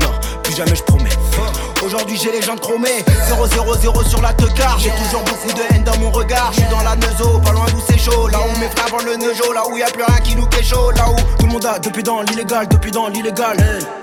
Non, 0.00 0.10
plus 0.42 0.54
jamais 0.54 0.76
je 0.76 0.82
promets 0.82 1.01
Aujourd'hui 1.84 2.16
j'ai 2.16 2.30
les 2.30 2.42
jambes 2.42 2.60
chromées. 2.60 3.04
0-0-0 3.28 4.08
sur 4.08 4.22
la 4.22 4.32
teucar 4.32 4.78
J'ai 4.78 4.90
toujours 4.90 5.22
beaucoup 5.24 5.52
de 5.52 5.62
haine 5.74 5.84
dans 5.84 5.98
mon 5.98 6.10
regard. 6.10 6.52
Je 6.52 6.60
suis 6.60 6.70
dans 6.70 6.82
la 6.82 6.94
neuzo, 6.96 7.38
pas 7.40 7.52
loin 7.52 7.66
d'où 7.70 7.80
c'est 7.88 7.98
chaud. 7.98 8.28
Là 8.28 8.38
où 8.40 8.58
mes 8.60 8.68
frères 8.68 8.88
vendent 8.88 9.06
le 9.06 9.16
neuzo 9.16 9.52
Là 9.52 9.62
où 9.68 9.76
y 9.76 9.82
a 9.82 9.86
plus 9.86 10.04
rien 10.04 10.20
qui 10.20 10.36
nous 10.36 10.46
chaud. 10.62 10.90
Là 10.92 11.06
où 11.10 11.16
tout 11.38 11.46
le 11.46 11.52
monde 11.52 11.66
a 11.66 11.78
depuis 11.78 12.02
dans 12.02 12.22
l'illégal 12.22 12.68
Depuis 12.68 12.90
dans 12.90 13.08
l'illégal. 13.08 13.56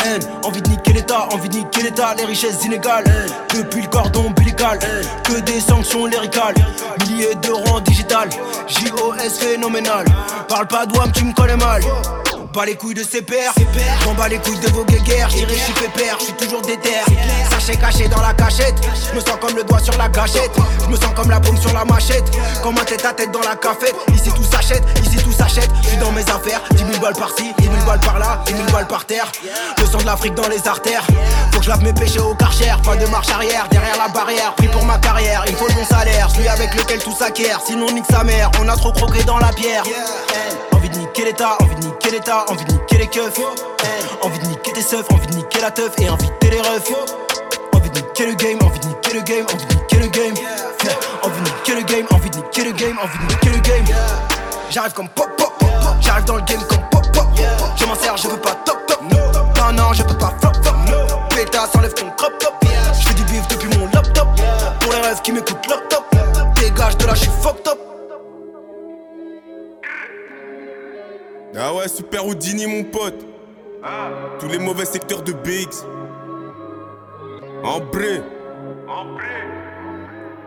Haine, 0.05 0.21
envie 0.43 0.61
de 0.61 0.69
niquer 0.69 0.93
l'état 0.93 1.27
Envie 1.31 1.49
de 1.49 1.57
niquer 1.57 1.83
l'état, 1.83 2.13
les 2.17 2.25
richesses 2.25 2.63
inégales. 2.65 3.05
Depuis 3.55 3.81
le 3.81 3.87
cordon 3.87 4.27
ombilical. 4.27 4.79
Que 5.23 5.39
des 5.39 5.61
sanctions 5.61 6.05
lyricales. 6.05 6.55
Milliers 7.07 7.35
de 7.35 7.51
rangs 7.51 7.79
digital. 7.81 8.29
JOS 8.67 9.39
phénoménal. 9.39 10.05
Parle 10.47 10.67
pas 10.67 10.85
d'ouam, 10.85 11.11
tu 11.13 11.23
me 11.23 11.33
connais 11.33 11.57
mal. 11.57 11.81
Pas 12.53 12.65
les 12.65 12.75
couilles 12.75 12.95
de 12.95 13.03
ses 13.03 13.21
pères, 13.21 13.53
j'en 14.03 14.15
bats 14.15 14.27
les 14.27 14.39
couilles 14.39 14.59
de 14.59 14.69
vos 14.71 14.83
guéguerres, 14.83 15.29
j'irai, 15.29 15.53
suis 15.53 15.73
pépère, 15.73 16.17
je 16.19 16.25
suis 16.25 16.33
toujours 16.33 16.61
déter. 16.63 16.89
Sachez 17.69 17.81
caché 17.81 18.07
dans 18.07 18.21
la 18.21 18.33
cachette, 18.33 18.75
je 18.83 19.15
me 19.15 19.19
sens 19.19 19.37
comme 19.39 19.55
le 19.55 19.63
doigt 19.63 19.77
sur 19.77 19.95
la 19.95 20.09
gâchette, 20.09 20.51
je 20.81 20.87
me 20.87 20.95
sens 20.95 21.13
comme 21.15 21.29
la 21.29 21.39
paume 21.39 21.55
sur 21.55 21.71
la 21.71 21.85
machette, 21.85 22.25
comme 22.63 22.75
un 22.79 22.83
tête 22.83 23.05
à 23.05 23.13
tête 23.13 23.31
dans 23.31 23.41
la 23.41 23.55
cafette. 23.55 23.93
Ici 24.11 24.31
tout 24.31 24.43
s'achète, 24.43 24.83
ici 25.05 25.17
tout 25.23 25.31
s'achète, 25.31 25.69
je 25.83 25.89
suis 25.89 25.97
dans 25.97 26.11
mes 26.11 26.23
affaires, 26.23 26.61
10 26.71 26.77
000 26.79 26.99
balles 26.99 27.13
par-ci, 27.13 27.53
10 27.59 27.63
000 27.65 27.75
balles 27.85 27.99
par-là, 27.99 28.41
10 28.47 28.53
000 28.53 28.65
balles 28.71 28.87
par 28.87 29.05
terre. 29.05 29.31
Le 29.77 29.85
sang 29.85 29.99
de 29.99 30.05
l'Afrique 30.05 30.33
dans 30.33 30.47
les 30.47 30.67
artères, 30.67 31.05
faut 31.51 31.59
que 31.59 31.65
je 31.65 31.69
lave 31.69 31.83
mes 31.83 31.93
péchés 31.93 32.19
au 32.19 32.33
karcher, 32.33 32.73
pas 32.83 32.95
de 32.95 33.05
marche 33.05 33.29
arrière, 33.29 33.67
derrière 33.69 33.97
la 33.99 34.07
barrière, 34.07 34.55
pris 34.55 34.67
pour 34.69 34.83
ma 34.85 34.97
carrière, 34.97 35.43
il 35.47 35.55
faut 35.55 35.67
le 35.67 35.73
bon 35.75 35.85
salaire, 35.85 36.27
celui 36.31 36.47
avec 36.47 36.73
lequel 36.73 37.03
tout 37.03 37.13
s'acquiert, 37.13 37.61
sinon 37.63 37.85
nique 37.91 38.05
sa 38.09 38.23
mère, 38.23 38.49
on 38.59 38.67
a 38.67 38.75
trop 38.75 38.93
croqué 38.93 39.23
dans 39.25 39.37
la 39.37 39.49
pierre. 39.49 39.83
Envie 40.71 40.89
de 40.89 40.97
niquer 40.97 41.25
l'état, 41.25 41.55
envie 41.61 41.75
de 41.75 41.85
niquer 41.85 42.09
l'état, 42.09 42.45
envie 42.47 42.65
de 42.65 42.71
niquer 42.71 42.97
les 42.97 43.07
keufs. 43.07 43.39
Envie 44.23 44.39
de 44.39 44.45
niquer 44.47 44.73
tes 44.73 44.81
seufs, 44.81 45.05
envie 45.13 45.27
de 45.27 45.35
niquer 45.35 45.61
la 45.61 45.71
teuf. 45.71 45.91
Et 45.99 46.07
inviter 46.07 46.49
les 46.49 46.61
refs. 46.61 47.28
Envie 48.19 48.27
de 48.27 48.35
niquer 48.35 48.35
le 48.35 48.35
game, 48.51 48.59
envie 48.65 48.79
de 48.79 48.87
niquer 48.87 49.13
le 49.13 49.21
game, 49.21 49.45
envie 49.45 49.65
de 49.65 49.75
niquer 49.75 49.99
le 49.99 50.07
game. 50.09 50.35
Envie 51.23 51.39
de 51.39 51.45
niquer 51.45 51.75
le 51.75 51.81
game, 51.83 52.05
envie 52.11 52.29
de 52.29 52.35
niquer 52.35 52.63
le 52.65 52.71
game, 52.73 52.99
envie 53.01 53.17
de 53.17 53.33
niquer 53.33 53.49
le 53.49 53.59
game. 53.61 53.97
J'arrive 54.69 54.91
comme 54.91 55.07
pop 55.07 55.29
pop, 55.37 55.53
j'arrive 56.01 56.25
dans 56.25 56.35
le 56.35 56.41
game 56.41 56.59
comme 56.67 56.89
pop 56.91 57.09
pop. 57.13 57.27
Je 57.77 57.85
m'en 57.85 57.95
sers, 57.95 58.17
je 58.17 58.27
veux 58.27 58.41
pas 58.41 58.55
top 58.65 58.85
top. 58.87 59.01
Non, 59.03 59.71
non, 59.71 59.93
je 59.93 60.03
peux 60.03 60.17
pas 60.17 60.33
flop 60.41 60.51
flop. 60.61 60.75
Pétasse, 61.29 61.73
enlève 61.77 61.93
ton 61.93 62.09
crop 62.17 62.37
top. 62.39 62.55
Je 62.91 63.07
fais 63.07 63.13
du 63.13 63.23
bif 63.23 63.47
depuis 63.47 63.69
mon 63.77 63.85
laptop. 63.85 64.27
Pour 64.81 64.91
les 64.91 64.99
rêves 64.99 65.21
qui 65.21 65.31
m'écoutent 65.31 65.67
laptop. 65.69 66.03
Dégage 66.55 66.97
de 66.97 67.05
là, 67.05 67.13
je 67.13 67.21
suis 67.21 67.31
fucked 67.41 67.69
up. 67.69 67.79
Ah 71.57 71.73
ouais, 71.73 71.87
super 71.87 72.25
Houdini, 72.25 72.67
mon 72.67 72.83
pote. 72.83 73.25
Tous 74.39 74.49
les 74.49 74.59
mauvais 74.59 74.83
secteurs 74.83 75.21
de 75.21 75.31
BX. 75.31 75.85
En 77.63 77.79
bré. 77.91 78.21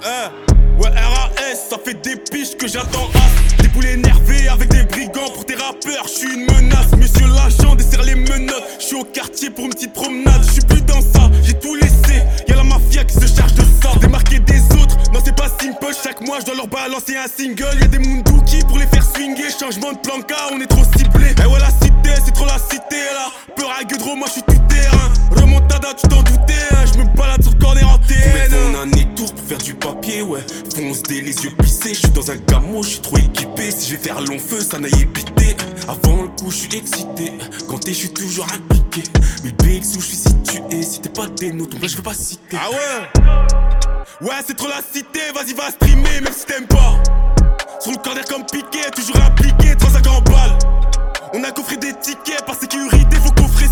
Eh, 0.04 0.82
ouais, 0.82 0.88
RAS, 0.88 1.30
ça 1.70 1.76
fait 1.84 1.94
des 2.02 2.16
piches 2.16 2.56
que 2.56 2.66
j'attends 2.66 3.08
as. 3.14 3.62
Des 3.62 3.68
poules 3.68 3.86
énervés 3.86 4.48
avec 4.48 4.68
des 4.70 4.82
brigands 4.82 5.30
pour 5.32 5.44
tes 5.44 5.54
rappeurs, 5.54 6.04
je 6.04 6.08
suis 6.08 6.34
une 6.34 6.46
menace. 6.46 6.90
Monsieur 6.96 7.26
l'agent, 7.26 7.74
desserre 7.74 8.02
les 8.02 8.14
menottes. 8.14 8.64
Je 8.80 8.84
suis 8.86 8.96
au 8.96 9.04
quartier 9.04 9.50
pour 9.50 9.66
une 9.66 9.72
petite 9.72 9.92
promenade. 9.92 10.42
Je 10.46 10.52
suis 10.52 10.62
plus 10.62 10.82
dans 10.82 11.00
ça, 11.00 11.30
j'ai 11.42 11.54
tout 11.54 11.74
laissé. 11.74 12.22
Y'a 12.48 12.56
la 12.56 12.64
mafia 12.64 13.04
qui 13.04 13.14
se 13.14 13.26
charge 13.26 13.54
de 13.54 13.62
ça. 13.82 13.90
Démarquer 14.00 14.40
des 14.40 14.62
autres, 14.80 14.96
non, 15.12 15.20
c'est 15.24 15.36
pas 15.36 15.48
simple. 15.48 15.78
Chaque 16.02 16.20
mois, 16.26 16.40
je 16.40 16.46
dois 16.46 16.56
leur 16.56 16.66
balancer 16.66 17.16
un 17.16 17.28
single. 17.28 17.78
Y'a 17.80 17.86
des 17.86 17.98
Munduki 17.98 18.60
pour 18.66 18.78
les 18.78 18.86
faire 18.86 19.04
swinguer. 19.04 19.50
Changement 19.60 19.92
de 19.92 19.98
plan 19.98 20.20
K, 20.20 20.32
on 20.52 20.60
est 20.60 20.66
trop 20.66 20.84
ciblé. 20.96 21.34
Eh 21.38 21.46
ouais, 21.46 21.60
la 21.60 21.70
cité, 21.70 22.20
c'est 22.24 22.32
trop 22.32 22.46
la 22.46 22.58
cité 22.58 22.96
là. 23.14 23.28
Peur 23.54 23.70
à 23.78 23.84
Guedro, 23.84 24.16
moi 24.16 24.26
je 24.28 24.32
suis 24.32 24.42
tout 24.42 24.58
terrain. 24.68 25.12
Remontada, 25.40 25.94
tu 25.94 26.08
t'en 26.08 26.22
doutais, 26.22 26.54
hein. 26.70 26.84
je 26.92 26.98
me 26.98 27.04
balade 27.16 27.42
sur 27.42 27.52
le 27.52 27.58
corner 27.58 27.88
en 27.88 27.98
TN. 27.98 28.52
On 28.70 28.78
a 28.78 28.82
un 28.82 28.92
étour 28.92 29.32
pour 29.32 29.44
faire 29.44 29.58
du 29.58 29.74
papier, 29.74 30.22
ouais. 30.22 30.40
Fonce 30.74 31.02
des 31.02 31.20
les 31.20 31.44
yeux 31.44 31.50
plissés, 31.56 31.94
je 31.94 32.00
suis 32.00 32.10
dans 32.10 32.30
un 32.30 32.36
camo, 32.38 32.82
je 32.82 32.90
suis 32.90 33.00
trop 33.00 33.18
équipé. 33.18 33.70
Si 33.70 33.90
je 33.90 33.96
vais 33.96 34.02
faire 34.02 34.20
long 34.20 34.38
feu, 34.38 34.60
ça 34.60 34.78
n'aille 34.78 35.02
épité. 35.02 35.56
Avant 35.88 36.22
le 36.22 36.28
coup, 36.28 36.50
je 36.50 36.56
suis 36.56 36.76
excité. 36.76 37.32
Quand 37.68 37.78
t'es, 37.78 37.92
je 37.92 37.98
suis 37.98 38.12
toujours 38.12 38.46
impliqué. 38.52 39.02
Mais 39.44 39.50
BX 39.52 39.96
où 39.96 40.00
je 40.00 40.06
suis 40.06 40.16
situé, 40.16 40.82
si 40.82 41.00
t'es 41.00 41.08
pas 41.08 41.26
des 41.26 41.52
notes, 41.52 41.74
je 41.82 41.96
veux 41.96 42.02
pas 42.02 42.14
citer. 42.14 42.56
Ah 42.60 42.70
ouais? 42.70 43.22
Ouais, 44.20 44.36
c'est 44.46 44.56
trop 44.56 44.68
la 44.68 44.80
cité, 44.92 45.20
vas-y, 45.34 45.52
va 45.54 45.70
streamer, 45.70 46.20
même 46.22 46.32
si 46.32 46.46
t'aimes 46.46 46.66
pas. 46.66 47.02
Sur 47.80 47.92
le 47.92 47.98
corner 47.98 48.24
comme 48.26 48.44
piqué, 48.46 48.78
toujours 48.94 49.16
impliqué, 49.16 49.74
350 49.76 50.24
balles. 50.24 50.58
On 51.34 51.42
a 51.42 51.50
coffré 51.50 51.76
des 51.76 51.92
tickets 52.00 52.44
par 52.46 52.54
sécurité, 52.54 53.16
faut 53.16 53.32
coffrer 53.32 53.66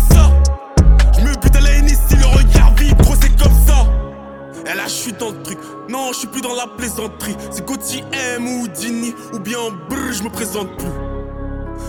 je 4.91 5.03
suis 5.03 5.13
dans 5.13 5.31
le 5.31 5.41
truc. 5.41 5.57
Non, 5.89 6.11
je 6.11 6.19
suis 6.19 6.27
plus 6.27 6.41
dans 6.41 6.53
la 6.53 6.67
plaisanterie. 6.67 7.35
C'est 7.49 7.65
Gauthier 7.65 8.03
M 8.35 8.45
ou 8.45 8.67
Dini, 8.67 9.13
ou 9.33 9.39
bien 9.39 9.59
brr, 9.89 10.11
je 10.11 10.23
me 10.23 10.29
présente 10.29 10.75
plus. 10.77 10.87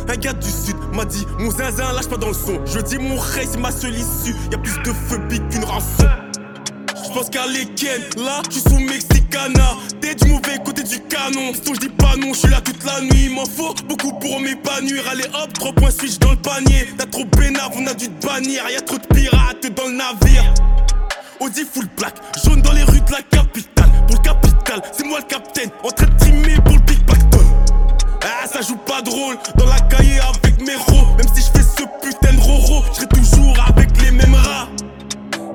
Un 0.09 0.17
gars 0.17 0.33
du 0.33 0.49
sud 0.49 0.77
m'a 0.93 1.05
dit 1.05 1.27
Mon 1.39 1.51
zinzin 1.51 1.93
lâche 1.93 2.09
pas 2.09 2.17
dans 2.17 2.29
le 2.29 2.35
son. 2.35 2.61
Je 2.65 2.81
dis 2.81 2.99
mon 2.99 3.17
rey 3.17 3.47
c'est 3.49 3.59
ma 3.59 3.71
seule 3.71 3.95
issue. 3.95 4.35
Y'a 4.51 4.59
plus 4.59 4.75
de 4.83 5.17
big 5.29 5.49
qu'une 5.49 5.65
rançon. 5.65 6.07
Je 7.05 7.11
pense 7.13 7.29
qu'à 7.29 7.47
l'Eken, 7.47 8.25
là, 8.25 8.41
je 8.49 8.59
suis 8.59 8.63
sous 8.63 8.79
Mexicana. 8.79 9.77
T'es 10.01 10.15
du 10.15 10.31
mauvais 10.31 10.59
côté 10.65 10.83
du 10.83 10.99
canon. 11.01 11.53
Sinon, 11.53 11.75
je 11.75 11.81
dis 11.81 11.89
pas 11.91 12.17
non, 12.17 12.33
je 12.33 12.39
suis 12.39 12.49
là 12.49 12.61
toute 12.61 12.83
la 12.85 13.01
nuit. 13.03 13.29
M'en 13.29 13.45
faut 13.45 13.75
beaucoup 13.87 14.13
pour 14.15 14.41
m'épanouir. 14.41 15.05
Allez 15.11 15.27
hop, 15.35 15.53
3 15.53 15.73
points 15.73 15.91
switch 15.91 16.19
dans 16.19 16.31
le 16.31 16.37
panier. 16.37 16.89
T'as 16.97 17.07
trop 17.07 17.25
bénave, 17.25 17.73
on 17.77 17.87
a 17.87 17.95
dû 17.95 18.09
te 18.09 18.27
bannir. 18.27 18.63
Y'a 18.71 18.81
trop 18.81 18.99
de 18.99 19.07
pirates 19.15 19.67
dans 19.77 19.89
le 19.89 19.97
navire. 19.97 20.55
Audi 21.43 21.65
full 21.65 21.89
black, 21.97 22.15
jaune 22.45 22.63
dans 22.63 22.71
les 22.71 22.85
rues 22.85 23.01
de 23.01 23.11
la 23.11 23.21
capitale. 23.23 23.91
Pour 24.07 24.17
le 24.17 24.23
capital, 24.23 24.81
c'est 24.93 25.05
moi 25.05 25.19
le 25.19 25.27
capitaine. 25.27 25.71
En 25.83 25.89
train 25.89 26.07
de 26.07 26.17
trimer 26.17 26.55
pour 26.65 26.75
le 26.75 26.81
big 26.83 27.05
pactole. 27.05 27.45
Ah, 28.23 28.47
ça 28.47 28.61
joue 28.61 28.77
pas 28.77 29.03
de 29.03 29.11
rôle 29.11 29.37
dans 29.57 29.67
la 29.67 29.81
cahier 29.81 30.21
avec 30.21 30.61
mes 30.65 30.77
ros. 30.77 31.17
Même 31.17 31.27
si 31.35 31.43
je 31.43 31.51
fais 31.51 31.65
ce 31.65 31.83
putain 32.01 32.35
de 32.35 32.41
roro, 32.41 32.85
je 32.97 33.07
toujours 33.07 33.57
avec 33.67 33.91
les 34.03 34.13
mêmes 34.13 34.37
rats. 34.37 34.69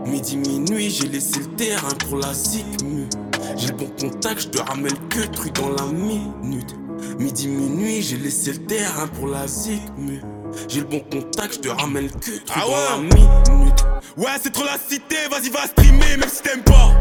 Midi, 0.05 0.35
minuit, 0.35 0.89
j'ai 0.89 1.07
laissé 1.07 1.39
le 1.39 1.55
terrain 1.55 1.93
pour 2.05 2.17
la 2.17 2.33
zigmu. 2.33 3.07
J'ai 3.55 3.67
le 3.67 3.73
bon 3.75 3.89
contact, 3.97 4.41
je 4.41 4.47
te 4.49 4.61
ramène 4.61 4.97
que 5.07 5.21
truc 5.21 5.55
dans 5.55 5.69
la 5.69 5.85
minute. 5.85 6.75
Midi, 7.17 7.47
minuit, 7.47 8.01
j'ai 8.01 8.17
laissé 8.17 8.51
le 8.51 8.65
terrain 8.65 9.07
pour 9.07 9.27
la 9.27 9.47
zigmu. 9.47 10.21
J'ai 10.67 10.79
le 10.79 10.85
bon 10.85 10.99
contact, 10.99 11.55
je 11.55 11.59
te 11.59 11.69
ramène 11.69 12.09
truc 12.09 12.43
dans 12.47 12.71
la 12.71 12.97
minute. 12.97 13.85
Ouais, 14.17 14.31
c'est 14.41 14.51
trop 14.51 14.65
la 14.65 14.77
cité, 14.77 15.15
vas-y, 15.29 15.49
va 15.49 15.67
streamer, 15.67 16.17
même 16.17 16.29
si 16.29 16.41
t'aimes 16.41 16.63
pas. 16.63 16.97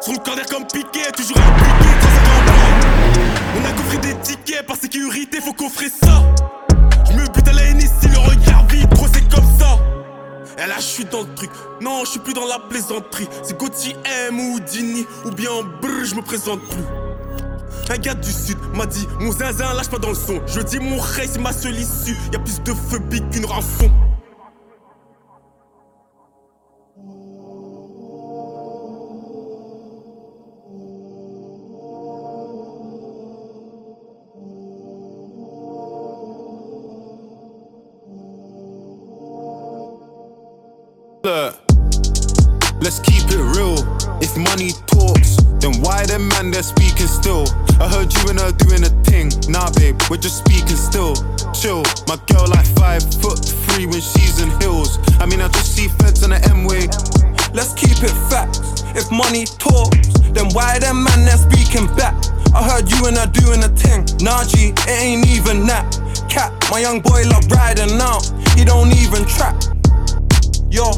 Sur 0.00 0.12
le 0.12 0.18
corner 0.18 0.44
comme 0.46 0.66
piqué, 0.66 1.10
toujours 1.16 1.38
impliqué, 1.38 1.88
350 2.00 2.46
balles. 2.46 3.22
On 3.56 3.64
a 3.64 3.72
coffré 3.72 3.98
des 3.98 4.14
tickets 4.20 4.66
par 4.66 4.76
sécurité, 4.76 5.40
faut 5.40 5.52
coffrer 5.52 5.88
ça. 5.88 6.22
Je 7.08 7.12
me 7.16 7.26
bute 7.28 7.48
à 7.48 7.52
la 7.52 7.72
NSI, 7.72 8.08
le 8.08 8.18
regard 8.18 8.66
vide, 8.66 8.88
gros, 8.90 9.06
c'est 9.12 9.28
comme 9.28 9.46
ça. 9.58 9.78
Et 10.62 10.66
là, 10.66 10.76
je 10.76 10.82
suis 10.82 11.04
dans 11.04 11.20
le 11.20 11.34
truc. 11.34 11.50
Non, 11.80 12.04
je 12.04 12.10
suis 12.10 12.20
plus 12.20 12.34
dans 12.34 12.46
la 12.46 12.58
plaisanterie. 12.58 13.28
C'est 13.42 13.58
Gauthier 13.58 13.96
M 14.28 14.38
ou 14.38 14.60
Dini, 14.60 15.06
ou 15.24 15.30
bien 15.30 15.50
brr, 15.80 16.04
je 16.04 16.14
me 16.14 16.22
présente 16.22 16.60
plus. 16.68 16.82
Un 17.90 17.98
gars 17.98 18.14
du 18.14 18.30
sud 18.30 18.58
m'a 18.74 18.86
dit 18.86 19.06
Mon 19.20 19.32
zinzin 19.32 19.74
lâche 19.74 19.88
pas 19.88 19.98
dans 19.98 20.10
le 20.10 20.14
son. 20.14 20.40
Je 20.46 20.60
dis 20.60 20.78
mon 20.78 20.98
rey 20.98 21.26
c'est 21.26 21.40
ma 21.40 21.52
seule 21.52 21.78
issue. 21.78 22.16
Y'a 22.32 22.38
plus 22.38 22.60
de 22.62 22.98
big 23.10 23.28
qu'une 23.30 23.44
rançon. 23.44 23.90
Let's 42.82 42.98
keep 42.98 43.30
it 43.30 43.38
real. 43.56 43.78
If 44.20 44.36
money 44.36 44.72
talks, 44.88 45.36
then 45.60 45.80
why 45.82 46.04
them 46.04 46.26
man 46.28 46.50
they're 46.50 46.64
speaking 46.64 47.06
still? 47.06 47.44
I 47.82 47.88
heard 47.88 48.14
you 48.14 48.30
and 48.30 48.38
her 48.38 48.52
doing 48.52 48.84
a 48.84 48.94
thing. 49.02 49.26
Nah, 49.50 49.68
babe, 49.72 49.98
we're 50.08 50.22
just 50.22 50.38
speaking 50.38 50.78
still. 50.78 51.18
Chill, 51.50 51.82
my 52.06 52.14
girl 52.30 52.46
like 52.46 52.64
five 52.78 53.02
foot 53.18 53.42
three 53.42 53.86
when 53.86 54.00
she's 54.00 54.38
in 54.38 54.54
heels. 54.60 55.02
I 55.18 55.26
mean, 55.26 55.40
I 55.40 55.48
just 55.48 55.74
see 55.74 55.88
feds 55.98 56.22
on 56.22 56.30
the 56.30 56.38
M 56.46 56.62
way. 56.62 56.86
Let's 57.50 57.74
keep 57.74 57.98
it 57.98 58.14
facts. 58.30 58.86
If 58.94 59.10
money 59.10 59.46
talks, 59.58 60.14
then 60.30 60.46
why 60.54 60.78
them 60.78 61.02
man 61.02 61.26
they're 61.26 61.42
speaking 61.42 61.90
back? 61.98 62.14
I 62.54 62.62
heard 62.62 62.86
you 62.86 63.10
and 63.10 63.18
her 63.18 63.26
doing 63.26 63.66
a 63.66 63.70
thing. 63.74 64.06
Nah, 64.22 64.46
G, 64.46 64.70
it 64.70 65.02
ain't 65.02 65.26
even 65.26 65.66
that. 65.66 65.90
Cat, 66.30 66.54
my 66.70 66.78
young 66.78 67.00
boy 67.00 67.26
love 67.26 67.50
riding 67.50 67.98
out. 67.98 68.22
He 68.54 68.64
don't 68.64 68.94
even 68.94 69.26
trap. 69.26 69.58
Yo, 70.70 70.94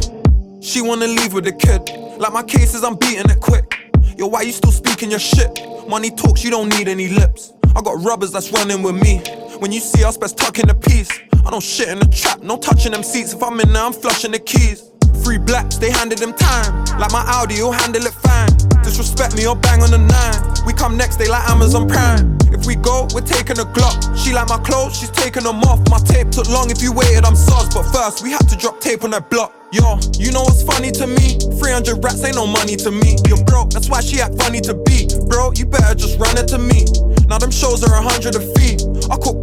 she 0.60 0.82
wanna 0.82 1.08
leave 1.08 1.32
with 1.32 1.44
the 1.44 1.52
kid. 1.56 1.80
Like 2.20 2.34
my 2.34 2.42
cases, 2.42 2.84
I'm 2.84 2.96
beating 2.96 3.30
it 3.30 3.40
quick. 3.40 3.72
Yo, 4.18 4.26
why 4.26 4.42
you 4.42 4.52
still 4.52 4.70
speaking 4.70 5.08
your 5.08 5.18
shit? 5.18 5.63
Money 5.88 6.10
talks, 6.10 6.42
you 6.42 6.50
don't 6.50 6.70
need 6.70 6.88
any 6.88 7.08
lips. 7.08 7.52
I 7.76 7.82
got 7.82 8.02
rubbers 8.02 8.32
that's 8.32 8.50
running 8.52 8.82
with 8.82 8.94
me. 8.94 9.18
When 9.58 9.70
you 9.70 9.80
see 9.80 10.02
us, 10.02 10.16
best 10.16 10.38
tuck 10.38 10.58
in 10.58 10.68
the 10.68 10.74
piece. 10.74 11.10
I 11.44 11.50
don't 11.50 11.62
shit 11.62 11.88
in 11.88 11.98
the 11.98 12.06
trap, 12.06 12.42
no 12.42 12.56
touching 12.56 12.92
them 12.92 13.02
seats. 13.02 13.34
If 13.34 13.42
I'm 13.42 13.60
in 13.60 13.72
there, 13.72 13.82
I'm 13.82 13.92
flushing 13.92 14.32
the 14.32 14.38
keys. 14.38 14.90
Free 15.22 15.38
blacks, 15.38 15.76
they 15.76 15.90
handed 15.90 16.18
them 16.18 16.32
time. 16.32 16.84
Like 16.98 17.12
my 17.12 17.22
Audi, 17.26 17.56
you'll 17.56 17.72
handle 17.72 18.04
it 18.04 18.14
fine. 18.14 18.48
Disrespect 18.82 19.36
me 19.36 19.46
or 19.46 19.56
bang 19.56 19.82
on 19.82 19.90
the 19.90 19.98
nine. 19.98 20.66
We 20.66 20.72
come 20.72 20.96
next, 20.96 21.16
they 21.16 21.28
like 21.28 21.48
Amazon 21.50 21.88
Prime. 21.88 22.38
If 22.52 22.66
we 22.66 22.76
go, 22.76 23.06
we're 23.14 23.20
taking 23.20 23.58
a 23.58 23.64
Glock. 23.64 24.16
She 24.16 24.32
like 24.32 24.48
my 24.48 24.58
clothes, 24.58 24.98
she's 24.98 25.10
taking 25.10 25.44
them 25.44 25.60
off. 25.64 25.80
My 25.90 25.98
tape 25.98 26.30
took 26.30 26.48
long, 26.48 26.70
if 26.70 26.80
you 26.80 26.92
waited, 26.92 27.24
I'm 27.24 27.36
sus. 27.36 27.72
But 27.74 27.84
first, 27.92 28.22
we 28.22 28.30
had 28.30 28.48
to 28.48 28.56
drop 28.56 28.80
tape 28.80 29.04
on 29.04 29.10
that 29.10 29.28
block. 29.28 29.52
Yo, 29.74 29.98
you 30.22 30.30
know 30.30 30.46
what's 30.46 30.62
funny 30.62 30.92
to 30.94 31.04
me? 31.04 31.34
300 31.58 31.98
rats 31.98 32.22
ain't 32.22 32.36
no 32.38 32.46
money 32.46 32.76
to 32.78 32.92
me. 32.94 33.18
You're 33.26 33.42
broke, 33.42 33.74
that's 33.74 33.90
why 33.90 34.00
she 34.02 34.20
act 34.20 34.38
funny 34.38 34.60
to 34.60 34.74
be. 34.86 35.10
Bro, 35.26 35.58
you 35.58 35.66
better 35.66 35.98
just 35.98 36.14
run 36.16 36.38
it 36.38 36.46
to 36.54 36.62
me. 36.62 36.86
Now 37.26 37.42
them 37.42 37.50
shows 37.50 37.82
are 37.82 37.90
a 37.90 38.00
hundred 38.00 38.38
a 38.38 38.42
fee. 38.54 38.78
I 39.10 39.18
cook, 39.18 39.34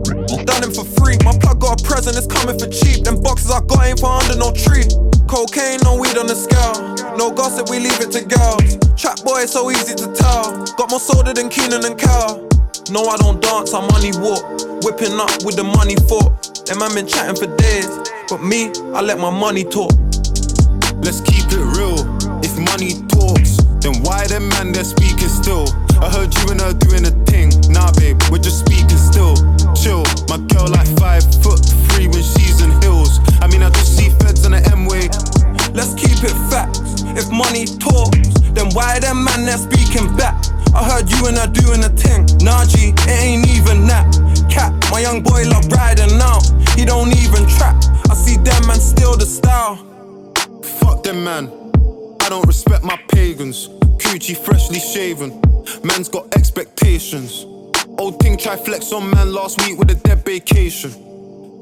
done 0.47 0.63
them 0.63 0.71
for 0.71 0.88
free. 0.88 1.19
My 1.27 1.36
plug 1.36 1.59
got 1.59 1.82
a 1.82 1.84
present, 1.84 2.15
it's 2.15 2.32
coming 2.32 2.55
for 2.55 2.71
cheap. 2.71 3.03
Them 3.03 3.19
boxes 3.19 3.51
I 3.51 3.59
got 3.59 3.84
ain't 3.84 3.99
for 3.99 4.07
under 4.07 4.39
no 4.39 4.55
tree. 4.55 4.88
Cocaine, 5.27 5.84
no 5.84 5.99
weed 5.99 6.15
on 6.15 6.32
the 6.32 6.36
scale. 6.39 6.79
No 7.19 7.27
gossip, 7.27 7.67
we 7.67 7.84
leave 7.84 7.99
it 7.99 8.15
to 8.15 8.23
girls. 8.23 8.79
Trap 8.95 9.27
boy, 9.27 9.43
so 9.43 9.67
easy 9.67 9.99
to 9.99 10.07
tell. 10.15 10.63
Got 10.79 10.95
more 10.95 11.03
soda 11.03 11.36
than 11.36 11.49
Keenan 11.51 11.84
and 11.84 11.99
Cal. 11.99 12.47
No, 12.88 13.03
I 13.03 13.17
don't 13.19 13.43
dance, 13.43 13.75
I 13.75 13.84
money 13.84 14.15
walk. 14.15 14.47
Whipping 14.88 15.19
up 15.19 15.43
with 15.43 15.59
the 15.59 15.67
money 15.67 15.99
for. 16.07 16.23
Them 16.71 16.79
man 16.79 16.95
been 16.95 17.07
chatting 17.07 17.36
for 17.36 17.51
days. 17.59 17.91
But 18.32 18.39
me, 18.39 18.71
I 18.95 19.03
let 19.03 19.19
my 19.19 19.29
money 19.29 19.65
talk. 19.65 19.91
Let's 21.01 21.21
keep 21.21 21.49
it 21.49 21.65
real. 21.77 21.97
If 22.45 22.53
money 22.57 22.93
talks, 23.09 23.57
then 23.81 24.01
why 24.05 24.27
them 24.27 24.47
man 24.49 24.71
they're 24.71 24.85
speaking 24.85 25.29
still? 25.29 25.65
I 25.97 26.09
heard 26.09 26.29
you 26.29 26.53
and 26.53 26.61
her 26.61 26.73
doing 26.73 27.05
a 27.05 27.13
thing. 27.25 27.49
Nah, 27.73 27.91
babe, 27.97 28.21
we're 28.29 28.37
just 28.37 28.59
speaking 28.61 29.01
still. 29.01 29.33
Chill, 29.73 30.05
my 30.29 30.37
girl 30.53 30.69
like 30.69 30.87
five 31.01 31.25
foot 31.41 31.57
three 31.91 32.07
when 32.07 32.21
she's 32.21 32.61
in 32.61 32.69
heels. 32.81 33.19
I 33.41 33.47
mean, 33.47 33.63
I 33.63 33.69
just 33.71 33.97
see 33.97 34.09
feds 34.21 34.45
on 34.45 34.51
the 34.53 34.61
M 34.71 34.85
way. 34.85 35.09
Let's 35.73 35.97
keep 35.97 36.21
it 36.21 36.37
facts. 36.53 37.01
If 37.17 37.33
money 37.33 37.65
talks, 37.65 38.29
then 38.53 38.69
why 38.77 38.99
them 38.99 39.23
man 39.23 39.45
they're 39.45 39.57
speaking 39.57 40.15
back? 40.15 40.37
I 40.73 40.85
heard 40.85 41.09
you 41.09 41.27
and 41.27 41.37
her 41.37 41.47
doing 41.47 41.83
a 41.83 41.89
thing. 41.89 42.29
Nah, 42.45 42.65
G, 42.65 42.93
it 42.93 43.09
ain't 43.09 43.49
even 43.49 43.87
that. 43.87 44.05
Cat, 44.49 44.71
my 44.91 45.01
young 45.01 45.23
boy 45.23 45.49
love 45.49 45.65
riding 45.73 46.21
out. 46.21 46.45
He 46.77 46.85
don't 46.85 47.09
even 47.09 47.49
trap. 47.57 47.75
I 48.09 48.13
see 48.13 48.37
them 48.37 48.67
man 48.67 48.79
steal 48.79 49.17
the 49.17 49.25
style. 49.25 49.90
Fuck 50.91 51.03
them, 51.03 51.23
man. 51.23 51.47
I 52.19 52.27
don't 52.27 52.45
respect 52.45 52.83
my 52.83 52.99
pagans. 53.07 53.69
Coochie 54.03 54.35
freshly 54.35 54.79
shaven. 54.79 55.39
Man's 55.85 56.09
got 56.09 56.35
expectations. 56.35 57.45
Old 57.97 58.19
thing 58.19 58.37
try 58.37 58.57
flex 58.57 58.91
on 58.91 59.09
man 59.09 59.31
last 59.31 59.65
week 59.65 59.79
with 59.79 59.89
a 59.89 59.95
dead 59.95 60.25
vacation. 60.25 60.91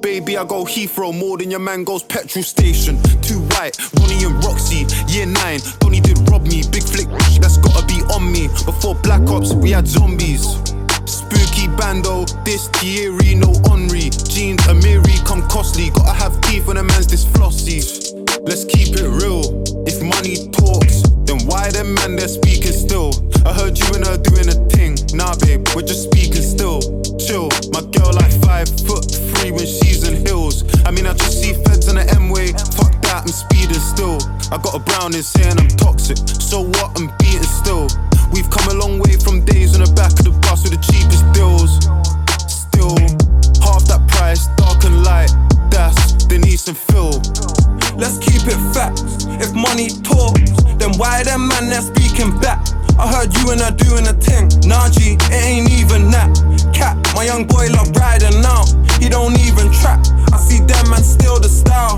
Baby, 0.02 0.36
I 0.36 0.46
go 0.46 0.66
Heathrow 0.66 1.16
more 1.16 1.38
than 1.38 1.52
your 1.52 1.60
man 1.60 1.84
goes 1.84 2.02
petrol 2.02 2.44
station. 2.44 3.00
Too 3.22 3.40
white, 3.54 3.78
Ronnie 4.00 4.24
and 4.26 4.44
Roxy, 4.44 4.88
year 5.08 5.28
nine. 5.28 5.60
Donny 5.78 6.02
did 6.02 6.18
rob 6.32 6.48
me, 6.48 6.64
big 6.72 6.82
flick, 6.82 7.08
that's 7.40 7.58
gotta 7.58 7.86
be 7.86 8.02
on 8.16 8.32
me. 8.32 8.48
Before 8.66 8.96
Black 8.96 9.22
Ops, 9.30 9.54
we 9.54 9.70
had 9.70 9.88
zombies. 9.88 10.58
Spooky 11.06 11.68
bando, 11.78 12.26
this 12.46 12.68
Thierry, 12.70 13.36
no 13.36 13.54
Henri. 13.70 14.10
Jeans, 14.10 14.62
Amiri, 14.66 15.24
come 15.24 15.48
costly. 15.50 15.92
Gotta 15.92 16.14
have 16.14 16.42
teeth 16.42 16.66
when 16.66 16.78
a 16.78 16.84
man's 16.84 17.06
this 17.06 17.26
flossy. 17.26 18.09
Let's 18.42 18.64
keep 18.64 18.96
it 18.96 19.08
real. 19.20 19.44
If 19.84 20.00
money 20.02 20.48
talks, 20.56 21.04
then 21.28 21.44
why 21.46 21.70
them 21.72 21.94
man 21.96 22.16
they're 22.16 22.28
speaking 22.28 22.72
still? 22.72 23.12
I 23.46 23.54
heard 23.54 23.78
you 23.78 23.86
and 23.94 24.08
her 24.08 24.18
doing 24.18 24.48
a 24.48 24.58
thing. 24.72 24.96
Nah, 25.14 25.36
babe, 25.44 25.68
we're 25.76 25.84
just 25.84 26.08
speaking 26.08 26.42
still. 26.42 26.80
Chill, 27.20 27.50
my 27.76 27.84
girl 27.92 28.16
like 28.16 28.32
five 28.40 28.70
foot 28.88 29.06
three 29.12 29.52
when 29.52 29.68
she's 29.68 30.08
in 30.08 30.26
heels. 30.26 30.64
I 30.86 30.92
mean, 30.92 31.06
I 31.06 31.14
just 31.14 31.42
see 31.42 31.54
feds 31.68 31.90
on 31.90 31.96
the 31.96 32.08
M 32.16 32.30
way. 32.30 32.56
Fuck 32.80 32.96
that, 33.12 33.28
I'm 33.28 33.34
speeding 33.34 33.76
still. 33.76 34.18
I 34.52 34.58
got 34.58 34.74
a 34.74 34.80
brown 34.80 35.14
in 35.16 35.24
saying 35.24 35.60
I'm 35.60 35.68
toxic. 35.76 36.18
So 36.40 36.64
what? 36.64 36.96
I'm 36.96 37.12
beating 37.20 37.44
still. 37.44 37.88
We've 38.32 38.50
come 38.50 38.72
a 38.72 38.80
long 38.80 39.00
way 39.00 39.20
from 39.20 39.44
days 39.44 39.76
on 39.76 39.84
the 39.84 39.92
back 39.94 40.16
of 40.16 40.26
the 40.26 40.36
bus 40.48 40.64
with 40.64 40.74
the 40.74 40.82
cheapest 40.88 41.28
deals. 41.36 41.76
Still, 42.48 42.96
price, 44.20 44.48
dark 44.60 44.84
and 44.84 45.04
light. 45.04 45.32
That's 45.72 46.26
Denise 46.28 46.68
and 46.68 46.78
Phil. 46.78 47.16
Let's 47.96 48.20
keep 48.20 48.44
it 48.52 48.60
facts. 48.76 49.26
If 49.40 49.56
money 49.56 49.88
talks, 50.04 50.52
then 50.76 50.92
why 51.00 51.24
them 51.24 51.48
man 51.48 51.72
they're 51.72 51.82
speaking 51.82 52.38
back? 52.40 52.60
I 53.00 53.08
heard 53.08 53.32
you 53.38 53.52
and 53.52 53.62
her 53.62 53.72
doing 53.72 54.06
a 54.12 54.14
thing. 54.14 54.52
Nah, 54.68 54.90
G, 54.92 55.16
it 55.16 55.44
ain't 55.48 55.72
even 55.72 56.12
that. 56.12 56.30
Cat, 56.76 57.00
my 57.16 57.24
young 57.24 57.48
boy 57.48 57.72
love 57.72 57.96
riding 57.96 58.44
out. 58.44 58.68
He 59.00 59.08
don't 59.08 59.40
even 59.48 59.72
trap. 59.80 60.04
I 60.36 60.38
see 60.38 60.60
them 60.60 60.86
man 60.92 61.04
steal 61.04 61.40
the 61.40 61.48
style. 61.48 61.98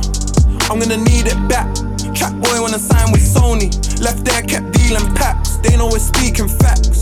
I'm 0.69 0.77
gonna 0.77 1.01
need 1.01 1.25
it 1.25 1.41
back. 1.49 1.67
Trap 2.13 2.33
boy 2.37 2.61
wanna 2.61 2.77
sign 2.77 3.11
with 3.11 3.25
Sony. 3.25 3.73
Left 3.99 4.23
there, 4.23 4.43
kept 4.43 4.71
dealing 4.77 5.09
packs. 5.15 5.57
They 5.57 5.75
know 5.75 5.89
we're 5.89 5.99
speaking 6.13 6.47
facts. 6.47 7.01